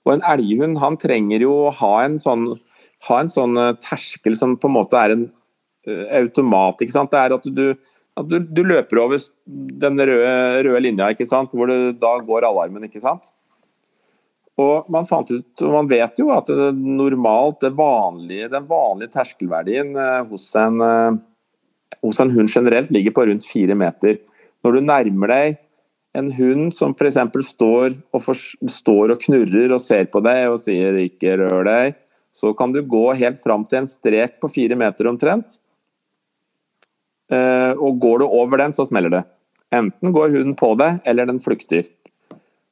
Og 0.05 0.15
en 0.15 0.25
elghund 0.33 0.81
han 0.81 0.97
trenger 1.01 1.45
jo 1.45 1.53
å 1.67 1.75
ha 1.83 1.93
en 2.05 2.17
sånn, 2.21 2.55
ha 3.09 3.21
en 3.21 3.31
sånn 3.31 3.59
eh, 3.61 3.75
terskel 3.83 4.37
som 4.39 4.57
på 4.61 4.71
en 4.71 4.77
måte 4.79 4.99
er 5.01 5.15
en 5.15 5.29
eh, 5.87 6.05
automat. 6.21 6.83
ikke 6.83 6.97
sant? 6.97 7.13
Det 7.13 7.21
er 7.21 7.37
at 7.37 7.49
du, 7.49 7.65
at 8.21 8.29
du, 8.31 8.39
du 8.45 8.63
løper 8.67 9.03
over 9.05 9.23
den 9.45 10.01
røde, 10.01 10.35
røde 10.69 10.85
linja, 10.85 11.11
ikke 11.15 11.29
sant? 11.29 11.55
hvor 11.55 11.71
det, 11.71 11.97
da 12.03 12.17
går 12.25 12.49
alarmen. 12.51 12.87
ikke 12.89 13.03
sant? 13.03 13.33
Og 14.61 14.87
man 14.93 15.07
fant 15.07 15.31
ut, 15.35 15.63
og 15.67 15.73
man 15.73 15.89
vet 15.91 16.21
jo 16.21 16.29
at 16.31 16.47
det 16.47 16.71
normalt, 16.79 17.59
det 17.65 17.73
vanlige, 17.75 18.51
den 18.53 18.69
vanlige 18.71 19.11
terskelverdien 19.17 19.91
eh, 19.99 20.21
hos 20.31 20.47
en, 20.61 20.79
eh, 20.85 21.97
hos 22.05 22.23
en 22.23 22.31
hund 22.37 22.53
generelt 22.53 22.93
ligger 22.95 23.17
på 23.17 23.27
rundt 23.31 23.47
fire 23.49 23.75
meter. 23.79 24.21
Når 24.63 24.77
du 24.77 24.87
nærmer 24.87 25.33
deg 25.35 25.59
en 26.15 26.31
hund 26.37 26.71
som 26.77 26.95
f.eks. 26.95 27.19
Står, 27.49 27.99
står 28.71 29.17
og 29.17 29.25
knurrer 29.27 29.75
og 29.75 29.83
ser 29.83 30.07
på 30.13 30.23
deg 30.23 30.47
og 30.53 30.61
sier 30.63 30.95
'ikke 31.03 31.35
rør 31.43 31.67
deg', 31.67 31.99
så 32.35 32.51
kan 32.59 32.73
du 32.75 32.81
gå 32.83 33.05
helt 33.15 33.39
fram 33.39 33.63
til 33.71 33.85
en 33.85 33.87
strek 33.89 34.41
på 34.43 34.51
fire 34.51 34.75
meter 34.79 35.07
omtrent. 35.07 35.61
Eh, 37.31 37.73
Og 37.79 38.01
går 38.03 38.25
du 38.25 38.27
over 38.27 38.59
den, 38.59 38.75
så 38.75 38.87
smeller 38.89 39.13
det. 39.13 39.23
Enten 39.75 40.13
går 40.13 40.35
hunden 40.35 40.57
på 40.59 40.73
deg, 40.79 40.99
eller 41.07 41.31
den 41.31 41.39
flykter. 41.39 41.87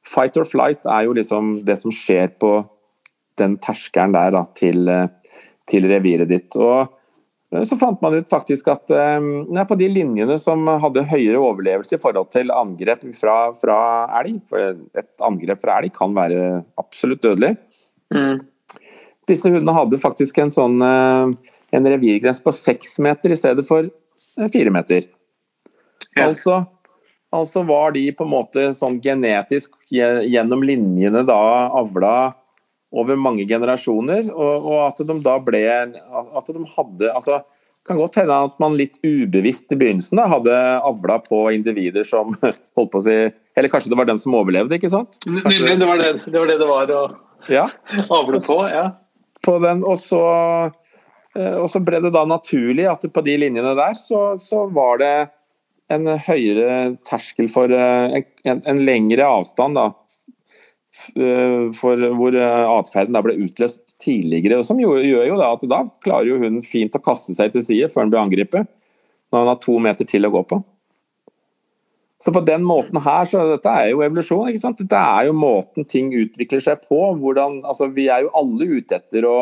Fight 0.03 0.35
or 0.37 0.43
flight 0.43 0.83
er 0.85 1.07
jo 1.07 1.15
liksom 1.15 1.63
det 1.65 1.77
som 1.79 1.95
skjer 1.95 2.35
på 2.39 2.57
den 3.39 3.55
terskelen 3.57 4.13
der 4.13 4.35
da, 4.35 4.43
til, 4.53 4.83
eh, 4.91 5.07
til 5.67 5.87
reviret 5.87 6.27
ditt. 6.27 6.59
Og 6.59 6.91
eh, 7.55 7.63
så 7.63 7.79
fant 7.79 8.03
man 8.03 8.19
ut 8.19 8.27
faktisk 8.29 8.67
at 8.67 8.91
nei, 8.91 9.63
på 9.63 9.79
de 9.79 9.87
linjene 9.87 10.35
som 10.41 10.67
hadde 10.67 11.07
høyere 11.07 11.39
overlevelse 11.39 11.95
i 11.95 12.03
forhold 12.03 12.33
til 12.35 12.51
angrep 12.51 13.07
fra, 13.15 13.53
fra 13.55 13.77
elg, 14.19 14.43
for 14.51 14.75
et 14.99 15.23
angrep 15.23 15.63
fra 15.63 15.79
elg 15.79 15.95
kan 15.95 16.11
være 16.19 16.65
absolutt 16.83 17.23
dødelig, 17.23 17.55
Mm. 18.13 18.43
Disse 19.29 19.49
hundene 19.49 19.75
hadde 19.75 19.99
faktisk 20.01 20.37
en 20.43 20.51
sånn 20.53 20.81
en 20.83 21.87
revirgrense 21.89 22.43
på 22.45 22.53
seks 22.53 22.99
meter 23.01 23.33
i 23.33 23.37
stedet 23.39 23.65
for 23.67 23.87
fire 24.53 24.73
meter. 24.73 25.07
Ja. 26.13 26.27
Altså, 26.27 26.59
altså 27.33 27.63
var 27.65 27.95
de 27.95 28.05
på 28.13 28.27
en 28.27 28.33
måte 28.35 28.67
sånn 28.77 28.99
genetisk 29.01 29.73
gjennom 29.93 30.61
linjene 30.65 31.23
da 31.25 31.39
avla 31.73 32.33
over 32.93 33.17
mange 33.17 33.47
generasjoner, 33.49 34.27
og, 34.29 34.67
og 34.69 34.79
at 34.85 35.01
de 35.01 35.15
da 35.25 35.39
ble 35.41 35.63
At 35.65 36.51
de 36.53 36.61
hadde 36.75 37.09
altså 37.09 37.39
kan 37.83 37.97
godt 37.99 38.15
hende 38.15 38.35
at 38.45 38.53
man 38.63 38.77
litt 38.79 38.95
ubevisst 39.03 39.73
i 39.73 39.77
begynnelsen 39.81 40.15
da, 40.21 40.27
hadde 40.31 40.53
avla 40.87 41.17
på 41.25 41.41
individer 41.51 42.05
som 42.07 42.31
holdt 42.77 42.91
på 42.93 43.01
å 43.01 43.03
si 43.03 43.15
Eller 43.57 43.71
kanskje 43.73 43.91
det 43.91 43.97
var 43.99 44.07
dem 44.07 44.21
som 44.21 44.37
overlevde, 44.37 44.77
ikke 44.77 44.93
sant? 44.93 45.17
Nemlig, 45.25 45.73
det 45.81 45.89
var 45.89 45.99
det 45.99 46.11
det 46.23 46.37
var 46.37 46.47
det, 46.51 46.59
det 46.61 46.69
var 46.69 46.93
å 46.95 47.01
Ja, 47.51 47.65
avle 48.07 48.39
på. 48.39 48.59
ja. 48.71 48.85
På 49.43 49.59
den, 49.63 49.83
og 49.85 49.99
så, 50.01 50.23
eh, 51.35 51.55
og 51.59 51.69
så 51.71 51.81
ble 51.83 52.01
det 52.03 52.13
da 52.15 52.25
naturlig 52.29 52.87
at 52.89 53.05
på 53.13 53.23
de 53.25 53.37
linjene 53.45 53.75
der 53.77 53.97
så, 53.99 54.33
så 54.41 54.65
var 54.73 55.01
det 55.03 55.15
en 55.93 56.07
høyere 56.25 56.95
terskel 57.05 57.49
for 57.51 57.71
eh, 57.75 58.23
en, 58.47 58.63
en 58.65 58.81
lengre 58.87 59.27
avstand 59.27 59.77
da, 59.77 59.87
eh, 61.19 61.71
for 61.77 62.07
hvor 62.17 62.39
atferden 62.39 63.17
da 63.17 63.23
ble 63.25 63.37
utløst 63.45 63.97
tidligere. 64.01 64.61
og 64.61 64.67
Som 64.67 64.81
jo, 64.83 64.95
gjør 64.97 65.27
jo 65.33 65.39
da 65.39 65.53
at 65.57 65.67
da 65.69 65.83
klarer 66.05 66.31
jo 66.31 66.39
hunden 66.41 66.63
fint 66.65 66.95
å 66.95 67.03
kaste 67.03 67.35
seg 67.35 67.53
til 67.53 67.65
side 67.67 67.91
før 67.93 68.07
den 68.07 68.15
blir 68.15 68.23
angrepet, 68.23 68.71
når 69.33 69.43
han 69.43 69.53
har 69.53 69.63
to 69.63 69.79
meter 69.81 70.07
til 70.07 70.29
å 70.29 70.33
gå 70.33 70.47
på. 70.49 70.63
Så 72.23 72.31
på 72.31 72.39
den 72.47 72.63
måten 72.63 73.01
her, 73.03 73.25
så 73.27 73.41
dette 73.49 73.67
er 73.67 73.89
jo 73.91 74.03
evolusjon. 74.05 74.47
ikke 74.47 74.61
sant? 74.61 74.79
Dette 74.79 74.95
er 74.95 75.27
jo 75.27 75.35
måten 75.35 75.83
ting 75.83 76.13
utvikler 76.15 76.61
seg 76.63 76.85
på. 76.87 76.99
hvordan, 77.19 77.59
altså 77.67 77.89
Vi 77.91 78.07
er 78.07 78.23
jo 78.23 78.31
alle 78.39 78.79
ute 78.79 78.95
etter 78.95 79.27
å 79.27 79.37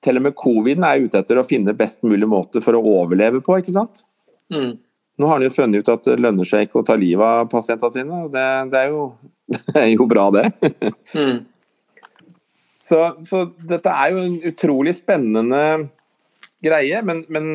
Til 0.00 0.16
og 0.16 0.22
med 0.24 0.32
coviden 0.32 0.84
er 0.88 1.02
ute 1.04 1.20
etter 1.20 1.36
å 1.36 1.44
finne 1.44 1.74
best 1.76 2.00
mulig 2.08 2.24
måte 2.24 2.62
for 2.64 2.72
å 2.72 2.80
overleve 2.80 3.42
på. 3.44 3.58
ikke 3.60 3.74
sant? 3.74 4.06
Mm. 4.48 4.78
Nå 5.20 5.28
har 5.28 5.36
han 5.36 5.44
jo 5.44 5.52
funnet 5.52 5.82
ut 5.82 5.90
at 5.92 6.06
det 6.08 6.16
lønner 6.16 6.48
seg 6.48 6.64
ikke 6.64 6.80
å 6.80 6.86
ta 6.88 6.96
livet 6.96 7.20
av 7.20 7.50
pasientene 7.52 7.92
sine. 7.92 8.22
og 8.24 8.32
Det, 8.32 8.46
det, 8.72 8.80
er, 8.80 8.94
jo, 8.94 9.02
det 9.74 9.82
er 9.82 9.90
jo 9.92 10.06
bra, 10.08 10.30
det. 10.32 10.46
Mm. 11.12 11.42
Så, 12.80 13.02
så 13.20 13.42
dette 13.60 13.92
er 13.92 14.14
jo 14.14 14.24
en 14.24 14.38
utrolig 14.48 14.96
spennende 14.96 15.60
greie, 16.64 17.02
men, 17.04 17.26
men 17.28 17.50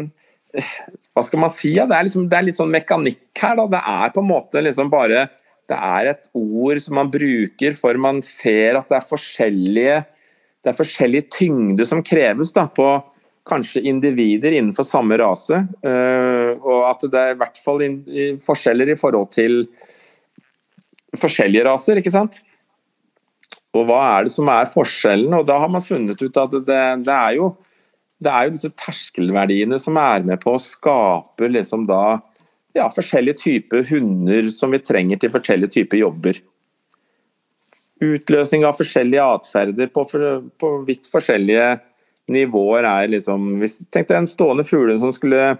hva 1.13 1.23
skal 1.25 1.41
man 1.41 1.53
si? 1.53 1.73
Ja? 1.75 1.87
Det, 1.89 1.97
er 1.97 2.07
liksom, 2.07 2.27
det 2.31 2.37
er 2.37 2.47
litt 2.47 2.59
sånn 2.59 2.73
mekanikk 2.73 3.41
her. 3.41 3.57
Da. 3.59 3.67
Det 3.75 3.81
er 3.95 4.13
på 4.15 4.23
en 4.23 4.31
måte 4.31 4.63
liksom 4.63 4.91
bare 4.93 5.27
Det 5.65 5.77
er 5.81 6.11
et 6.11 6.27
ord 6.37 6.77
som 6.83 6.93
man 6.99 7.09
bruker 7.09 7.73
for 7.73 7.97
man 7.97 8.19
ser 8.21 8.77
at 8.77 8.91
det 8.91 8.99
er 8.99 9.07
forskjellige 9.09 10.03
det 10.65 10.71
er 10.71 10.77
forskjellig 10.79 11.27
tyngde 11.29 11.85
som 11.85 12.01
kreves 12.01 12.49
da, 12.53 12.63
på 12.65 12.87
kanskje 13.45 13.83
individer 13.85 14.55
innenfor 14.57 14.85
samme 14.87 15.17
rase. 15.21 15.59
eh, 15.85 16.57
og 16.57 16.87
at 16.89 17.05
det 17.05 17.21
er 17.21 17.35
i 17.35 17.37
hvert 17.37 17.59
fall 17.61 17.83
forskjeller 18.41 18.89
i 18.89 18.97
forhold 18.97 19.29
til 19.35 19.67
forskjellige 21.21 21.67
raser, 21.67 22.01
ikke 22.01 22.13
sant? 22.13 22.41
Og 23.75 23.85
hva 23.85 23.99
er 24.15 24.25
det 24.25 24.33
som 24.33 24.49
er 24.49 24.71
forskjellen? 24.71 25.37
Og 25.37 25.45
da 25.47 25.59
har 25.61 25.69
man 25.69 25.83
funnet 25.83 26.21
ut 26.21 26.41
at 26.41 26.57
det, 26.57 26.81
det, 27.05 27.13
er, 27.13 27.37
jo, 27.37 27.51
det 28.23 28.31
er 28.31 28.47
jo 28.47 28.55
disse 28.55 28.71
terskelverdiene 28.79 29.79
som 29.81 29.97
er 29.99 30.25
med 30.27 30.39
på 30.43 30.55
å 30.55 30.61
skape 30.61 31.49
liksom 31.51 31.85
da 31.89 32.19
ja, 32.75 32.87
forskjellige 32.91 33.41
typer 33.41 33.85
hunder 33.89 34.49
som 34.55 34.73
vi 34.75 34.81
trenger 34.83 35.19
til 35.19 35.31
forskjellige 35.33 35.75
typer 35.77 36.01
jobber. 36.01 36.39
Utløsning 38.03 38.65
av 38.67 38.75
forskjellige 38.79 39.27
atferder 39.37 39.91
på, 39.91 40.03
på 40.59 40.71
vidt 40.87 41.07
forskjellige 41.11 41.75
nivåer 42.31 42.87
er 42.89 43.11
liksom 43.13 43.53
Tenk 43.93 44.09
deg 44.09 44.17
en 44.17 44.29
stående 44.29 44.65
fugle 44.67 44.97
som 44.99 45.13
skulle 45.15 45.53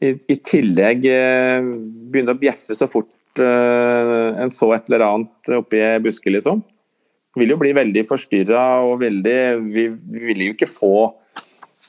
i, 0.00 0.12
i 0.12 0.36
tillegg 0.44 1.04
eh, 1.08 1.64
begynne 2.12 2.36
å 2.36 2.40
bjeffe 2.40 2.76
så 2.76 2.88
fort 2.88 3.40
eh, 3.40 4.40
en 4.44 4.52
så 4.52 4.70
et 4.76 4.90
eller 4.90 5.04
annet 5.06 5.52
oppi 5.56 5.80
busket, 6.04 6.34
liksom 6.36 6.60
vil 7.36 7.52
jo 7.52 7.60
bli 7.60 7.72
veldig 7.76 8.04
forstyrra 8.08 8.64
og 8.86 9.00
veldig 9.02 9.38
vi, 9.68 9.86
vi 9.90 10.22
vil 10.30 10.44
jo 10.46 10.56
ikke 10.56 10.70
få 10.70 10.94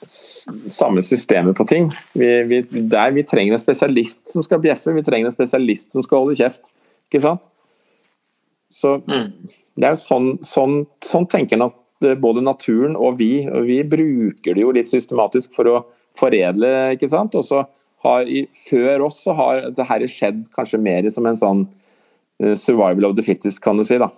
samme 0.04 1.02
systemet 1.02 1.56
på 1.58 1.66
ting. 1.68 1.90
Vi, 2.14 2.30
vi, 2.50 2.62
der 2.90 3.12
vi 3.16 3.24
trenger 3.28 3.54
en 3.58 3.62
spesialist 3.62 4.30
som 4.34 4.44
skal 4.46 4.62
bjeffe, 4.64 4.94
vi 4.94 5.04
trenger 5.06 5.30
en 5.30 5.36
spesialist 5.36 5.96
som 5.96 6.06
skal 6.06 6.24
holde 6.24 6.38
kjeft. 6.38 6.70
Ikke 7.10 7.24
sant? 7.24 7.50
Så 8.70 8.98
Mm. 9.08 9.32
det 9.76 9.86
er 9.86 9.96
jo 9.96 10.02
sånn, 10.02 10.40
sånn, 10.44 10.86
sånn 11.02 11.28
tenker 11.30 11.58
nok 11.58 11.76
både 12.22 12.44
naturen 12.44 12.96
og 12.96 13.18
vi. 13.18 13.48
Og 13.48 13.66
vi 13.66 13.82
bruker 13.84 14.54
det 14.54 14.62
jo 14.62 14.72
litt 14.76 14.90
systematisk 14.90 15.54
for 15.56 15.66
å 15.66 15.86
foredle, 16.18 16.94
ikke 16.98 17.10
sant. 17.10 17.36
Og 17.36 17.44
så 17.44 17.66
har 18.04 18.28
i, 18.30 18.46
før 18.70 19.08
oss 19.08 19.24
så 19.24 19.34
har 19.34 19.70
det 19.72 19.88
her 19.90 20.06
skjedd 20.08 20.46
kanskje 20.54 20.80
mer 20.82 21.10
som 21.10 21.26
en 21.26 21.36
sånn 21.40 21.68
eh, 22.40 22.54
survival 22.54 23.06
of 23.10 23.16
the 23.16 23.24
fittest, 23.24 23.62
kan 23.62 23.78
du 23.78 23.84
si. 23.84 23.98
da. 23.98 24.10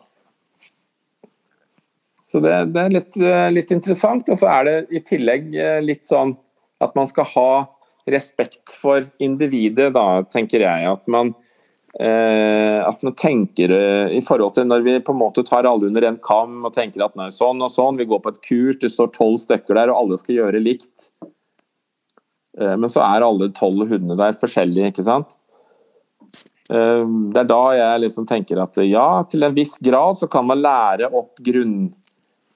Så 2.29 2.41
det, 2.43 2.53
det 2.75 2.81
er 2.83 2.93
litt, 2.93 3.17
eh, 3.17 3.49
litt 3.53 3.71
interessant. 3.73 4.29
Og 4.29 4.37
så 4.37 4.49
er 4.53 4.67
det 4.67 4.77
i 4.93 5.01
tillegg 5.01 5.49
eh, 5.57 5.79
litt 5.81 6.05
sånn 6.05 6.35
at 6.83 6.93
man 6.95 7.09
skal 7.09 7.27
ha 7.33 7.51
respekt 8.09 8.73
for 8.81 9.05
individet, 9.21 9.91
da, 9.95 10.21
tenker 10.29 10.63
jeg. 10.63 10.85
At 10.89 11.09
man, 11.11 11.33
eh, 11.99 12.77
at 12.85 13.01
man 13.05 13.15
tenker 13.17 13.73
eh, 13.73 14.13
i 14.17 14.21
forhold 14.25 14.55
til 14.57 14.69
når 14.69 14.85
vi 14.85 14.95
på 15.05 15.15
en 15.15 15.21
måte 15.21 15.45
tar 15.47 15.67
alle 15.69 15.89
under 15.89 16.05
en 16.05 16.19
kam 16.21 16.63
og 16.69 16.75
tenker 16.75 17.05
at 17.05 17.17
nei, 17.19 17.31
sånn 17.33 17.61
og 17.65 17.73
sånn, 17.73 17.99
vi 17.99 18.07
går 18.09 18.21
på 18.23 18.33
et 18.33 18.41
kurs, 18.45 18.79
det 18.81 18.93
står 18.93 19.13
tolv 19.17 19.41
stykker 19.41 19.77
der, 19.81 19.93
og 19.93 20.03
alle 20.03 20.21
skal 20.21 20.37
gjøre 20.37 20.63
likt. 20.63 21.11
Eh, 22.59 22.75
men 22.75 22.89
så 22.91 23.03
er 23.05 23.25
alle 23.25 23.51
tolv 23.57 23.87
hundene 23.89 24.17
der 24.19 24.37
forskjellige, 24.37 24.93
ikke 24.93 25.07
sant. 25.07 25.39
Det 26.69 27.39
er 27.41 27.47
da 27.49 27.63
jeg 27.73 28.01
liksom 28.03 28.27
tenker 28.29 28.59
at 28.61 28.75
ja, 28.85 29.23
til 29.25 29.41
en 29.41 29.55
viss 29.55 29.71
grad 29.81 30.19
så 30.19 30.27
kan 30.29 30.45
man 30.45 30.59
lære 30.61 31.07
opp 31.17 31.39
grunn 31.41 31.87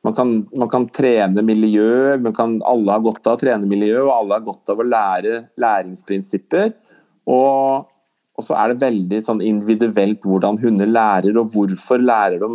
man 0.03 0.15
kan, 0.17 0.31
man 0.51 0.69
kan 0.71 0.85
trene 0.91 1.43
miljø, 1.45 2.17
man 2.19 2.35
kan, 2.35 2.57
alle 2.67 2.91
har 2.91 3.03
godt 3.05 3.27
av 3.29 3.37
å 3.37 3.39
trene 3.39 3.69
miljø, 3.71 4.01
og 4.03 4.11
alle 4.17 4.37
har 4.37 4.45
godt 4.45 4.73
av 4.73 4.81
å 4.83 4.87
lære 4.87 5.37
læringsprinsipper. 5.63 6.73
Og, 7.31 7.85
og 8.35 8.43
så 8.43 8.57
er 8.59 8.73
det 8.73 8.83
veldig 8.83 9.21
sånn 9.23 9.43
individuelt 9.45 10.27
hvordan 10.27 10.59
hunder 10.59 10.91
lærer, 10.91 11.39
og 11.39 11.55
hvorfor 11.55 12.03
lærer 12.03 12.41
de 12.41 12.51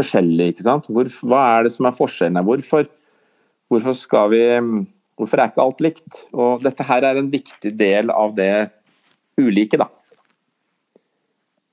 forskjellig. 0.00 0.50
ikke 0.50 0.66
sant? 0.66 0.90
Hvor, 0.90 1.10
hva 1.30 1.44
er 1.52 1.68
det 1.68 1.74
som 1.76 1.86
er 1.86 1.94
forskjellen 1.94 2.40
her? 2.40 2.48
Hvorfor, 2.48 2.90
hvorfor, 3.70 3.96
skal 3.98 4.34
vi, 4.34 4.42
hvorfor 5.18 5.44
er 5.44 5.52
ikke 5.52 5.66
alt 5.68 5.86
likt? 5.86 6.24
Og 6.34 6.66
dette 6.66 6.86
her 6.90 7.06
er 7.06 7.22
en 7.22 7.30
viktig 7.30 7.74
del 7.78 8.10
av 8.14 8.34
det 8.38 8.52
ulike, 9.38 9.78
da. 9.78 9.86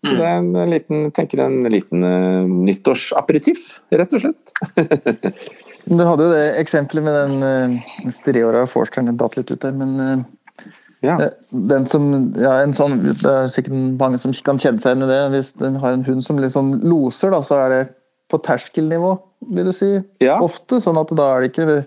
Så 0.08 0.18
det 0.18 0.26
er 0.28 0.40
en 0.40 0.72
liten, 0.72 1.06
tenker 1.16 1.44
en 1.46 1.60
liten 1.72 2.04
uh, 2.04 2.50
nyttårsaperitif, 2.68 3.70
rett 3.94 4.18
og 4.18 4.28
slett. 4.28 4.56
Du 5.88 6.02
hadde 6.04 6.26
jo 6.26 6.32
det 6.34 6.58
eksempelet 6.60 7.06
med 7.06 7.14
den 7.16 7.78
uh, 7.80 8.16
treåra 8.26 8.66
forsteren, 8.68 9.14
datt 9.16 9.38
litt 9.38 9.54
ut 9.54 9.62
der, 9.64 9.72
men 9.78 9.94
uh, 9.96 10.74
Ja. 11.06 11.16
den 11.52 11.86
som 11.88 12.10
ja, 12.36 12.58
en 12.60 12.74
sånn, 12.76 12.98
Det 13.06 13.30
er 13.30 13.48
sikkert 13.54 13.78
mange 14.02 14.20
som 14.20 14.34
kan 14.44 14.60
kjenne 14.60 14.82
seg 14.84 14.96
igjen 14.96 15.06
i 15.06 15.10
det. 15.12 15.22
Hvis 15.32 15.54
den 15.62 15.78
har 15.80 15.96
en 15.96 16.04
hund 16.04 16.26
som 16.26 16.42
liksom 16.42 16.74
loser, 16.84 17.32
da, 17.32 17.40
så 17.46 17.62
er 17.62 17.72
det 17.72 17.82
på 18.28 18.42
terskelnivå, 18.44 19.14
vil 19.56 19.70
du 19.70 19.76
si. 19.78 19.94
Ja. 20.26 20.42
Ofte. 20.44 20.82
Sånn 20.84 21.00
at 21.00 21.14
da 21.16 21.30
er 21.36 21.46
det 21.46 21.54
ikke 21.54 21.84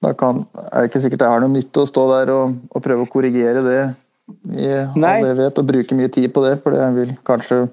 da 0.00 0.12
kan, 0.16 0.44
er 0.70 0.84
det 0.84 0.90
ikke 0.90 1.02
sikkert 1.04 1.22
det 1.22 1.28
har 1.28 1.42
noe 1.42 1.52
nytte 1.52 1.82
å 1.82 1.88
stå 1.88 2.06
der 2.14 2.32
og, 2.32 2.60
og 2.72 2.84
prøve 2.84 3.04
å 3.04 3.10
korrigere 3.10 3.64
det 3.64 3.80
i 4.50 4.70
Nei. 5.00 5.12
all 5.20 5.28
evighet 5.32 5.60
og 5.62 5.68
bruke 5.68 5.96
mye 5.98 6.10
tid 6.12 6.30
på 6.34 6.42
det, 6.46 6.56
for 6.62 6.76
det 6.76 6.88
vil 6.96 7.14
kanskje 7.26 7.68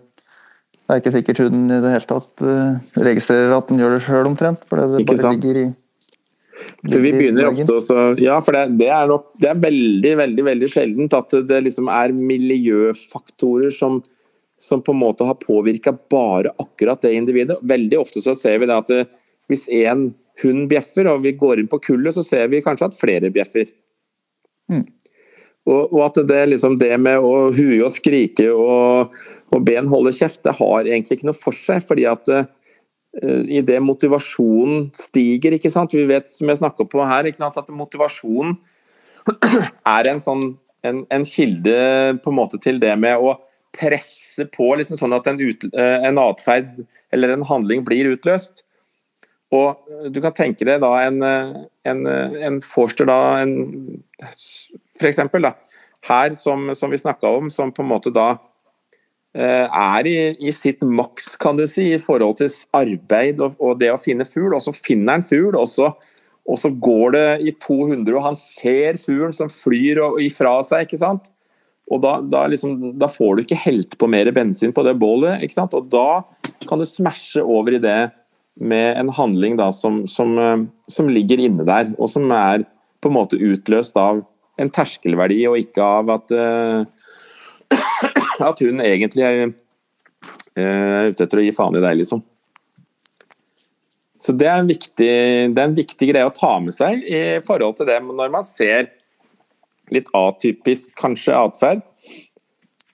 Det 0.87 0.95
er 0.95 1.01
ikke 1.01 1.11
sikkert 1.17 1.41
hunden 1.43 1.71
i 1.75 1.81
det 1.83 1.89
hele 1.91 2.07
tatt 2.07 2.43
eh, 2.47 3.01
registrerer 3.03 3.57
at 3.57 3.67
den 3.67 3.81
gjør 3.81 3.97
det 3.97 4.03
sjøl, 4.05 4.29
omtrent. 4.29 4.61
For 4.69 4.79
det 4.79 5.01
Ikke 5.01 5.15
bare 5.15 5.23
sant? 5.25 5.43
ligger 5.43 5.59
i 5.59 5.65
For 6.87 7.03
vi 7.03 7.11
begynner 7.11 7.49
ofte 7.49 7.75
også 7.75 7.97
Ja, 8.23 8.37
for 8.43 8.55
det, 8.55 8.77
det 8.79 8.87
er 8.95 9.09
nok 9.11 9.33
Det 9.35 9.49
er 9.51 9.59
veldig, 9.65 10.13
veldig 10.21 10.45
veldig 10.47 10.69
sjeldent 10.71 11.17
at 11.17 11.35
det 11.49 11.63
liksom 11.65 11.91
er 11.91 12.15
miljøfaktorer 12.15 13.73
som, 13.75 13.99
som 14.59 14.81
på 14.81 14.95
en 14.95 15.01
måte 15.03 15.27
har 15.27 15.35
påvirka 15.41 15.91
bare 16.09 16.55
akkurat 16.55 17.03
det 17.03 17.17
individet. 17.19 17.59
Veldig 17.61 17.99
ofte 17.99 18.23
så 18.23 18.37
ser 18.37 18.61
vi 18.63 18.71
det 18.71 18.79
at 18.79 18.93
det, 18.93 19.03
hvis 19.51 19.67
én 19.67 20.09
hund 20.43 20.67
bjeffer, 20.71 21.07
og 21.11 21.23
vi 21.25 21.35
går 21.37 21.61
inn 21.61 21.69
på 21.71 21.79
kullet, 21.83 22.15
så 22.15 22.23
ser 22.25 22.49
vi 22.51 22.63
kanskje 22.63 22.89
at 22.91 22.97
flere 22.97 23.31
bjeffer. 23.33 23.69
Mm. 24.71 24.83
Og, 25.67 25.91
og 25.91 26.03
at 26.05 26.21
det, 26.29 26.43
liksom, 26.53 26.77
det 26.79 26.93
med 27.01 27.19
å 27.19 27.49
hue 27.55 27.81
og 27.83 27.91
skrike 27.91 28.47
og, 28.53 29.15
og 29.51 29.65
be 29.67 29.75
en 29.79 29.89
holde 29.91 30.13
kjeft, 30.15 30.39
det 30.47 30.55
har 30.61 30.87
egentlig 30.87 31.19
ikke 31.19 31.29
noe 31.29 31.37
for 31.37 31.55
seg. 31.55 31.83
fordi 31.83 32.05
at 32.07 32.31
uh, 32.31 32.45
i 33.43 33.63
det 33.65 33.79
motivasjonen 33.83 34.87
stiger, 34.95 35.57
ikke 35.57 35.71
sant? 35.73 35.95
Vi 35.97 36.07
vet, 36.07 36.29
som 36.33 36.47
jeg 36.47 36.61
snakker 36.61 36.87
på 36.87 37.03
her, 37.07 37.27
ikke 37.27 37.41
sant? 37.43 37.59
at 37.59 37.73
motivasjonen 37.73 38.55
er 39.97 40.13
en 40.13 40.23
sånn 40.23 40.47
en, 40.87 41.01
en, 41.11 41.25
kilde 41.27 41.73
på 42.23 42.31
en 42.31 42.37
måte 42.37 42.59
til 42.63 42.77
det 42.79 42.93
med 43.01 43.19
å 43.19 43.33
presse 43.75 44.45
på, 44.53 44.69
liksom 44.79 44.99
sånn 44.99 45.15
at 45.17 45.27
en, 45.27 45.41
ut, 45.41 45.65
eh, 45.73 46.05
en 46.07 46.19
atferd 46.21 46.79
eller 47.11 47.33
en 47.33 47.43
handling 47.49 47.83
blir 47.83 48.07
utløst. 48.13 48.63
Og 49.51 49.81
du 50.13 50.21
kan 50.23 50.35
tenke 50.37 50.63
deg 50.67 50.79
da 50.83 50.93
en, 51.05 51.19
en, 51.87 52.01
en 52.07 52.61
Forster 52.63 53.09
da, 53.09 53.19
en, 53.41 53.53
for 54.99 55.09
eksempel 55.09 55.47
da, 55.47 55.53
her 56.07 56.35
som, 56.37 56.69
som 56.77 56.93
vi 56.93 57.01
snakka 57.01 57.31
om, 57.39 57.49
som 57.53 57.71
på 57.73 57.83
en 57.83 57.89
måte 57.89 58.13
da 58.13 58.27
eh, 59.35 59.65
er 59.65 60.09
i, 60.09 60.17
i, 60.49 60.53
sitt 60.55 60.83
maks, 60.83 61.35
kan 61.41 61.57
du 61.57 61.65
si, 61.69 61.89
i 61.93 62.01
forhold 62.01 62.39
til 62.41 62.53
arbeid 62.77 63.41
og, 63.43 63.57
og 63.61 63.79
det 63.81 63.93
å 63.93 64.01
finne 64.01 64.27
fugl. 64.27 64.53
Og 64.57 64.63
så 64.63 64.75
finner 64.75 65.17
han 65.17 65.27
fugl, 65.27 65.57
og 65.57 65.67
så 65.71 65.91
og 66.47 66.55
så 66.55 66.69
går 66.71 67.15
det 67.15 67.25
i 67.43 67.51
200, 67.59 68.07
og 68.15 68.23
han 68.23 68.37
ser 68.39 68.95
fuglen 69.01 69.33
som 69.35 69.49
flyr 69.51 69.99
ifra 70.23 70.53
seg. 70.63 70.85
ikke 70.85 70.99
sant? 71.01 71.27
Og 71.91 71.99
da, 72.03 72.17
da, 72.23 72.45
liksom, 72.51 72.77
da, 72.99 73.09
får 73.11 73.35
du 73.35 73.43
ikke 73.43 73.59
helt 73.65 73.97
på 73.99 74.07
mer 74.11 74.29
bensin 74.35 74.73
på 74.75 74.83
det 74.87 74.95
bålet. 74.99 75.43
ikke 75.43 75.57
sant? 75.57 75.75
Og 75.75 75.89
da 75.91 76.23
kan 76.67 76.79
du 76.79 76.87
smashe 76.87 77.43
over 77.43 77.75
i 77.75 77.83
det 77.83 77.99
med 78.57 78.95
en 78.99 79.11
handling 79.13 79.59
da, 79.59 79.69
som, 79.75 80.05
som, 80.09 80.33
eh, 80.39 80.63
som, 80.89 81.11
ligger 81.11 81.43
inne 81.43 81.67
der, 81.67 81.91
og 81.99 82.09
som 82.09 82.31
er 82.31 82.63
på 83.03 83.11
en 83.11 83.17
måte 83.19 83.37
utløst 83.37 83.99
av 83.99 84.23
en 84.57 84.71
terskelverdi, 84.73 85.41
og 85.49 85.59
ikke 85.61 85.85
av 85.85 86.09
at, 86.15 86.33
uh, 86.33 86.81
at 88.49 88.63
hun 88.65 88.81
egentlig 88.83 89.25
er 89.27 89.43
uh, 89.45 91.03
ute 91.11 91.27
etter 91.27 91.41
å 91.41 91.45
gi 91.45 91.53
faen 91.55 91.77
i 91.77 91.83
deg, 91.83 92.01
liksom. 92.01 92.23
Så 94.17 94.33
det 94.33 94.47
er, 94.49 94.63
viktig, 94.65 94.95
det 95.53 95.61
er, 95.61 95.67
en 95.67 95.77
viktig, 95.77 96.09
greie 96.09 96.27
å 96.27 96.33
ta 96.33 96.55
med 96.59 96.73
seg 96.73 97.03
i 97.05 97.37
forhold 97.45 97.77
til 97.77 97.87
det 97.87 97.99
når 98.01 98.31
man 98.33 98.45
ser 98.47 98.89
litt 99.93 100.09
atypisk 100.17 100.91
kanskje 100.97 101.37
atferd. 101.37 101.85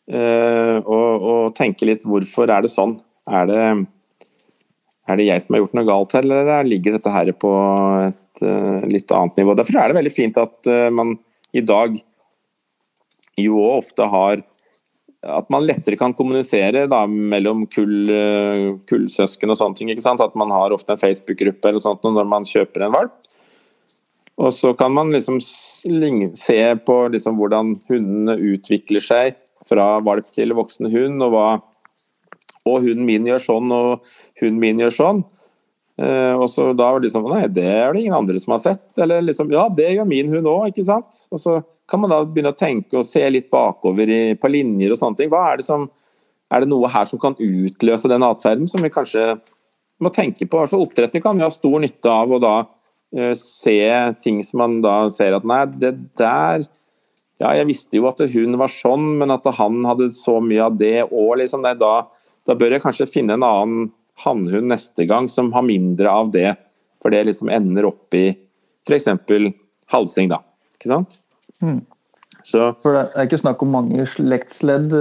Uh, 0.03 0.84
og, 0.84 1.24
og 1.24 1.43
tenke 1.55 1.88
litt 1.88 2.03
hvorfor 2.03 2.51
er 2.51 2.66
det 2.66 2.74
sånn? 2.74 2.97
Er 3.32 3.47
det, 3.47 3.61
er 5.07 5.18
det 5.18 5.30
jeg 5.30 5.45
som 5.45 5.55
har 5.55 5.64
gjort 5.64 5.78
noe 5.80 5.88
galt 5.88 6.18
her, 6.18 6.28
eller 6.28 6.68
ligger 6.68 6.97
dette 6.97 7.14
her 7.14 7.32
på 7.39 7.53
et 8.09 8.43
litt 8.91 9.14
annet 9.16 9.39
nivå? 9.39 9.55
Derfor 9.55 9.80
er 9.80 9.89
det 9.89 9.97
veldig 10.01 10.11
fint 10.11 10.41
at 10.43 10.70
man 10.91 11.16
i 11.53 11.61
dag 11.61 11.99
jo 13.39 13.61
ofte 13.65 14.07
har 14.09 14.43
at 15.23 15.47
man 15.53 15.63
lettere 15.63 15.95
kan 15.95 16.11
kommunisere 16.15 16.83
da, 16.91 17.05
mellom 17.07 17.63
kull, 17.71 18.09
eh, 18.11 18.73
kullsøsken 18.89 19.53
og 19.53 19.59
sånne 19.59 19.79
ting. 19.79 19.89
ikke 19.89 20.03
sant? 20.03 20.21
At 20.21 20.35
man 20.35 20.51
har 20.51 20.75
ofte 20.75 20.91
en 20.91 20.99
Facebook-gruppe 20.99 21.69
eller 21.69 21.79
sånt 21.79 22.03
når 22.03 22.27
man 22.27 22.43
kjøper 22.43 22.83
en 22.83 22.95
valp. 22.97 23.15
Og 24.37 24.51
så 24.51 24.73
kan 24.77 24.91
man 24.91 25.13
liksom 25.13 25.39
se 25.39 26.59
på 26.85 26.97
liksom 27.13 27.37
hvordan 27.37 27.77
hundene 27.87 28.35
utvikler 28.35 29.03
seg 29.03 29.37
fra 29.63 29.99
valp 30.03 30.25
til 30.25 30.51
voksen 30.57 30.91
hund, 30.91 31.23
og 31.23 31.31
hva 31.31 31.47
og 32.65 32.85
hunden 32.85 33.05
min 33.05 33.27
gjør 33.27 33.43
sånn, 33.43 33.71
og 33.75 34.03
hunden 34.41 34.59
min 34.59 34.79
gjør 34.79 34.95
sånn. 34.95 35.23
Eh, 36.03 36.33
og 36.35 36.49
så 36.51 36.71
da 36.75 36.89
var 36.91 36.99
det 36.99 37.07
liksom 37.07 37.27
Nei, 37.31 37.45
det 37.53 37.63
er 37.69 37.93
det 37.93 38.03
ingen 38.03 38.17
andre 38.17 38.41
som 38.41 38.55
har 38.55 38.63
sett. 38.63 38.85
Eller 38.99 39.23
liksom 39.23 39.51
Ja, 39.53 39.67
det 39.69 39.93
gjør 39.93 40.09
min 40.09 40.31
hund 40.33 40.49
òg, 40.49 40.67
ikke 40.71 40.85
sant. 40.87 41.25
Og 41.31 41.41
så 41.41 41.61
kan 41.89 42.01
man 42.03 42.13
da 42.13 42.21
begynne 42.25 42.53
å 42.53 42.57
tenke 42.57 42.99
og 42.99 43.07
se 43.07 43.23
litt 43.29 43.49
bakover 43.53 44.09
i, 44.09 44.21
på 44.39 44.51
linjer 44.51 44.93
og 44.93 44.99
sånne 44.99 45.19
ting. 45.19 45.31
Hva 45.33 45.51
er 45.51 45.61
det 45.61 45.67
som 45.69 45.89
Er 46.53 46.61
det 46.61 46.69
noe 46.69 46.85
her 46.91 47.07
som 47.09 47.17
kan 47.17 47.33
utløse 47.41 48.09
den 48.11 48.21
atferden 48.21 48.67
som 48.69 48.83
vi 48.85 48.91
kanskje 48.93 49.39
må 50.03 50.11
tenke 50.13 50.45
på? 50.45 50.59
For 50.69 50.83
oppdretter 50.85 51.23
kan 51.23 51.39
jo 51.39 51.47
ha 51.47 51.53
stor 51.53 51.79
nytte 51.81 52.11
av 52.11 52.29
å 52.29 52.37
da 52.37 52.51
uh, 52.67 53.33
se 53.33 53.79
ting 54.21 54.43
som 54.45 54.61
man 54.61 54.75
da 54.83 55.07
ser 55.09 55.33
at 55.33 55.47
nei, 55.49 55.63
det 55.81 55.95
der 56.19 56.67
ja, 57.41 57.55
jeg 57.57 57.67
visste 57.71 57.97
jo 57.97 58.05
at 58.07 58.21
hun 58.31 58.57
var 58.61 58.71
sånn, 58.71 59.15
men 59.19 59.33
at 59.33 59.47
han 59.57 59.81
hadde 59.87 60.11
så 60.15 60.37
mye 60.43 60.67
av 60.67 60.77
det 60.77 61.07
òg, 61.07 61.39
liksom. 61.41 61.63
Nei, 61.65 61.73
Da, 61.79 62.05
da, 62.45 62.55
bør 62.59 62.77
jeg 62.77 62.83
kanskje 62.83 63.09
finne 63.09 63.37
en 63.37 63.47
annen 63.47 63.89
hannhund 64.26 64.70
neste 64.72 65.07
gang 65.09 65.30
som 65.32 65.51
har 65.55 65.66
mindre 65.66 66.11
av 66.11 66.32
det. 66.32 66.53
For 67.01 67.14
det 67.14 67.26
liksom 67.28 67.51
ender 67.51 67.89
opp 67.89 68.16
i 68.16 68.30
f.eks. 68.88 69.09
halsing, 69.91 70.30
da. 70.32 70.39
Ikke 70.76 70.91
sant? 70.91 71.18
Mm. 71.61 71.82
Så, 72.43 72.74
For 72.84 72.95
det 72.95 73.03
er 73.16 73.28
ikke 73.28 73.41
snakk 73.43 73.61
om 73.64 73.76
mange 73.76 74.05
slektsledd 74.11 74.95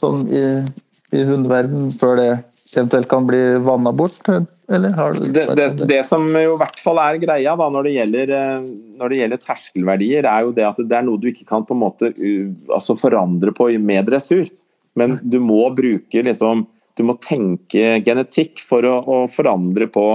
sånn 0.00 0.26
i, 0.32 0.42
i 1.16 1.22
hundeverden 1.24 1.92
før 2.00 2.18
det 2.20 2.32
eventuelt 2.74 3.08
kan 3.08 3.26
bli 3.28 3.40
vanna 3.64 3.92
bort? 3.92 4.28
Eller 4.72 4.94
har 4.96 5.14
du 5.14 5.26
det, 5.32 5.46
det, 5.54 5.68
det, 5.88 6.00
som 6.08 6.24
jo 6.32 6.56
i 6.56 6.60
hvert 6.60 6.80
fall 6.80 6.98
er 7.02 7.20
greia 7.22 7.54
da, 7.56 7.68
når, 7.70 7.88
det 7.88 7.94
gjelder, 7.94 8.34
eh, 8.38 8.68
når 8.98 9.12
det 9.12 9.18
gjelder 9.20 9.42
terskelverdier, 9.42 10.28
er 10.28 10.46
jo 10.46 10.54
det 10.56 10.66
at 10.66 10.80
det 10.82 10.98
er 10.98 11.06
noe 11.06 11.20
du 11.20 11.28
ikke 11.30 11.46
kan 11.48 11.66
på 11.66 11.76
en 11.76 11.82
måte 11.84 12.12
altså 12.72 12.96
forandre 12.98 13.54
på 13.56 13.68
med 13.78 14.08
dressur. 14.08 14.48
Men 14.98 15.18
du 15.22 15.40
må 15.42 15.66
bruke 15.74 16.22
liksom 16.26 16.64
Du 16.94 17.02
må 17.06 17.16
tenke 17.22 17.98
genetikk 18.06 18.62
for 18.62 18.86
å, 18.86 18.94
å 19.02 19.18
forandre 19.30 19.88
på 19.90 20.06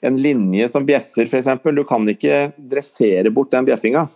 en 0.00 0.16
linje 0.16 0.68
som 0.72 0.86
bjeffer, 0.88 1.28
f.eks. 1.28 1.50
Du 1.76 1.84
kan 1.88 2.08
ikke 2.08 2.50
dressere 2.56 3.32
bort 3.34 3.52
den 3.52 3.68
bjeffinga. 3.68 4.06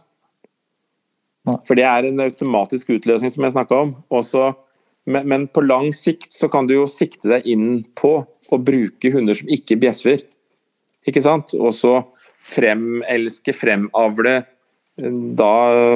For 1.45 1.77
det 1.77 1.85
er 1.85 2.09
en 2.09 2.23
automatisk 2.25 2.95
utløsning, 2.95 3.33
som 3.33 3.45
jeg 3.45 3.53
snakka 3.57 3.81
om. 3.85 3.91
Også, 4.17 4.55
men, 5.05 5.29
men, 5.29 5.47
på 5.53 5.65
lang 5.67 5.91
sikt 5.97 6.33
så 6.33 6.49
kan 6.53 6.69
du 6.69 6.79
jo 6.79 6.87
sikte 6.89 7.29
deg 7.35 7.49
inn 7.53 7.83
på 7.97 8.17
å 8.25 8.61
bruke 8.65 9.13
hunder 9.13 9.37
som 9.37 9.51
ikke 9.53 9.77
bjeffer. 9.83 10.25
Ikke 11.05 11.21
sant? 11.25 11.53
Og 11.59 11.75
så 11.77 11.99
fremelske, 12.45 13.53
fremavle 13.57 14.39
eh, 14.41 15.21
da 15.37 15.53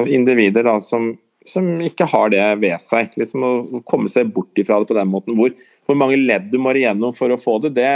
individer 0.09 0.69
da, 0.69 0.77
som, 0.85 1.15
som, 1.49 1.67
ikke 1.83 2.07
har 2.11 2.31
det 2.33 2.45
ved 2.61 2.77
seg. 2.83 3.13
Liksom 3.19 3.45
Å 3.49 3.83
komme 3.87 4.11
seg 4.11 4.31
bort 4.35 4.61
ifra 4.61 4.79
det 4.79 4.89
på 4.91 4.97
den 4.97 5.11
måten. 5.11 5.37
Hvor, 5.39 5.53
hvor 5.85 5.99
mange 5.99 6.19
ledd 6.21 6.49
du 6.53 6.59
må 6.61 6.75
igjennom 6.77 7.15
for 7.17 7.33
å 7.33 7.41
få 7.41 7.57
det, 7.65 7.73
det, 7.77 7.93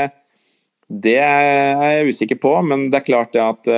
det 1.07 1.19
er 1.21 1.99
jeg 1.99 2.13
usikker 2.13 2.41
på. 2.43 2.55
Men 2.67 2.89
det 2.89 3.01
er 3.01 3.11
klart 3.11 3.35
det 3.37 3.45
at 3.45 3.73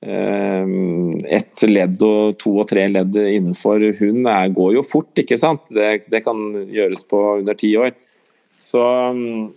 Ehm, 0.00 1.10
ett 1.26 1.62
ledd 1.66 1.98
og 2.06 2.36
to 2.38 2.52
og 2.62 2.68
tre 2.70 2.84
ledd 2.86 3.16
innenfor 3.18 3.82
hund 3.98 4.28
går 4.54 4.74
jo 4.76 4.84
fort, 4.86 5.10
ikke 5.18 5.38
sant. 5.40 5.66
Det, 5.74 6.04
det 6.10 6.22
kan 6.26 6.38
gjøres 6.70 7.02
på 7.08 7.22
under 7.40 7.58
ti 7.58 7.72
år. 7.78 7.96
Så, 8.58 8.82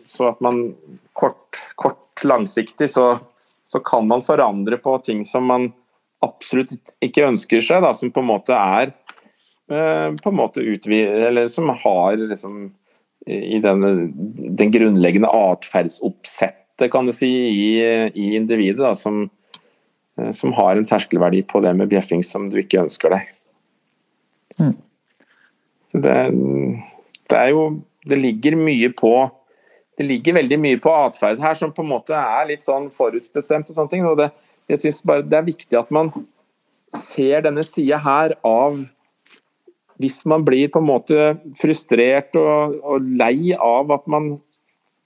så, 0.05 0.29
at 0.29 0.41
man 0.45 0.63
kort, 1.17 1.57
kort 1.75 2.25
langsiktig 2.25 2.89
så, 2.93 3.15
så, 3.65 3.81
kan 3.81 4.05
man 4.07 4.21
forandre 4.25 4.77
på 4.77 4.97
ting 5.05 5.23
som 5.25 5.47
man 5.49 5.71
absolutt 6.25 6.95
ikke 7.03 7.27
ønsker 7.29 7.63
seg, 7.65 7.81
da, 7.85 7.93
som 7.97 8.13
på 8.13 8.21
en 8.23 8.29
måte 8.29 8.55
er 8.57 8.93
eh, 9.71 10.09
på 10.17 10.31
en 10.31 10.37
måte 10.37 10.63
utvidet, 10.63 11.27
eller 11.31 11.51
som 11.51 11.71
har 11.83 12.17
liksom 12.19 12.69
i 13.29 13.59
denne, 13.61 14.09
den 14.57 14.71
grunnleggende 14.73 15.29
atferdsoppsettet, 15.29 16.87
kan 16.89 17.05
du 17.05 17.13
si, 17.13 17.29
i, 17.29 17.67
i 18.17 18.31
individet, 18.33 18.81
da, 18.81 18.95
som, 18.97 19.27
Eh, 20.21 20.31
som 20.31 20.53
har 20.53 20.75
en 20.75 20.85
terskelverdi 20.85 21.43
på 21.43 21.59
det 21.59 21.73
med 21.73 21.89
bjeffing 21.91 22.23
som 22.23 22.49
du 22.51 22.59
ikke 22.61 22.83
ønsker 22.83 23.13
deg. 23.13 23.29
Mm. 24.59 24.73
Så 25.87 25.99
det, 26.03 26.15
det, 27.31 27.37
er 27.37 27.53
jo 27.53 27.61
Det 28.03 28.17
ligger 28.19 28.57
mye 28.59 28.89
på 28.91 29.11
Det 29.95 30.03
ligger 30.03 30.35
veldig 30.35 30.57
mye 30.59 30.79
på 30.83 30.91
atferd 30.91 31.39
her 31.39 31.55
som 31.55 31.71
på 31.71 31.85
en 31.85 31.91
måte 31.91 32.17
er 32.17 32.49
litt 32.49 32.65
sånn 32.67 32.89
forutsbestemt 32.91 33.69
og 33.69 33.77
sånne 33.77 33.93
ting. 33.93 34.05
Og 34.07 34.17
det, 34.19 34.31
jeg 34.71 34.81
synes 34.81 35.01
bare 35.05 35.25
det 35.27 35.37
er 35.37 35.47
viktig 35.47 35.79
at 35.79 35.91
man 35.93 36.11
ser 36.91 37.45
denne 37.45 37.63
sida 37.67 37.99
her 38.03 38.35
av 38.47 38.81
Hvis 40.01 40.23
man 40.25 40.41
blir 40.41 40.71
på 40.73 40.79
en 40.81 40.87
måte 40.87 41.25
frustrert 41.59 42.33
og, 42.39 42.79
og 42.81 43.11
lei 43.19 43.53
av 43.53 43.91
at 43.93 44.07
man 44.09 44.31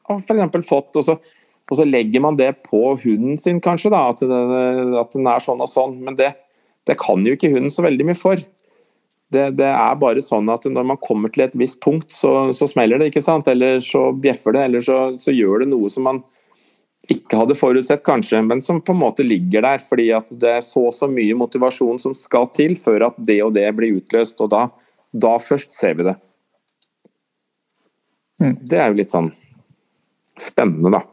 har 0.08 0.22
f.eks. 0.22 0.70
fått 0.70 1.02
og 1.02 1.04
så 1.04 1.18
og 1.66 1.80
så 1.80 1.86
legger 1.88 2.22
man 2.22 2.38
det 2.38 2.52
på 2.68 2.82
hunden 3.02 3.40
sin, 3.42 3.62
kanskje, 3.64 3.90
da, 3.94 4.04
at, 4.12 4.22
den, 4.22 4.94
at 5.00 5.16
den 5.16 5.30
er 5.30 5.42
sånn 5.42 5.64
og 5.64 5.70
sånn. 5.72 5.98
Men 6.06 6.18
det, 6.20 6.30
det, 6.86 6.98
kan 7.02 7.26
jo 7.26 7.34
ikke 7.34 7.50
hunden 7.56 7.74
så 7.74 7.86
veldig 7.86 8.06
mye 8.10 8.20
for. 8.20 8.42
Det, 9.34 9.48
det, 9.58 9.72
er 9.72 9.98
bare 10.00 10.22
sånn 10.22 10.52
at 10.54 10.68
når 10.70 10.86
man 10.92 11.02
kommer 11.02 11.34
til 11.34 11.48
et 11.48 11.58
visst 11.58 11.80
punkt, 11.84 12.14
så, 12.14 12.54
så 12.54 12.70
smeller 12.70 13.02
det, 13.02 13.10
ikke 13.10 13.26
sant? 13.26 13.50
Eller 13.50 13.82
så 13.84 14.12
bjeffer 14.14 14.54
det, 14.54 14.68
eller 14.70 14.86
så, 14.86 15.00
så, 15.22 15.34
gjør 15.34 15.64
det 15.64 15.72
noe 15.74 15.90
som 15.92 16.06
man 16.06 16.22
ikke 17.12 17.38
hadde 17.38 17.58
forutsett, 17.58 18.04
kanskje, 18.06 18.42
men 18.46 18.62
som 18.66 18.82
på 18.82 18.94
en 18.96 19.02
måte 19.02 19.26
ligger 19.26 19.66
der. 19.66 19.82
Fordi 19.84 20.10
at 20.18 20.32
det 20.42 20.54
er 20.58 20.64
så 20.66 20.88
så 20.96 21.10
mye 21.12 21.38
motivasjon 21.38 22.02
som 22.02 22.16
skal 22.18 22.50
til 22.56 22.78
før 22.80 23.10
at 23.12 23.20
det 23.28 23.42
og 23.46 23.54
det 23.58 23.68
blir 23.78 24.00
utløst. 24.00 24.42
Og 24.42 24.52
da, 24.54 24.68
da 25.14 25.36
først 25.42 25.76
ser 25.76 26.00
vi 26.00 26.08
det. 26.10 26.16
Mm. 28.44 28.56
Det 28.62 28.80
er 28.80 28.90
jo 28.90 29.00
litt 29.00 29.14
sånn 29.14 29.30
spennende, 30.42 30.92
da. 30.98 31.06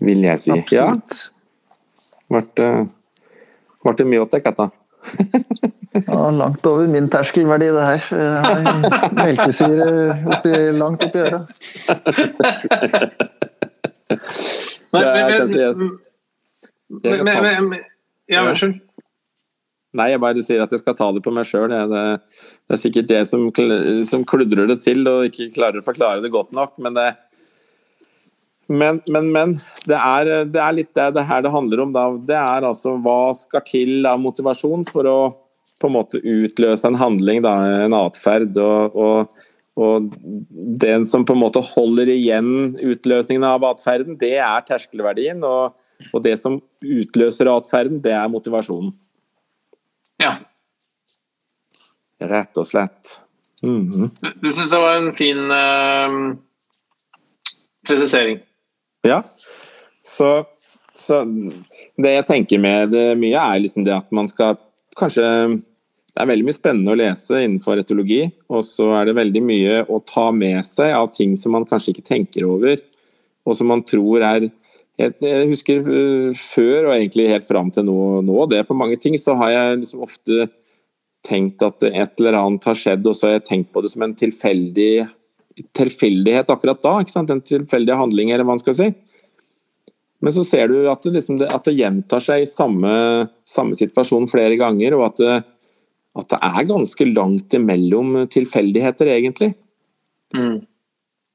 vil 0.00 0.24
jeg 0.24 0.40
si. 0.40 0.50
Absolutt. 0.54 1.18
Ja. 2.30 2.40
Uh, 2.40 2.86
ble 3.84 3.96
det 3.98 4.08
mye 4.08 4.24
å 4.24 4.30
tenke 4.30 4.52
katta. 4.52 4.70
Ja, 5.90 6.30
langt 6.30 6.66
over 6.70 6.86
min 6.86 7.08
terskelverdi, 7.10 7.66
det 7.74 7.86
her. 7.88 8.02
Melkesyre 9.18 9.88
oppi, 10.36 10.52
langt 10.78 11.02
oppi 11.08 11.18
øra. 11.24 11.40
Men, 14.90 15.02
men, 15.02 15.32
kanskje 15.32 15.58
jeg- 15.60 15.76
men, 15.80 17.24
men, 17.24 17.42
men, 17.42 17.68
men 17.72 17.80
Ja, 18.30 18.44
unnskyld. 18.46 18.78
Nei, 19.98 20.06
jeg 20.12 20.20
bare 20.22 20.42
sier 20.46 20.62
at 20.62 20.70
jeg 20.70 20.78
skal 20.84 20.94
ta 20.94 21.08
det 21.10 21.22
på 21.24 21.32
meg 21.34 21.46
sjøl. 21.48 21.66
Det, 21.72 21.80
det, 21.90 22.02
det 22.70 22.76
er 22.76 22.78
sikkert 22.78 23.08
det 23.10 23.24
som, 23.26 23.48
som 24.06 24.22
kludrer 24.28 24.68
det 24.70 24.76
til 24.84 25.02
og 25.10 25.24
ikke 25.26 25.48
klarer 25.56 25.80
å 25.82 25.86
forklare 25.86 26.22
det 26.22 26.30
godt 26.30 26.52
nok. 26.54 26.76
Men 26.78 26.94
det 26.94 27.08
Men, 28.70 29.00
men, 29.10 29.32
men. 29.34 29.56
Det 29.90 29.98
er, 29.98 30.30
det 30.46 30.60
er 30.62 30.76
litt 30.76 30.92
det 30.94 31.08
det 31.16 31.24
her 31.26 31.42
det 31.42 31.50
handler 31.50 31.82
om. 31.82 31.92
Da. 31.96 32.04
Det 32.30 32.38
er 32.38 32.68
altså 32.70 32.94
hva 33.02 33.32
skal 33.34 33.64
til 33.66 34.06
av 34.06 34.20
motivasjon 34.22 34.86
for 34.86 35.10
å 35.10 35.18
på 35.80 35.88
en 35.88 35.94
måte 35.94 36.20
utløse 36.20 36.88
en 36.88 36.98
handling, 37.00 37.42
da, 37.44 37.54
en 37.84 37.96
atferd. 37.96 38.56
Og, 38.60 38.96
og, 38.96 39.40
og 39.80 40.10
den 40.82 41.06
som 41.08 41.24
på 41.26 41.36
en 41.36 41.42
måte 41.42 41.62
holder 41.72 42.10
igjen 42.12 42.74
utløsningen 42.76 43.46
av 43.46 43.64
atferden, 43.68 44.18
det 44.20 44.36
er 44.40 44.66
terskelverdien. 44.68 45.44
Og, 45.46 45.76
og 46.10 46.24
det 46.24 46.36
som 46.40 46.60
utløser 46.80 47.52
atferden, 47.52 48.00
det 48.04 48.14
er 48.16 48.30
motivasjonen. 48.32 48.92
Ja. 50.20 50.36
Rett 52.20 52.60
og 52.60 52.68
slett. 52.68 53.18
Mhm. 53.64 54.08
Du, 54.20 54.30
du 54.40 54.52
syns 54.52 54.72
det 54.72 54.80
var 54.80 54.98
en 54.98 55.12
fin 55.16 55.40
eh, 55.52 56.16
presisering? 57.86 58.40
Ja. 59.06 59.22
Så, 60.04 60.44
så 60.96 61.22
det 62.00 62.14
jeg 62.14 62.26
tenker 62.28 62.60
med 62.60 62.92
det 62.92 63.06
mye, 63.20 63.36
er 63.36 63.62
liksom 63.64 63.84
det 63.86 63.96
at 63.96 64.08
man 64.14 64.28
skal 64.28 64.58
kanskje 64.98 65.26
Det 66.10 66.24
er 66.24 66.26
veldig 66.26 66.46
mye 66.48 66.56
spennende 66.56 66.92
å 66.92 66.98
lese 66.98 67.38
innenfor 67.44 67.78
etologi, 67.78 68.24
og 68.50 68.64
så 68.66 68.88
er 68.98 69.06
det 69.06 69.14
veldig 69.14 69.42
mye 69.46 69.76
å 69.86 70.00
ta 70.02 70.26
med 70.34 70.58
seg 70.66 70.90
av 70.96 71.06
ting 71.14 71.36
som 71.38 71.54
man 71.54 71.66
kanskje 71.68 71.94
ikke 71.94 72.08
tenker 72.08 72.48
over, 72.48 72.82
og 73.46 73.56
som 73.56 73.70
man 73.70 73.84
tror 73.86 74.24
er 74.26 74.48
jeg, 75.00 75.46
husker 75.48 75.86
uh, 75.86 76.34
før, 76.36 76.90
og 76.90 76.96
egentlig 76.96 77.30
helt 77.30 77.46
fram 77.46 77.70
til 77.72 77.86
nå, 77.86 78.00
nå, 78.26 78.40
det 78.50 78.66
på 78.68 78.76
mange 78.76 78.98
ting, 79.00 79.14
så 79.22 79.38
har 79.38 79.54
jeg 79.54 79.78
liksom 79.84 80.02
ofte 80.04 80.50
tenkt 81.24 81.62
at 81.64 81.86
et 81.86 82.20
eller 82.20 82.36
annet 82.40 82.66
har 82.68 82.76
skjedd, 82.76 83.06
og 83.06 83.16
så 83.16 83.28
har 83.28 83.38
jeg 83.38 83.46
tenkt 83.46 83.72
på 83.72 83.84
det 83.84 83.94
som 83.94 84.04
en 84.04 84.16
tilfeldig 84.18 85.06
tilfeldighet 85.76 86.50
akkurat 86.52 86.80
da. 86.82 86.98
En 87.00 87.42
tilfeldig 87.44 87.96
handling, 87.96 88.30
eller 88.30 88.46
hva 88.46 88.54
man 88.54 88.62
skal 88.62 88.76
si. 88.76 88.88
Men 90.20 90.34
så 90.34 90.44
ser 90.44 90.68
du 90.68 90.82
at 90.90 91.04
det, 91.06 91.14
liksom, 91.16 91.40
at 91.46 91.64
det 91.64 91.78
gjentar 91.78 92.20
seg 92.22 92.44
i 92.44 92.48
samme, 92.48 92.92
samme 93.48 93.76
situasjon 93.78 94.28
flere 94.28 94.58
ganger, 94.60 94.98
og 94.98 95.06
at 95.08 95.20
det, 95.22 95.36
at 96.20 96.32
det 96.32 96.40
er 96.50 96.66
ganske 96.68 97.06
langt 97.12 97.56
imellom 97.56 98.18
tilfeldigheter, 98.32 99.12
egentlig. 99.14 99.54
Mm. 100.36 100.58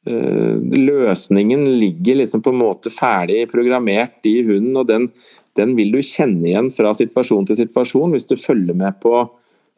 Eh, 0.06 0.58
løsningen 0.78 1.66
ligger 1.80 2.20
liksom 2.20 2.44
på 2.46 2.54
en 2.54 2.62
måte 2.62 2.92
ferdig 2.94 3.48
programmert 3.50 4.28
i 4.30 4.36
hunden, 4.46 4.76
og 4.78 4.86
den, 4.92 5.10
den 5.58 5.74
vil 5.80 5.96
du 5.96 6.04
kjenne 6.06 6.46
igjen 6.46 6.70
fra 6.74 6.94
situasjon 6.94 7.50
til 7.50 7.58
situasjon 7.64 8.14
hvis 8.14 8.30
du 8.30 8.36
følger 8.38 8.78
med 8.78 9.00
på 9.02 9.16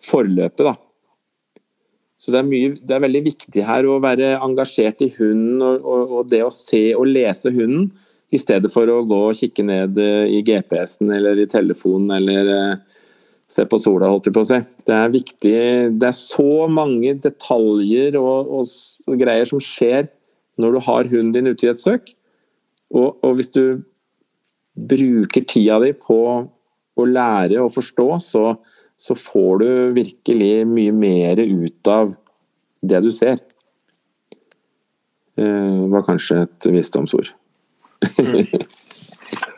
forløpet. 0.03 0.66
da. 0.68 0.76
Så 2.18 2.34
det 2.34 2.41
er, 2.41 2.49
mye, 2.49 2.76
det 2.82 2.95
er 2.95 3.05
veldig 3.05 3.24
viktig 3.30 3.64
her 3.64 3.88
å 3.88 4.01
være 4.03 4.34
engasjert 4.41 5.05
i 5.05 5.12
hunden 5.16 5.62
og, 5.62 5.86
og, 5.86 6.14
og 6.20 6.30
det 6.32 6.41
å 6.43 6.51
se 6.51 6.89
og 6.97 7.08
lese 7.08 7.53
hunden, 7.53 7.88
i 8.34 8.39
stedet 8.41 8.69
for 8.73 8.89
å 8.91 9.03
gå 9.07 9.19
og 9.30 9.38
kikke 9.39 9.63
ned 9.65 9.97
eh, 10.01 10.28
i 10.38 10.43
GPS-en 10.45 11.13
eller 11.15 11.39
i 11.39 11.47
telefonen 11.49 12.17
eller 12.17 12.51
eh, 12.51 13.01
se 13.47 13.63
på 13.69 13.80
sola, 13.80 14.09
holdt 14.11 14.28
jeg 14.28 14.36
på 14.36 14.43
å 14.43 14.49
si. 14.49 14.59
Det 14.84 14.95
er 14.95 15.13
viktig 15.13 15.59
Det 15.95 16.09
er 16.09 16.17
så 16.17 16.67
mange 16.67 17.13
detaljer 17.23 18.17
og, 18.19 18.51
og, 18.59 18.73
og 19.07 19.21
greier 19.21 19.47
som 19.47 19.63
skjer 19.63 20.09
når 20.59 20.75
du 20.75 20.82
har 20.89 21.11
hunden 21.13 21.36
din 21.36 21.53
ute 21.53 21.67
i 21.67 21.71
et 21.71 21.80
søk. 21.80 22.11
Og, 22.91 23.15
og 23.23 23.38
hvis 23.38 23.51
du 23.55 23.63
bruker 24.78 25.45
tida 25.47 25.80
di 25.84 25.93
på 25.95 26.19
å 26.97 27.05
lære 27.05 27.61
og 27.61 27.71
forstå, 27.75 28.07
så, 28.23 28.43
så 28.99 29.15
får 29.17 29.63
du 29.63 29.69
virkelig 29.95 30.53
mye 30.67 30.93
mer 30.95 31.39
ut 31.39 31.91
av 31.93 32.15
det 32.82 33.01
du 33.05 33.11
ser. 33.13 33.39
Det 35.38 35.49
var 35.93 36.05
kanskje 36.05 36.43
et 36.47 36.67
visdomsord. 36.73 37.30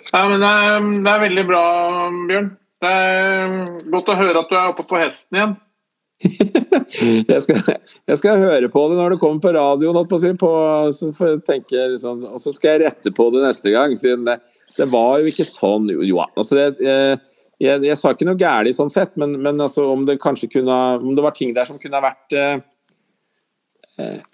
Ja, 0.09 0.23
men 0.25 0.41
det 0.41 0.49
er, 0.49 0.85
det 1.05 1.11
er 1.11 1.23
veldig 1.27 1.45
bra, 1.45 1.63
Bjørn. 2.29 2.51
Det 2.79 2.91
er 2.95 3.57
godt 3.91 4.09
å 4.09 4.19
høre 4.19 4.41
at 4.41 4.51
du 4.51 4.55
er 4.57 4.71
oppe 4.71 4.85
på 4.87 4.99
hesten 5.01 5.37
igjen. 5.37 5.57
Jeg 7.29 7.41
skal, 7.45 7.59
jeg 8.09 8.17
skal 8.19 8.41
høre 8.41 8.67
på 8.71 8.81
det 8.91 8.97
når 8.97 9.13
det 9.13 9.19
kommer 9.21 9.39
på 9.39 9.53
radioen, 9.55 9.95
på 10.09 10.17
på, 10.41 10.49
så 10.91 11.11
liksom, 11.93 12.25
og 12.27 12.41
så 12.43 12.51
skal 12.51 12.73
jeg 12.73 12.81
rette 12.81 13.13
på 13.15 13.29
det 13.31 13.43
neste 13.45 13.71
gang. 13.71 13.93
Siden 13.95 14.25
det, 14.27 14.35
det 14.75 14.89
var 14.91 15.21
jo 15.21 15.29
ikke 15.31 15.47
sånn 15.47 15.87
Jo, 15.93 16.01
jo 16.03 16.19
altså 16.19 16.57
det, 16.57 16.65
jeg, 16.83 17.21
jeg, 17.63 17.85
jeg 17.87 17.99
sa 17.99 18.11
ikke 18.11 18.27
noe 18.27 18.39
galt 18.39 18.75
sånn 18.75 18.91
sett, 18.91 19.15
men, 19.21 19.37
men 19.39 19.61
altså, 19.63 19.87
om 19.93 20.03
det 20.07 20.19
kunne 20.51 20.81
Om 20.99 21.15
det 21.15 21.23
var 21.23 21.37
ting 21.37 21.55
der 21.55 21.69
som 21.69 21.79
kunne 21.79 22.03
vært 22.03 22.35
eh, 22.35 22.57
eh, 22.57 22.65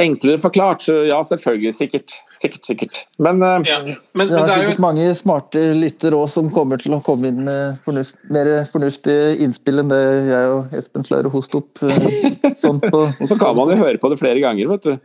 enklere 0.02 0.38
forklart, 0.42 0.84
så 0.86 0.96
ja, 1.08 1.18
selvfølgelig. 1.26 1.74
Sikkert. 1.78 2.14
Sikkert, 2.36 2.66
sikkert. 2.68 3.00
Men 3.20 3.42
eh, 3.42 3.70
Ja. 3.70 3.80
Men, 4.14 4.28
Det 4.30 4.38
er 4.38 4.46
det 4.46 4.52
er 4.52 4.60
sikkert 4.62 4.80
jo 4.80 4.86
mange 4.86 5.08
smarte 5.18 5.64
lyttere 5.80 6.20
òg 6.20 6.30
som 6.30 6.52
kommer 6.54 6.82
til 6.82 6.94
å 6.98 7.02
komme 7.04 7.32
inn 7.32 7.44
med 7.48 7.80
fornuft, 7.86 8.16
mer 8.30 8.52
fornuftige 8.72 9.36
innspill 9.46 9.82
enn 9.84 9.90
det 9.92 10.04
jeg 10.30 10.54
og 10.54 10.76
Espen 10.78 11.08
klarer 11.08 11.30
å 11.30 11.34
hoste 11.34 11.62
opp. 11.64 11.82
eh, 11.84 12.54
Sånn 12.60 12.80
på, 12.84 13.06
og 13.22 13.28
så 13.28 13.38
kan 13.40 13.56
man 13.58 13.74
jo 13.74 13.80
høre 13.82 13.98
på 14.02 14.12
det 14.14 14.20
flere 14.22 14.44
ganger, 14.44 14.70
vet 14.76 14.88
du. 14.90 14.96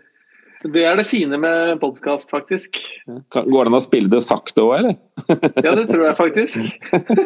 Det 0.61 0.83
er 0.85 0.99
det 0.99 1.07
fine 1.09 1.39
med 1.41 1.79
podkast, 1.81 2.29
faktisk. 2.31 2.77
Går 3.33 3.65
det 3.65 3.71
an 3.71 3.77
å 3.79 3.81
spille 3.81 4.11
det 4.13 4.21
sakte 4.21 4.61
òg, 4.61 4.75
eller? 4.77 4.99
Ja, 5.65 5.73
det 5.77 5.87
tror 5.89 6.05
jeg 6.05 6.17
faktisk. 6.19 6.59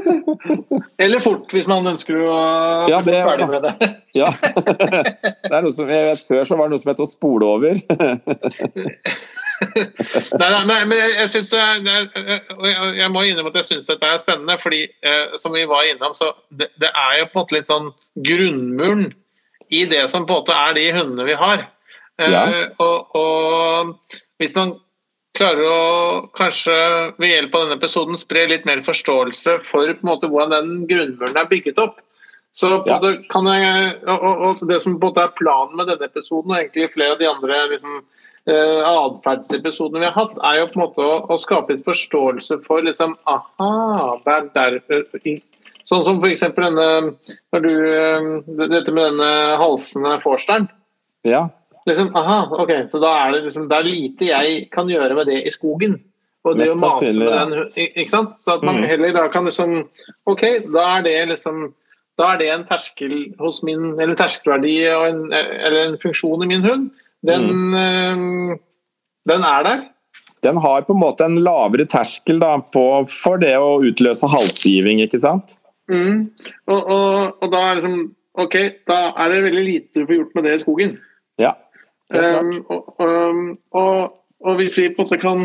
Eller 1.03 1.23
fort, 1.23 1.51
hvis 1.51 1.67
man 1.71 1.87
ønsker 1.91 2.21
å 2.23 2.37
Ja, 2.91 3.01
bli 3.03 3.17
ferdig 3.27 3.49
med 3.51 3.67
det. 3.67 3.91
Ja. 4.23 4.29
Det 4.39 5.51
er 5.51 5.65
noe 5.65 5.75
som, 5.75 5.91
jeg 5.91 6.07
vet, 6.13 6.23
før 6.29 6.47
så 6.47 6.59
var 6.61 6.71
det 6.71 6.77
noe 6.77 6.83
som 6.85 6.93
het 6.93 7.03
å 7.03 7.09
spole 7.11 7.49
over. 7.57 7.81
Nei, 10.39 10.51
nei, 10.55 10.79
men, 10.87 10.95
jeg, 10.95 11.27
synes 11.35 11.51
jeg 11.59 13.11
må 13.11 13.27
innrømme 13.27 13.51
at 13.51 13.61
jeg 13.65 13.71
syns 13.73 13.91
dette 13.91 14.15
er 14.15 14.23
spennende, 14.23 14.61
fordi 14.63 14.85
eh, 14.87 15.35
som 15.41 15.55
vi 15.59 15.67
var 15.67 15.91
innom, 15.91 16.15
så 16.15 16.31
det, 16.55 16.71
det 16.79 16.95
er 16.95 17.19
jo 17.19 17.31
på 17.33 17.41
en 17.41 17.43
måte 17.43 17.59
litt 17.59 17.75
sånn 17.75 17.91
grunnmuren 18.31 19.09
i 19.75 19.87
det 19.91 20.07
som 20.13 20.23
på 20.29 20.37
en 20.37 20.45
måte 20.45 20.55
er 20.55 20.79
de 20.79 20.91
hundene 20.95 21.27
vi 21.27 21.39
har. 21.43 21.67
Eh, 22.19 22.31
Ja. 22.31 22.45
og, 22.79 23.15
og 23.15 24.21
hvis 24.39 24.55
man 24.55 24.77
klarer 25.35 25.67
å 25.67 26.21
kanskje 26.37 26.75
ved 27.19 27.33
hjelp 27.33 27.55
av 27.55 27.65
denne 27.65 27.79
episoden 27.81 28.19
spre 28.19 28.47
litt 28.49 28.67
mer 28.69 28.85
forståelse 28.87 29.57
for 29.67 29.91
måte 30.07 30.31
hvordan 30.31 30.53
den 30.55 30.75
grunnmuren 30.91 31.41
er 31.41 31.49
bygget 31.51 31.81
opp, 31.83 31.99
så 32.55 32.85
Ja. 32.87 33.01
kan 33.33 33.47
jeg, 33.51 33.97
og, 34.07 34.23
og, 34.23 34.69
Det 34.69 34.81
som 34.83 34.99
både 35.01 35.25
er 35.25 35.33
planen 35.35 35.75
med 35.77 35.89
denne 35.89 36.07
episoden, 36.07 36.53
og 36.53 36.59
egentlig 36.61 36.93
flere 36.93 37.13
av 37.13 37.19
de 37.19 37.27
andre 37.27 37.69
liksom, 37.73 38.05
eh, 38.47 38.83
atferdsepisodene 38.87 40.05
vi 40.05 40.07
har 40.07 40.15
hatt, 40.15 40.39
er 40.39 40.61
jo 40.61 40.67
på 40.71 40.79
en 40.79 40.85
måte 40.87 41.03
å, 41.03 41.27
å 41.29 41.39
skape 41.41 41.75
litt 41.75 41.85
forståelse 41.85 42.61
for 42.63 42.83
liksom, 42.87 43.17
aha, 43.27 44.21
det 44.25 44.33
er 44.39 44.49
derfor 44.55 45.05
Sånn 45.85 46.03
som 46.03 46.17
f.eks. 46.23 46.41
denne 46.41 46.87
når 47.53 47.61
du, 47.61 47.73
eh, 47.93 48.69
dette 48.71 48.93
med 48.95 49.11
denne 49.11 49.59
halsende 49.61 50.15
forsteren. 50.23 50.71
Ja. 51.25 51.49
Liksom, 51.87 52.11
aha, 52.17 52.49
ok, 52.63 52.71
Så 52.89 53.01
da 53.03 53.11
er 53.27 53.33
det 53.35 53.43
liksom, 53.45 53.69
det 53.69 53.77
er 53.77 53.85
lite 53.89 54.27
jeg 54.31 54.71
kan 54.73 54.89
gjøre 54.89 55.15
med 55.19 55.27
det 55.29 55.43
i 55.47 55.51
skogen. 55.53 55.99
Og 56.45 56.57
det 56.59 56.69
å 56.73 56.77
mase 56.77 57.13
med 57.17 57.29
den, 57.33 57.69
ikke 57.77 58.09
sant? 58.11 58.35
Så 58.41 58.55
at 58.59 58.63
man 58.65 58.77
Mm. 58.83 58.89
heller 58.89 59.13
da 59.13 59.29
kan 59.29 59.45
liksom 59.45 59.71
Ok, 60.27 60.43
da 60.73 60.99
er 60.99 61.03
det 61.03 61.29
liksom 61.29 61.73
da 62.19 62.35
er 62.35 62.39
det 62.39 62.49
en 62.53 62.65
terskel 62.65 63.35
hos 63.41 63.63
min, 63.67 63.95
eller 63.99 64.11
en 64.13 64.17
terskelverdi 64.17 64.75
en, 64.87 65.33
eller 65.33 65.89
en 65.89 65.97
funksjon 65.99 66.45
i 66.45 66.47
min 66.47 66.63
hund. 66.63 66.91
Den, 67.27 67.49
Mm. 67.51 67.75
eh, 68.53 68.57
den 69.27 69.43
er 69.43 69.63
der. 69.65 69.81
Den 70.43 70.57
har 70.59 70.83
på 70.83 70.93
en 70.95 71.01
måte 71.01 71.25
en 71.25 71.43
lavere 71.43 71.87
terskel 71.87 72.39
da, 72.39 72.59
på, 72.59 73.09
for 73.09 73.37
det 73.39 73.57
å 73.59 73.81
utløse 73.83 74.29
halsgiving, 74.31 75.01
ikke 75.01 75.19
sant? 75.19 75.57
Mm. 75.91 76.31
Og, 76.69 76.87
og, 76.87 77.37
og 77.43 77.51
da 77.51 77.59
er 77.71 77.75
liksom 77.81 78.15
Ok, 78.37 78.55
da 78.89 79.13
er 79.17 79.29
det 79.31 79.43
veldig 79.45 79.65
lite 79.65 79.95
du 79.95 80.07
får 80.07 80.17
gjort 80.17 80.35
med 80.35 80.45
det 80.45 80.55
i 80.55 80.63
skogen. 80.65 80.97
Um, 82.13 82.65
og, 82.69 83.01
um, 83.01 83.57
og, 83.73 84.13
og 84.45 84.57
hvis 84.61 84.77
vi 84.79 84.91
på 84.93 85.03
en 85.03 85.07
måte 85.09 85.19
kan 85.23 85.39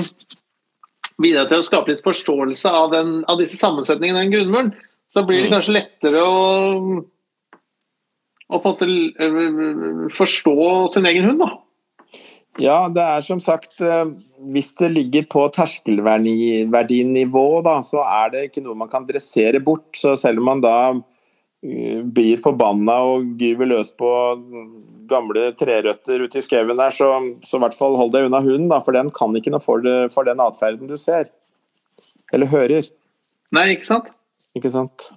bidra 1.20 1.46
til 1.48 1.58
å 1.62 1.64
skape 1.66 1.90
litt 1.94 2.04
forståelse 2.04 2.70
av, 2.72 2.92
den, 2.92 3.24
av 3.32 3.38
disse 3.40 3.58
sammensetningene 3.60 4.20
i 4.20 4.24
den 4.28 4.34
grunnmuren, 4.36 4.74
så 5.10 5.24
blir 5.26 5.38
det 5.42 5.48
Mm. 5.50 5.54
kanskje 5.56 5.78
lettere 5.78 6.20
å, 6.22 6.24
å 8.50 8.52
på 8.60 8.70
en 8.70 8.76
måte 8.76 8.86
øh, 9.26 10.08
forstå 10.14 10.58
sin 10.94 11.06
egen 11.10 11.26
hund. 11.32 11.40
da. 11.40 11.50
Ja, 12.60 12.90
det 12.92 13.02
er 13.02 13.20
som 13.24 13.40
sagt 13.40 13.80
eh, 13.82 14.06
Hvis 14.52 14.74
det 14.76 14.92
ligger 14.92 15.24
på 15.32 15.48
terskelverdinivå, 15.56 17.62
da, 17.64 17.78
så 17.86 17.98
er 18.04 18.30
det 18.34 18.44
ikke 18.50 18.62
noe 18.66 18.76
man 18.76 18.90
kan 18.92 19.06
dressere 19.08 19.60
bort. 19.64 19.96
Så 19.96 20.16
selv 20.20 20.40
om 20.40 20.46
man 20.46 20.62
da 20.64 20.76
eh, 21.64 22.02
blir 22.04 22.38
forbanna 22.42 22.98
og 23.14 23.26
gyver 23.40 23.66
løs 23.70 23.92
på 23.96 24.10
gamle 25.10 25.50
trerøtter 25.58 26.24
ute 26.26 26.40
i 26.40 26.46
skauen 26.46 26.78
der, 26.78 26.94
så, 26.96 27.10
så 27.46 27.60
i 27.60 27.64
hvert 27.64 27.78
fall 27.78 27.98
hold 28.00 28.14
deg 28.16 28.30
unna 28.30 28.42
hunden, 28.46 28.70
da, 28.72 28.82
for 28.86 28.96
den 28.96 29.12
kan 29.16 29.36
ikke 29.38 29.54
noe 29.54 29.64
for, 29.64 29.84
det, 29.86 30.12
for 30.14 30.28
den 30.28 30.42
atferden 30.44 30.90
du 30.90 30.98
ser. 31.00 31.30
Eller 32.34 32.52
hører. 32.52 32.90
Nei, 33.56 33.72
ikke 33.76 33.90
sant? 33.90 34.12
Ikke 34.58 34.72
sant? 34.74 35.10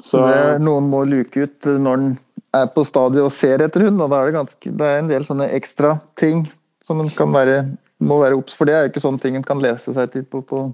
Så 0.00 0.22
det 0.24 0.36
er 0.36 0.62
noen 0.62 0.88
må 0.88 1.02
luke 1.08 1.44
ut 1.44 1.68
når 1.68 2.00
den 2.00 2.12
er 2.56 2.68
på 2.72 2.84
stadiet 2.86 3.24
og 3.24 3.32
ser 3.34 3.64
etter 3.64 3.86
hund. 3.86 4.00
Og 4.00 4.12
da 4.12 4.20
er 4.20 4.30
det, 4.30 4.36
ganske, 4.38 4.74
det 4.80 4.88
er 4.88 5.00
en 5.00 5.10
del 5.10 5.26
sånne 5.28 5.48
ekstra 5.56 5.96
ting 6.20 6.46
som 6.84 7.00
en 7.02 7.10
kan 7.14 7.32
være, 7.32 7.62
må 8.02 8.18
være 8.22 8.38
obs 8.38 8.56
for. 8.56 8.68
Det 8.68 8.76
er 8.76 8.86
jo 8.86 8.92
ikke 8.92 9.04
sånne 9.04 9.22
ting 9.22 9.38
en 9.38 9.46
kan 9.46 9.62
lese 9.62 9.94
seg 9.94 10.12
til 10.14 10.26
på, 10.28 10.42
på, 10.48 10.64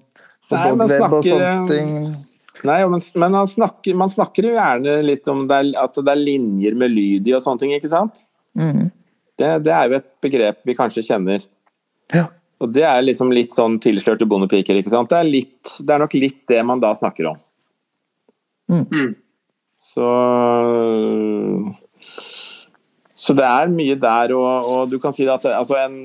på 0.49 0.57
Nei, 0.57 0.73
man 0.79 0.93
web 0.95 1.19
og 1.21 1.27
sånne 1.27 1.55
ting. 1.71 1.95
Nei, 2.67 2.81
men, 2.91 3.03
men 3.15 3.37
man, 3.37 3.51
snakker, 3.51 3.95
man 3.99 4.11
snakker 4.11 4.49
jo 4.49 4.57
gjerne 4.57 4.97
litt 5.05 5.29
om 5.31 5.45
det 5.51 5.61
er, 5.61 5.69
at 5.79 5.99
det 5.99 6.11
er 6.15 6.19
linjer 6.19 6.79
med 6.79 6.91
lyd 6.91 7.29
i 7.31 7.37
og 7.37 7.45
sånne 7.45 7.63
ting, 7.63 7.75
ikke 7.77 7.91
sant? 7.91 8.25
Mhm. 8.59 8.91
Det, 9.39 9.53
det 9.63 9.71
er 9.71 9.87
jo 9.87 9.99
et 10.01 10.09
begrep 10.25 10.65
vi 10.67 10.75
kanskje 10.75 11.05
kjenner. 11.07 11.45
Ja. 12.11 12.25
Og 12.59 12.73
det 12.75 12.83
er 12.83 13.05
liksom 13.05 13.31
litt 13.31 13.55
sånn 13.55 13.77
tilslørte 13.83 14.27
bondepiker, 14.27 14.81
ikke 14.81 14.91
sant. 14.91 15.13
Det 15.13 15.21
er, 15.21 15.29
litt, 15.31 15.77
det 15.79 15.95
er 15.95 16.03
nok 16.03 16.17
litt 16.19 16.41
det 16.51 16.59
man 16.67 16.83
da 16.83 16.91
snakker 16.99 17.31
om. 17.31 17.39
Mm. 18.69 19.13
Så 19.79 20.09
Så 23.19 23.35
det 23.35 23.47
er 23.47 23.71
mye 23.71 23.95
der, 23.99 24.35
og, 24.35 24.67
og 24.67 24.91
du 24.91 24.99
kan 25.03 25.15
si 25.15 25.27
at 25.31 25.47
altså, 25.51 25.79
en, 25.81 25.97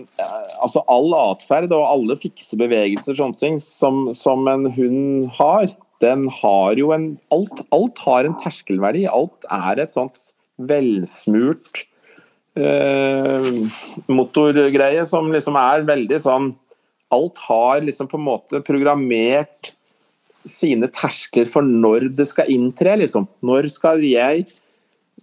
altså 0.62 0.82
all 0.90 1.14
atferd 1.18 1.74
og 1.76 1.86
alle 1.86 2.18
fikse 2.18 2.58
bevegelser 2.58 3.18
sånne 3.18 3.38
ting, 3.38 3.60
som, 3.62 4.08
som 4.18 4.46
en 4.50 4.66
hund 4.78 5.28
har, 5.38 5.74
den 6.02 6.26
har 6.42 6.78
jo 6.78 6.90
en 6.94 7.12
alt, 7.34 7.66
alt 7.74 8.02
har 8.06 8.30
en 8.30 8.38
terskelverdi. 8.42 9.06
Alt 9.10 9.46
er 9.50 9.82
et 9.86 9.94
sånt 9.96 10.34
velsmurt 10.58 11.86
motorgreie 14.14 15.06
som 15.10 15.32
liksom 15.34 15.56
er 15.58 15.88
veldig 15.88 16.20
sånn 16.22 16.52
Alt 17.14 17.40
har 17.48 17.82
liksom 17.82 18.08
på 18.10 18.18
en 18.20 18.26
måte 18.26 18.62
programmert 18.66 19.72
sine 20.50 20.90
terskler 20.92 21.46
for 21.50 21.66
når 21.66 22.10
det 22.18 22.26
skal 22.30 22.50
inntre, 22.52 22.96
liksom. 23.00 23.28
Når 23.46 23.70
skal 23.72 24.02
jeg 24.04 24.48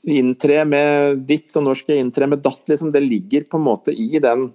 inntre 0.06 0.64
med 0.68 1.24
ditt, 1.28 1.50
og 1.58 1.66
når 1.66 1.80
skal 1.80 1.96
jeg 1.96 2.04
inntre 2.06 2.28
med 2.30 2.42
datt? 2.44 2.62
Liksom. 2.70 2.92
Det 2.94 3.02
ligger 3.02 3.46
på 3.50 3.58
en 3.58 3.66
måte 3.66 3.90
i 3.90 4.22
den 4.22 4.48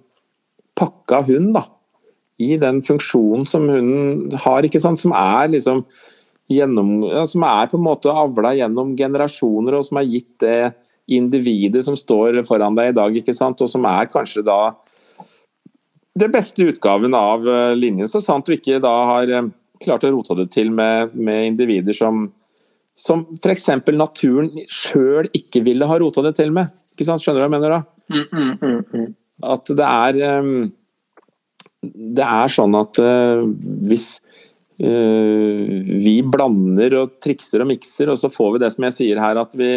pakka 0.76 1.22
hund, 1.28 1.52
da. 1.58 1.66
I 2.40 2.56
den 2.60 2.82
funksjonen 2.84 3.46
som 3.48 3.68
hunden 3.68 4.32
har, 4.42 4.64
ikke 4.66 4.80
sant. 4.82 5.00
Som 5.02 5.14
er 5.16 5.52
liksom 5.52 5.84
gjennom 6.48 6.96
Som 7.26 7.42
er 7.42 7.68
på 7.68 7.76
en 7.78 7.86
måte 7.88 8.12
avla 8.12 8.52
gjennom 8.54 8.96
generasjoner, 8.96 9.76
og 9.76 9.84
som 9.86 10.00
har 10.00 10.08
gitt 10.08 10.38
det 10.40 10.72
individet 11.06 11.84
som 11.86 11.96
står 11.98 12.42
foran 12.48 12.76
deg 12.78 12.90
i 12.90 12.96
dag, 12.96 13.18
ikke 13.20 13.34
sant. 13.36 13.60
Og 13.62 13.70
som 13.70 13.84
er 13.88 14.10
kanskje 14.10 14.44
da 14.46 14.74
det 16.16 16.30
beste 16.32 16.64
utgaven 16.64 17.14
av 17.14 17.44
eh, 17.44 17.74
linjen, 17.76 18.08
så 18.08 18.22
sant 18.24 18.46
du 18.48 18.54
ikke 18.56 18.80
da 18.82 18.94
har 19.12 19.30
eh, 19.30 19.50
klart 19.84 20.06
å 20.08 20.12
rote 20.14 20.38
det 20.38 20.48
til 20.54 20.72
med, 20.72 21.12
med 21.12 21.52
individer 21.52 21.96
som 21.96 22.26
som 22.96 23.26
f.eks. 23.36 23.68
naturen 23.92 24.48
sjøl 24.72 25.28
ikke 25.36 25.60
ville 25.66 25.86
ha 25.88 25.98
rota 26.00 26.24
det 26.24 26.32
til 26.38 26.52
med. 26.56 26.70
Ikke 26.94 27.04
sant? 27.04 27.22
Skjønner 27.22 27.42
du 27.42 27.44
hva 27.44 27.48
jeg 27.50 27.54
mener 27.58 27.74
da? 27.74 27.80
Mm, 28.08 28.24
mm, 28.24 28.52
mm, 28.62 28.78
mm. 28.94 29.10
At 29.52 29.72
det 29.76 29.88
er 29.90 30.40
um, 30.40 30.52
Det 32.16 32.24
er 32.24 32.54
sånn 32.54 32.78
at 32.78 33.00
uh, 33.04 33.42
hvis 33.84 34.06
uh, 34.80 35.60
vi 36.00 36.16
blander 36.24 36.96
og 37.02 37.18
trikser 37.20 37.66
og 37.66 37.68
mikser, 37.74 38.08
og 38.08 38.16
så 38.20 38.32
får 38.32 38.54
vi 38.54 38.62
det 38.64 38.72
som 38.72 38.88
jeg 38.88 38.96
sier 38.96 39.20
her, 39.20 39.42
at 39.44 39.58
vi 39.60 39.74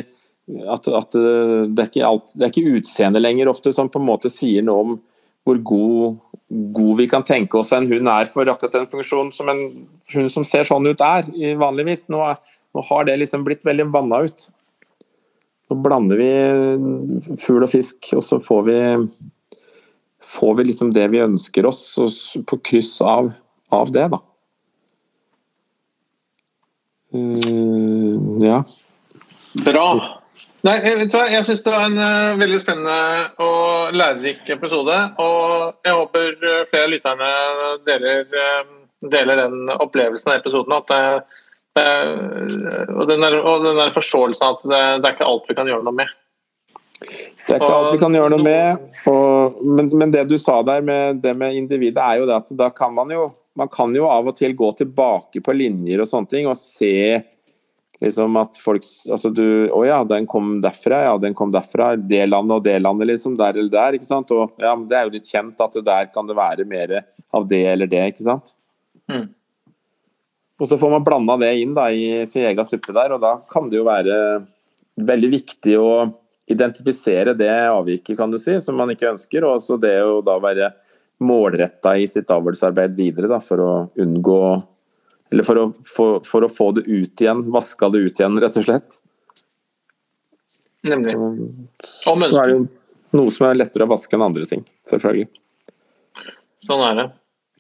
at, 0.50 0.88
at 0.88 1.16
uh, 1.18 1.68
det, 1.68 1.90
er 1.96 2.08
alt, 2.08 2.34
det 2.36 2.48
er 2.48 2.54
ikke 2.54 2.80
utseendet 2.80 3.24
lenger 3.24 3.52
ofte 3.52 3.74
som 3.76 3.92
på 3.92 4.02
en 4.02 4.08
måte 4.10 4.32
sier 4.34 4.66
noe 4.66 4.86
om 4.86 4.98
hvor 5.48 5.60
god, 5.66 6.20
god 6.76 6.94
vi 7.00 7.08
kan 7.10 7.26
tenke 7.26 7.58
oss 7.62 7.72
en 7.74 7.88
hund 7.90 8.10
er 8.12 8.30
for 8.30 8.50
akkurat 8.52 8.76
den 8.76 8.90
funksjonen 8.92 9.32
som 9.34 9.50
en 9.50 9.64
hund 10.14 10.32
som 10.34 10.46
ser 10.46 10.68
sånn 10.68 10.86
ut 10.90 11.02
er, 11.02 11.30
i 11.34 11.56
vanligvis. 11.58 12.08
Nå, 12.14 12.22
nå 12.76 12.86
har 12.92 13.08
det 13.08 13.18
liksom 13.22 13.46
blitt 13.48 13.66
veldig 13.66 13.88
vanna 13.94 14.24
ut. 14.28 14.50
Så 15.70 15.78
blander 15.78 16.20
vi 16.20 16.30
fugl 17.40 17.66
og 17.66 17.72
fisk, 17.72 18.12
og 18.18 18.24
så 18.26 18.40
får 18.42 18.64
vi 18.68 18.80
får 20.30 20.56
vi 20.56 20.64
liksom 20.70 20.94
det 20.94 21.08
vi 21.14 21.22
ønsker 21.24 21.66
oss, 21.66 21.84
på 22.46 22.60
kryss 22.66 23.00
av, 23.02 23.32
av 23.74 23.94
det, 23.94 24.08
da. 24.14 24.20
Uh, 27.16 28.38
ja. 28.46 28.62
Bra. 29.66 29.88
Nei, 30.68 30.76
jeg 30.84 30.98
vet 31.00 31.12
du 31.12 31.16
hva, 31.16 31.26
jeg 31.32 31.46
syns 31.48 31.62
det 31.64 31.72
var 31.72 31.86
en 31.88 32.00
uh, 32.00 32.40
veldig 32.40 32.60
spennende 32.60 32.96
og 33.46 33.96
lærerik 33.96 34.50
episode. 34.52 34.96
Og 35.24 35.86
jeg 35.88 35.96
håper 35.96 36.34
eh, 36.36 36.64
flere 36.68 36.88
av 36.88 36.94
lytterne 36.94 37.30
deler, 37.88 38.26
uh, 38.34 38.74
deler 39.14 39.40
den 39.40 39.72
opplevelsen 39.78 40.34
av 40.34 40.42
episoden. 40.42 40.76
At 40.76 40.92
det, 40.92 41.04
uh, 41.80 42.96
og, 42.98 43.06
den 43.08 43.24
der, 43.24 43.40
og 43.40 43.70
den 43.70 43.80
der 43.80 43.96
forståelsen 43.96 44.50
av 44.50 44.58
at 44.58 44.68
det, 44.68 44.84
det 45.00 45.12
er 45.12 45.16
ikke 45.16 45.32
alt 45.32 45.48
vi 45.48 45.58
kan 45.62 45.72
gjøre 45.72 45.88
noe 45.88 46.00
med. 46.02 46.12
Det 47.00 47.56
er 47.56 47.62
ikke 47.62 47.76
alt 47.78 47.94
vi 47.96 48.04
kan 48.04 48.20
gjøre 48.20 48.36
noe 48.36 48.44
med. 48.44 48.88
Og, 49.08 49.64
men, 49.64 49.94
men 49.96 50.12
det 50.12 50.28
du 50.28 50.36
sa 50.42 50.60
der 50.68 50.84
med 50.84 51.24
det 51.24 51.38
med 51.40 51.56
individet, 51.56 52.04
er 52.04 52.20
jo 52.20 52.28
det 52.28 52.36
at 52.36 52.52
da 52.60 52.68
kan 52.76 52.92
man 52.98 53.16
jo 53.16 53.30
man 53.60 53.68
kan 53.72 53.92
jo 53.96 54.06
av 54.08 54.28
og 54.30 54.36
til 54.38 54.54
gå 54.56 54.70
tilbake 54.78 55.42
på 55.44 55.56
linjer 55.56 56.00
og 56.00 56.08
sånne 56.08 56.32
ting 56.32 56.46
og 56.48 56.56
se 56.56 57.20
liksom 58.02 58.38
at 58.40 58.60
folk 58.60 58.86
altså 59.12 59.32
du, 59.36 59.70
Å 59.76 59.82
ja, 59.88 59.98
den 60.08 60.28
kom 60.30 60.58
derfra, 60.64 61.02
ja, 61.08 61.18
den 61.22 61.36
kom 61.38 61.52
derfra. 61.54 61.94
Det 61.96 62.22
landet 62.30 62.60
og 62.60 62.64
det 62.68 62.78
landet, 62.82 63.10
liksom. 63.12 63.36
Der 63.40 63.58
eller 63.58 63.74
der. 63.74 63.98
ikke 63.98 64.08
sant? 64.08 64.32
Og 64.36 64.56
ja, 64.62 64.76
men 64.76 64.88
Det 64.90 64.98
er 64.98 65.08
jo 65.08 65.16
litt 65.18 65.28
kjent 65.28 65.66
at 65.66 65.76
det 65.76 65.86
der 65.88 66.14
kan 66.14 66.30
det 66.30 66.38
være 66.38 66.68
mer 66.70 66.96
av 67.36 67.46
det 67.50 67.66
eller 67.74 67.90
det, 67.90 68.06
ikke 68.14 68.26
sant. 68.26 68.56
Mm. 69.12 69.28
Og 70.60 70.68
så 70.68 70.78
får 70.80 70.92
man 70.92 71.06
blanda 71.06 71.38
det 71.40 71.54
inn 71.62 71.76
da 71.76 71.88
i 71.92 72.26
sin 72.28 72.44
egen 72.48 72.68
suppe 72.68 72.96
der, 72.96 73.14
og 73.16 73.22
da 73.24 73.38
kan 73.52 73.70
det 73.72 73.80
jo 73.80 73.86
være 73.88 74.16
veldig 75.00 75.30
viktig 75.32 75.78
å 75.80 75.92
identifisere 76.50 77.36
det 77.38 77.52
avviket, 77.70 78.18
kan 78.18 78.32
du 78.32 78.38
si, 78.42 78.58
som 78.60 78.76
man 78.76 78.92
ikke 78.92 79.12
ønsker, 79.12 79.46
og 79.46 79.62
så 79.64 79.78
det 79.80 79.96
å 80.04 80.20
da 80.26 80.36
være 80.42 80.72
målretta 81.24 81.94
i 82.00 82.08
sitt 82.10 82.32
avlsarbeid 82.32 82.96
videre 82.98 83.30
da, 83.32 83.40
for 83.44 83.64
å 83.64 83.72
unngå 84.02 84.42
Eller 85.30 85.46
for 85.46 85.62
å, 85.62 85.68
for, 85.86 86.24
for 86.26 86.46
å 86.46 86.50
få 86.50 86.72
det 86.78 86.88
ut 86.88 87.22
igjen, 87.22 87.44
vaska 87.54 87.92
det 87.94 88.02
ut 88.08 88.20
igjen, 88.22 88.40
rett 88.42 88.58
og 88.58 88.66
slett. 88.66 89.00
Nemlig. 90.90 91.16
Så 91.86 92.16
er 92.16 92.34
det 92.34 92.56
jo 92.56 92.66
noe 93.20 93.34
som 93.34 93.50
er 93.50 93.60
lettere 93.60 93.86
å 93.86 93.92
vaske 93.92 94.16
enn 94.16 94.26
andre 94.26 94.48
ting, 94.50 94.64
selvfølgelig. 94.90 95.30
Sånn 96.66 96.84
er 96.86 96.98
det. 96.98 97.08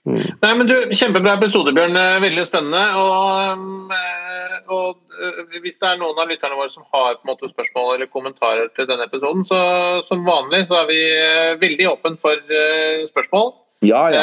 Mm. 0.07 0.23
Nei, 0.41 0.51
men 0.55 0.67
du, 0.67 0.75
Kjempebra 0.95 1.35
episode, 1.37 1.73
Bjørn. 1.75 1.97
Eh, 1.99 2.17
Veldig 2.23 2.45
spennende. 2.47 2.81
Og, 2.97 3.93
eh, 3.95 4.55
og 4.73 4.99
eh, 5.19 5.57
Hvis 5.63 5.79
det 5.81 5.89
er 5.91 5.99
noen 5.99 6.19
av 6.19 6.29
lytterne 6.31 6.57
våre 6.57 6.71
som 6.71 6.85
har 6.93 7.17
på 7.17 7.27
en 7.27 7.33
måte 7.33 7.49
spørsmål 7.51 7.95
eller 7.95 8.11
kommentarer 8.11 8.71
til 8.75 8.87
denne 8.89 9.09
episoden, 9.09 9.45
så 9.47 9.59
som 10.07 10.25
vanlig 10.27 10.65
så 10.69 10.81
er 10.81 10.89
vi 10.89 11.01
veldig 11.61 11.89
åpen 11.91 12.17
for 12.21 12.55
spørsmål. 13.09 13.51
Ja, 13.85 14.01
ja. 14.11 14.21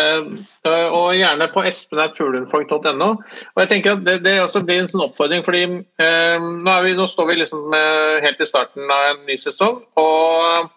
Eh, 0.69 0.89
og 0.93 1.15
gjerne 1.17 1.49
på 1.49 1.63
espen.fuglehundfolk.no. 1.65 3.09
Og 3.55 3.63
jeg 3.63 3.71
tenker 3.71 3.95
at 3.97 4.03
det, 4.05 4.19
det 4.27 4.35
også 4.43 4.61
blir 4.67 4.83
en 4.83 4.91
sånn 4.91 5.07
oppfordring, 5.07 5.45
fordi 5.47 5.63
eh, 5.65 6.43
nå, 6.45 6.75
vi, 6.85 6.97
nå 6.99 7.07
står 7.09 7.31
vi 7.31 7.39
liksom 7.41 7.73
eh, 7.77 8.19
helt 8.25 8.43
i 8.43 8.49
starten 8.49 8.93
av 8.93 9.13
en 9.15 9.23
ny 9.29 9.39
sesong. 9.41 9.81
og 10.03 10.69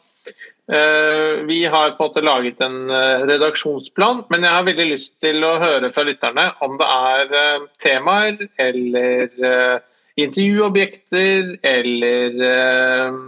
eh, 0.71 1.43
vi 1.49 1.59
har 1.65 1.97
på 1.97 2.05
en 2.05 2.07
måte 2.07 2.23
laget 2.23 2.63
en 2.63 2.79
eh, 2.87 3.27
redaksjonsplan, 3.27 4.23
men 4.31 4.47
jeg 4.47 4.55
har 4.55 4.71
veldig 4.71 4.87
lyst 4.93 5.17
til 5.19 5.43
å 5.43 5.57
høre 5.59 5.91
fra 5.91 6.07
lytterne 6.07 6.47
om 6.63 6.79
det 6.79 6.89
er 6.95 7.37
eh, 7.43 7.67
temaer 7.83 8.47
eller 8.69 9.45
eh, 9.51 9.77
intervjuobjekter 10.23 11.55
eller 11.67 12.43
eh, 12.47 13.21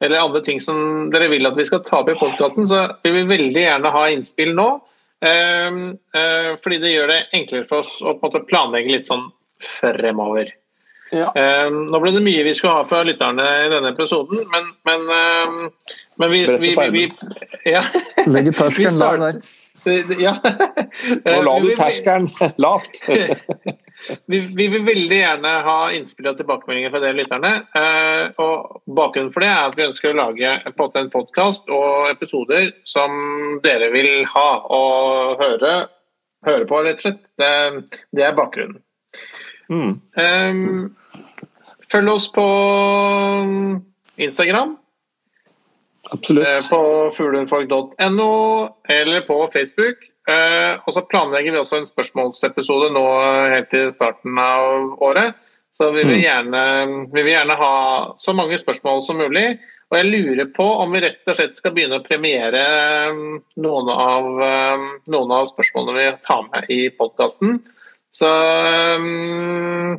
eller 0.00 0.18
andre 0.22 0.40
ting 0.46 0.60
som 0.64 1.10
dere 1.12 1.28
vil 1.28 1.46
at 1.46 1.56
vi 1.58 1.64
skal 1.68 1.82
ta 1.84 2.00
opp 2.00 2.08
i 2.08 2.16
podkasten, 2.20 2.66
så 2.70 2.84
vi 3.04 3.10
vil 3.18 3.26
veldig 3.28 3.64
gjerne 3.66 3.90
ha 3.92 4.06
innspill 4.12 4.54
nå. 4.56 4.68
eh, 5.20 5.80
eh, 6.16 6.54
fordi 6.62 6.78
det 6.80 6.94
gjør 6.94 7.12
det 7.12 7.18
enklere 7.36 7.68
for 7.68 7.82
oss 7.84 7.98
å 8.00 8.14
på 8.16 8.24
en 8.26 8.30
måte 8.30 8.46
planlegge 8.48 8.94
litt 8.94 9.06
sånn 9.10 9.26
fremover. 9.60 10.54
Ja. 11.12 11.32
Eh, 11.34 11.66
nå 11.74 11.98
ble 12.00 12.12
det 12.14 12.22
mye 12.22 12.44
vi 12.46 12.52
skulle 12.54 12.76
ha 12.78 12.84
fra 12.86 13.02
lytterne 13.04 13.44
i 13.66 13.70
denne 13.72 13.90
episoden, 13.92 14.44
men, 14.52 14.68
men, 14.86 15.08
eh, 15.10 15.96
men 16.22 16.30
vi, 16.30 16.44
vi, 16.62 16.74
vi, 16.78 16.90
vi 16.94 17.72
ja. 17.72 17.82
Legger 18.34 18.52
terskelen 18.64 18.98
lav 19.02 19.18
der. 19.24 19.40
Ja. 20.20 20.34
Nå 21.24 21.38
la 21.46 21.52
Eh, 21.56 21.62
du 21.62 21.68
vi- 21.70 21.76
terskelen 21.78 22.26
lavt. 22.64 22.98
Vi, 24.26 24.40
vi 24.56 24.66
vil 24.72 24.84
veldig 24.86 25.18
gjerne 25.18 25.52
ha 25.66 25.76
innspill 25.96 26.30
og 26.30 26.38
tilbakemeldinger 26.38 26.92
fra 26.92 27.02
dere 27.02 27.18
lytterne. 27.18 27.52
Eh, 27.80 28.40
og 28.42 28.82
Bakgrunnen 28.96 29.32
for 29.34 29.44
det 29.44 29.50
er 29.52 29.68
at 29.68 29.78
vi 29.78 29.86
ønsker 29.88 30.12
å 30.12 30.18
lage 30.18 30.54
en 30.66 31.10
podkast 31.12 31.70
og 31.74 32.10
episoder 32.10 32.72
som 32.88 33.14
dere 33.64 33.90
vil 33.94 34.24
ha 34.34 34.48
og 34.72 35.40
høre, 35.42 35.74
høre 36.48 36.68
på, 36.68 36.82
rett 36.86 37.02
og 37.02 37.06
slett. 37.08 37.24
Det, 37.40 37.52
det 38.16 38.26
er 38.26 38.36
bakgrunnen. 38.38 38.80
Mm. 39.70 39.96
Eh, 40.18 41.50
følg 41.92 42.14
oss 42.16 42.30
på 42.34 42.46
Instagram. 44.20 44.76
Absolutt. 46.10 46.46
Eh, 46.46 46.62
på 46.70 47.10
fuglehundfolk.no 47.16 48.30
eller 48.88 49.26
på 49.26 49.48
Facebook. 49.52 50.09
Eh, 50.30 50.80
og 50.84 50.94
så 50.94 51.02
planlegger 51.08 51.54
vi 51.54 51.60
også 51.60 51.80
en 51.80 51.88
spørsmålsepisode 51.88 52.90
nå 52.94 53.04
helt 53.54 53.70
til 53.72 53.90
starten 53.94 54.38
av 54.38 54.96
året. 55.02 55.38
Så 55.72 55.92
vi 55.94 56.02
vil, 56.02 56.18
Mm. 56.18 56.22
gjerne, 56.22 56.62
vi 57.14 57.22
vil 57.22 57.32
gjerne 57.32 57.56
ha 57.56 57.74
så 58.16 58.34
mange 58.34 58.58
spørsmål 58.58 59.02
som 59.06 59.16
mulig. 59.16 59.58
Og 59.90 59.96
jeg 59.98 60.10
lurer 60.10 60.50
på 60.54 60.66
om 60.82 60.92
vi 60.92 61.00
rett 61.00 61.26
og 61.26 61.34
slett 61.34 61.56
skal 61.56 61.72
begynne 61.72 62.00
å 62.00 62.04
premiere 62.04 62.64
eh, 63.08 63.22
noen 63.56 63.88
av, 63.94 64.28
eh, 64.42 64.84
noen 65.08 65.32
av 65.32 65.46
spørsmålene 65.46 65.96
vi 65.96 66.18
tar 66.26 66.42
med 66.50 66.70
i 66.70 66.90
podkasten. 66.90 67.60
Så 68.12 68.28
eh, 68.28 69.96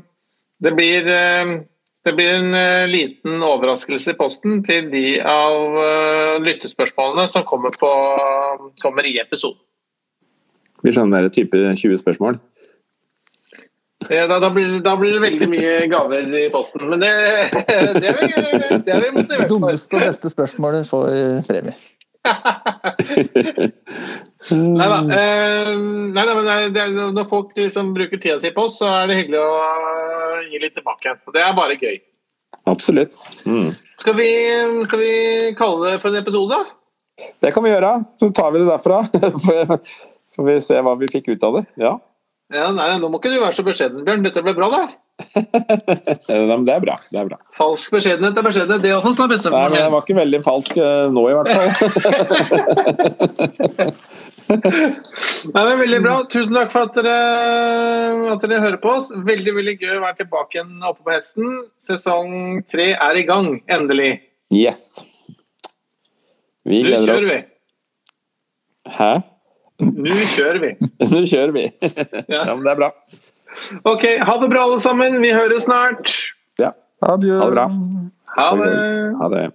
det 0.62 0.76
blir 0.78 1.08
eh, 1.08 1.60
det 2.04 2.14
blir 2.18 2.34
en 2.34 2.54
eh, 2.58 2.88
liten 2.90 3.44
overraskelse 3.46 4.14
i 4.14 4.18
posten 4.18 4.64
til 4.66 4.88
de 4.90 5.20
av 5.22 5.76
eh, 5.78 6.38
lyttespørsmålene 6.42 7.28
som 7.30 7.46
kommer, 7.46 7.74
på, 7.78 7.92
kommer 8.82 9.06
i 9.06 9.20
episoden. 9.22 9.62
Blir 10.82 10.96
sånn 10.96 11.14
der 11.14 11.30
type 11.34 11.58
20 11.78 12.02
spørsmål. 12.02 12.40
Eh, 14.10 14.28
Da, 14.28 14.40
da, 14.42 14.50
blir, 14.50 14.80
da 14.82 14.96
blir 14.98 15.14
det 15.14 15.22
veldig 15.22 15.48
mye 15.52 15.74
gaver 15.92 16.26
i 16.40 16.50
posten, 16.54 16.88
men 16.90 17.00
det, 17.04 17.12
det, 17.54 18.08
er, 18.10 18.18
vi, 18.18 18.28
det 18.82 18.94
er 18.96 19.04
vi 19.06 19.12
motivert 19.14 19.46
for. 19.46 19.52
Dummeste 19.52 20.00
og 20.00 20.06
beste 20.08 20.32
spørsmålet 20.34 20.90
får 20.90 21.10
premie. 21.48 21.76
Nei 24.52 24.88
da. 24.90 24.98
eh, 25.16 25.70
nei, 25.78 26.24
nei, 26.26 26.34
men 26.38 26.74
det, 26.74 26.84
når 27.16 27.26
folk 27.30 27.54
liksom 27.58 27.94
bruker 27.96 28.20
tida 28.22 28.40
si 28.42 28.52
på 28.54 28.66
oss, 28.68 28.80
så 28.82 28.90
er 28.90 29.10
det 29.10 29.20
hyggelig 29.22 29.42
å 29.42 29.44
gi 30.50 30.62
litt 30.62 30.76
tilbake. 30.78 31.16
Det 31.34 31.42
er 31.46 31.56
bare 31.58 31.78
gøy. 31.82 31.98
Absolutt. 32.70 33.18
Mm. 33.46 33.70
Skal 34.02 34.16
vi, 34.18 34.30
skal 34.86 35.02
vi 35.02 35.12
kalle 35.58 35.94
det 35.94 36.02
for 36.04 36.10
en 36.12 36.22
episode, 36.22 36.58
da? 36.58 36.64
Det 37.42 37.54
kan 37.54 37.64
vi 37.66 37.72
gjøre. 37.74 37.92
Så 38.18 38.30
tar 38.34 38.50
vi 38.54 38.62
det 38.62 38.70
derfra. 38.70 38.98
Så 40.32 40.42
får 40.42 40.48
vi 40.48 40.58
se 40.64 40.80
hva 40.82 40.96
vi 41.00 41.12
fikk 41.12 41.28
ut 41.34 41.44
av 41.44 41.60
det. 41.60 41.66
Ja. 41.82 41.98
Ja, 42.52 42.68
nei, 42.76 42.90
Nå 43.00 43.08
må 43.12 43.20
ikke 43.22 43.32
du 43.32 43.40
være 43.40 43.56
så 43.56 43.64
beskjeden, 43.64 44.04
Bjørn. 44.08 44.26
Dette 44.26 44.44
ble 44.44 44.54
bra, 44.58 44.68
da. 44.72 44.84
Eh, 46.32 46.48
Det 46.66 46.74
er 46.74 46.82
bra. 46.82 46.96
Det 47.12 47.20
er 47.20 47.28
bra. 47.28 47.38
Falsk 47.58 47.92
beskjedenhet 47.94 48.38
er 48.40 48.46
beskjedenhet, 48.46 48.82
det 48.84 48.94
også, 48.96 49.12
sa 49.14 49.28
Nei, 49.28 49.38
men 49.70 49.76
Den 49.76 49.92
var 49.94 50.02
ikke 50.02 50.18
veldig 50.18 50.40
falsk 50.46 50.78
eh, 50.82 51.12
nå, 51.14 51.22
i 51.30 51.34
hvert 51.38 51.50
fall. 51.52 51.70
Nei, 54.52 55.64
men 55.64 55.80
Veldig 55.84 56.00
bra. 56.04 56.16
Tusen 56.32 56.58
takk 56.58 56.74
for 56.74 56.90
at 56.90 56.98
dere, 56.98 57.16
at 58.34 58.44
dere 58.44 58.62
hører 58.66 58.80
på 58.84 58.96
oss. 58.98 59.12
Veldig 59.14 59.54
veldig 59.60 59.76
gøy 59.82 59.94
å 60.00 60.04
være 60.08 60.20
tilbake 60.24 60.58
igjen 60.58 60.74
oppe 60.90 61.06
på 61.06 61.14
hesten. 61.14 61.48
Sesong 61.84 62.30
tre 62.72 62.92
er 62.96 63.22
i 63.22 63.26
gang, 63.28 63.54
endelig. 63.72 64.12
Yes. 64.52 65.06
Vi 66.68 66.82
Nå 66.84 66.98
kjører 67.06 67.28
vi. 67.30 67.40
Hæ? 68.98 69.14
Nå 69.82 70.18
kjører 70.36 70.60
vi. 70.64 70.72
Nå 71.12 71.24
kjører 71.26 71.56
vi. 71.56 71.66
Ja. 71.82 72.44
Ja, 72.46 72.54
men 72.54 72.64
det 72.66 72.74
er 72.76 72.80
bra. 72.84 72.92
Ok, 73.90 74.06
ha 74.24 74.36
det 74.42 74.52
bra 74.52 74.68
alle 74.68 74.80
sammen. 74.80 75.20
Vi 75.24 75.34
høres 75.36 75.68
snart. 75.68 76.14
Ja. 76.62 76.72
Adjø. 77.04 77.40
Ha 77.42 77.50
det 77.50 77.58
bra. 77.58 77.68
Ha 78.38 78.52
det. 78.62 78.72
Ha 79.20 79.32
det. 79.36 79.48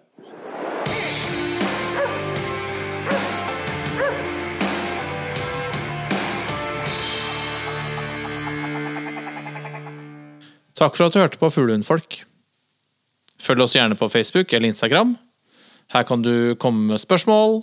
Takk 10.76 10.92
for 10.98 11.06
at 11.06 11.14
du 11.14 11.22
hørte 11.22 11.40
på 11.40 11.48
Fuglehundfolk. 11.48 12.18
Følg 13.40 13.62
oss 13.64 13.76
gjerne 13.78 13.96
på 13.96 14.10
Facebook 14.12 14.52
eller 14.52 14.68
Instagram. 14.68 15.14
Her 15.94 16.04
kan 16.04 16.20
du 16.24 16.54
komme 16.60 16.90
med 16.90 17.00
spørsmål, 17.00 17.62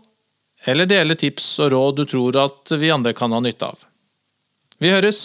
eller 0.65 0.87
dele 0.89 1.15
tips 1.19 1.47
og 1.63 1.73
råd 1.73 1.99
du 1.99 2.05
tror 2.09 2.37
at 2.39 2.71
vi 2.79 2.91
andre 2.93 3.13
kan 3.17 3.33
ha 3.35 3.41
nytte 3.43 3.67
av. 3.67 3.83
Vi 4.79 4.91
høres! 4.91 5.19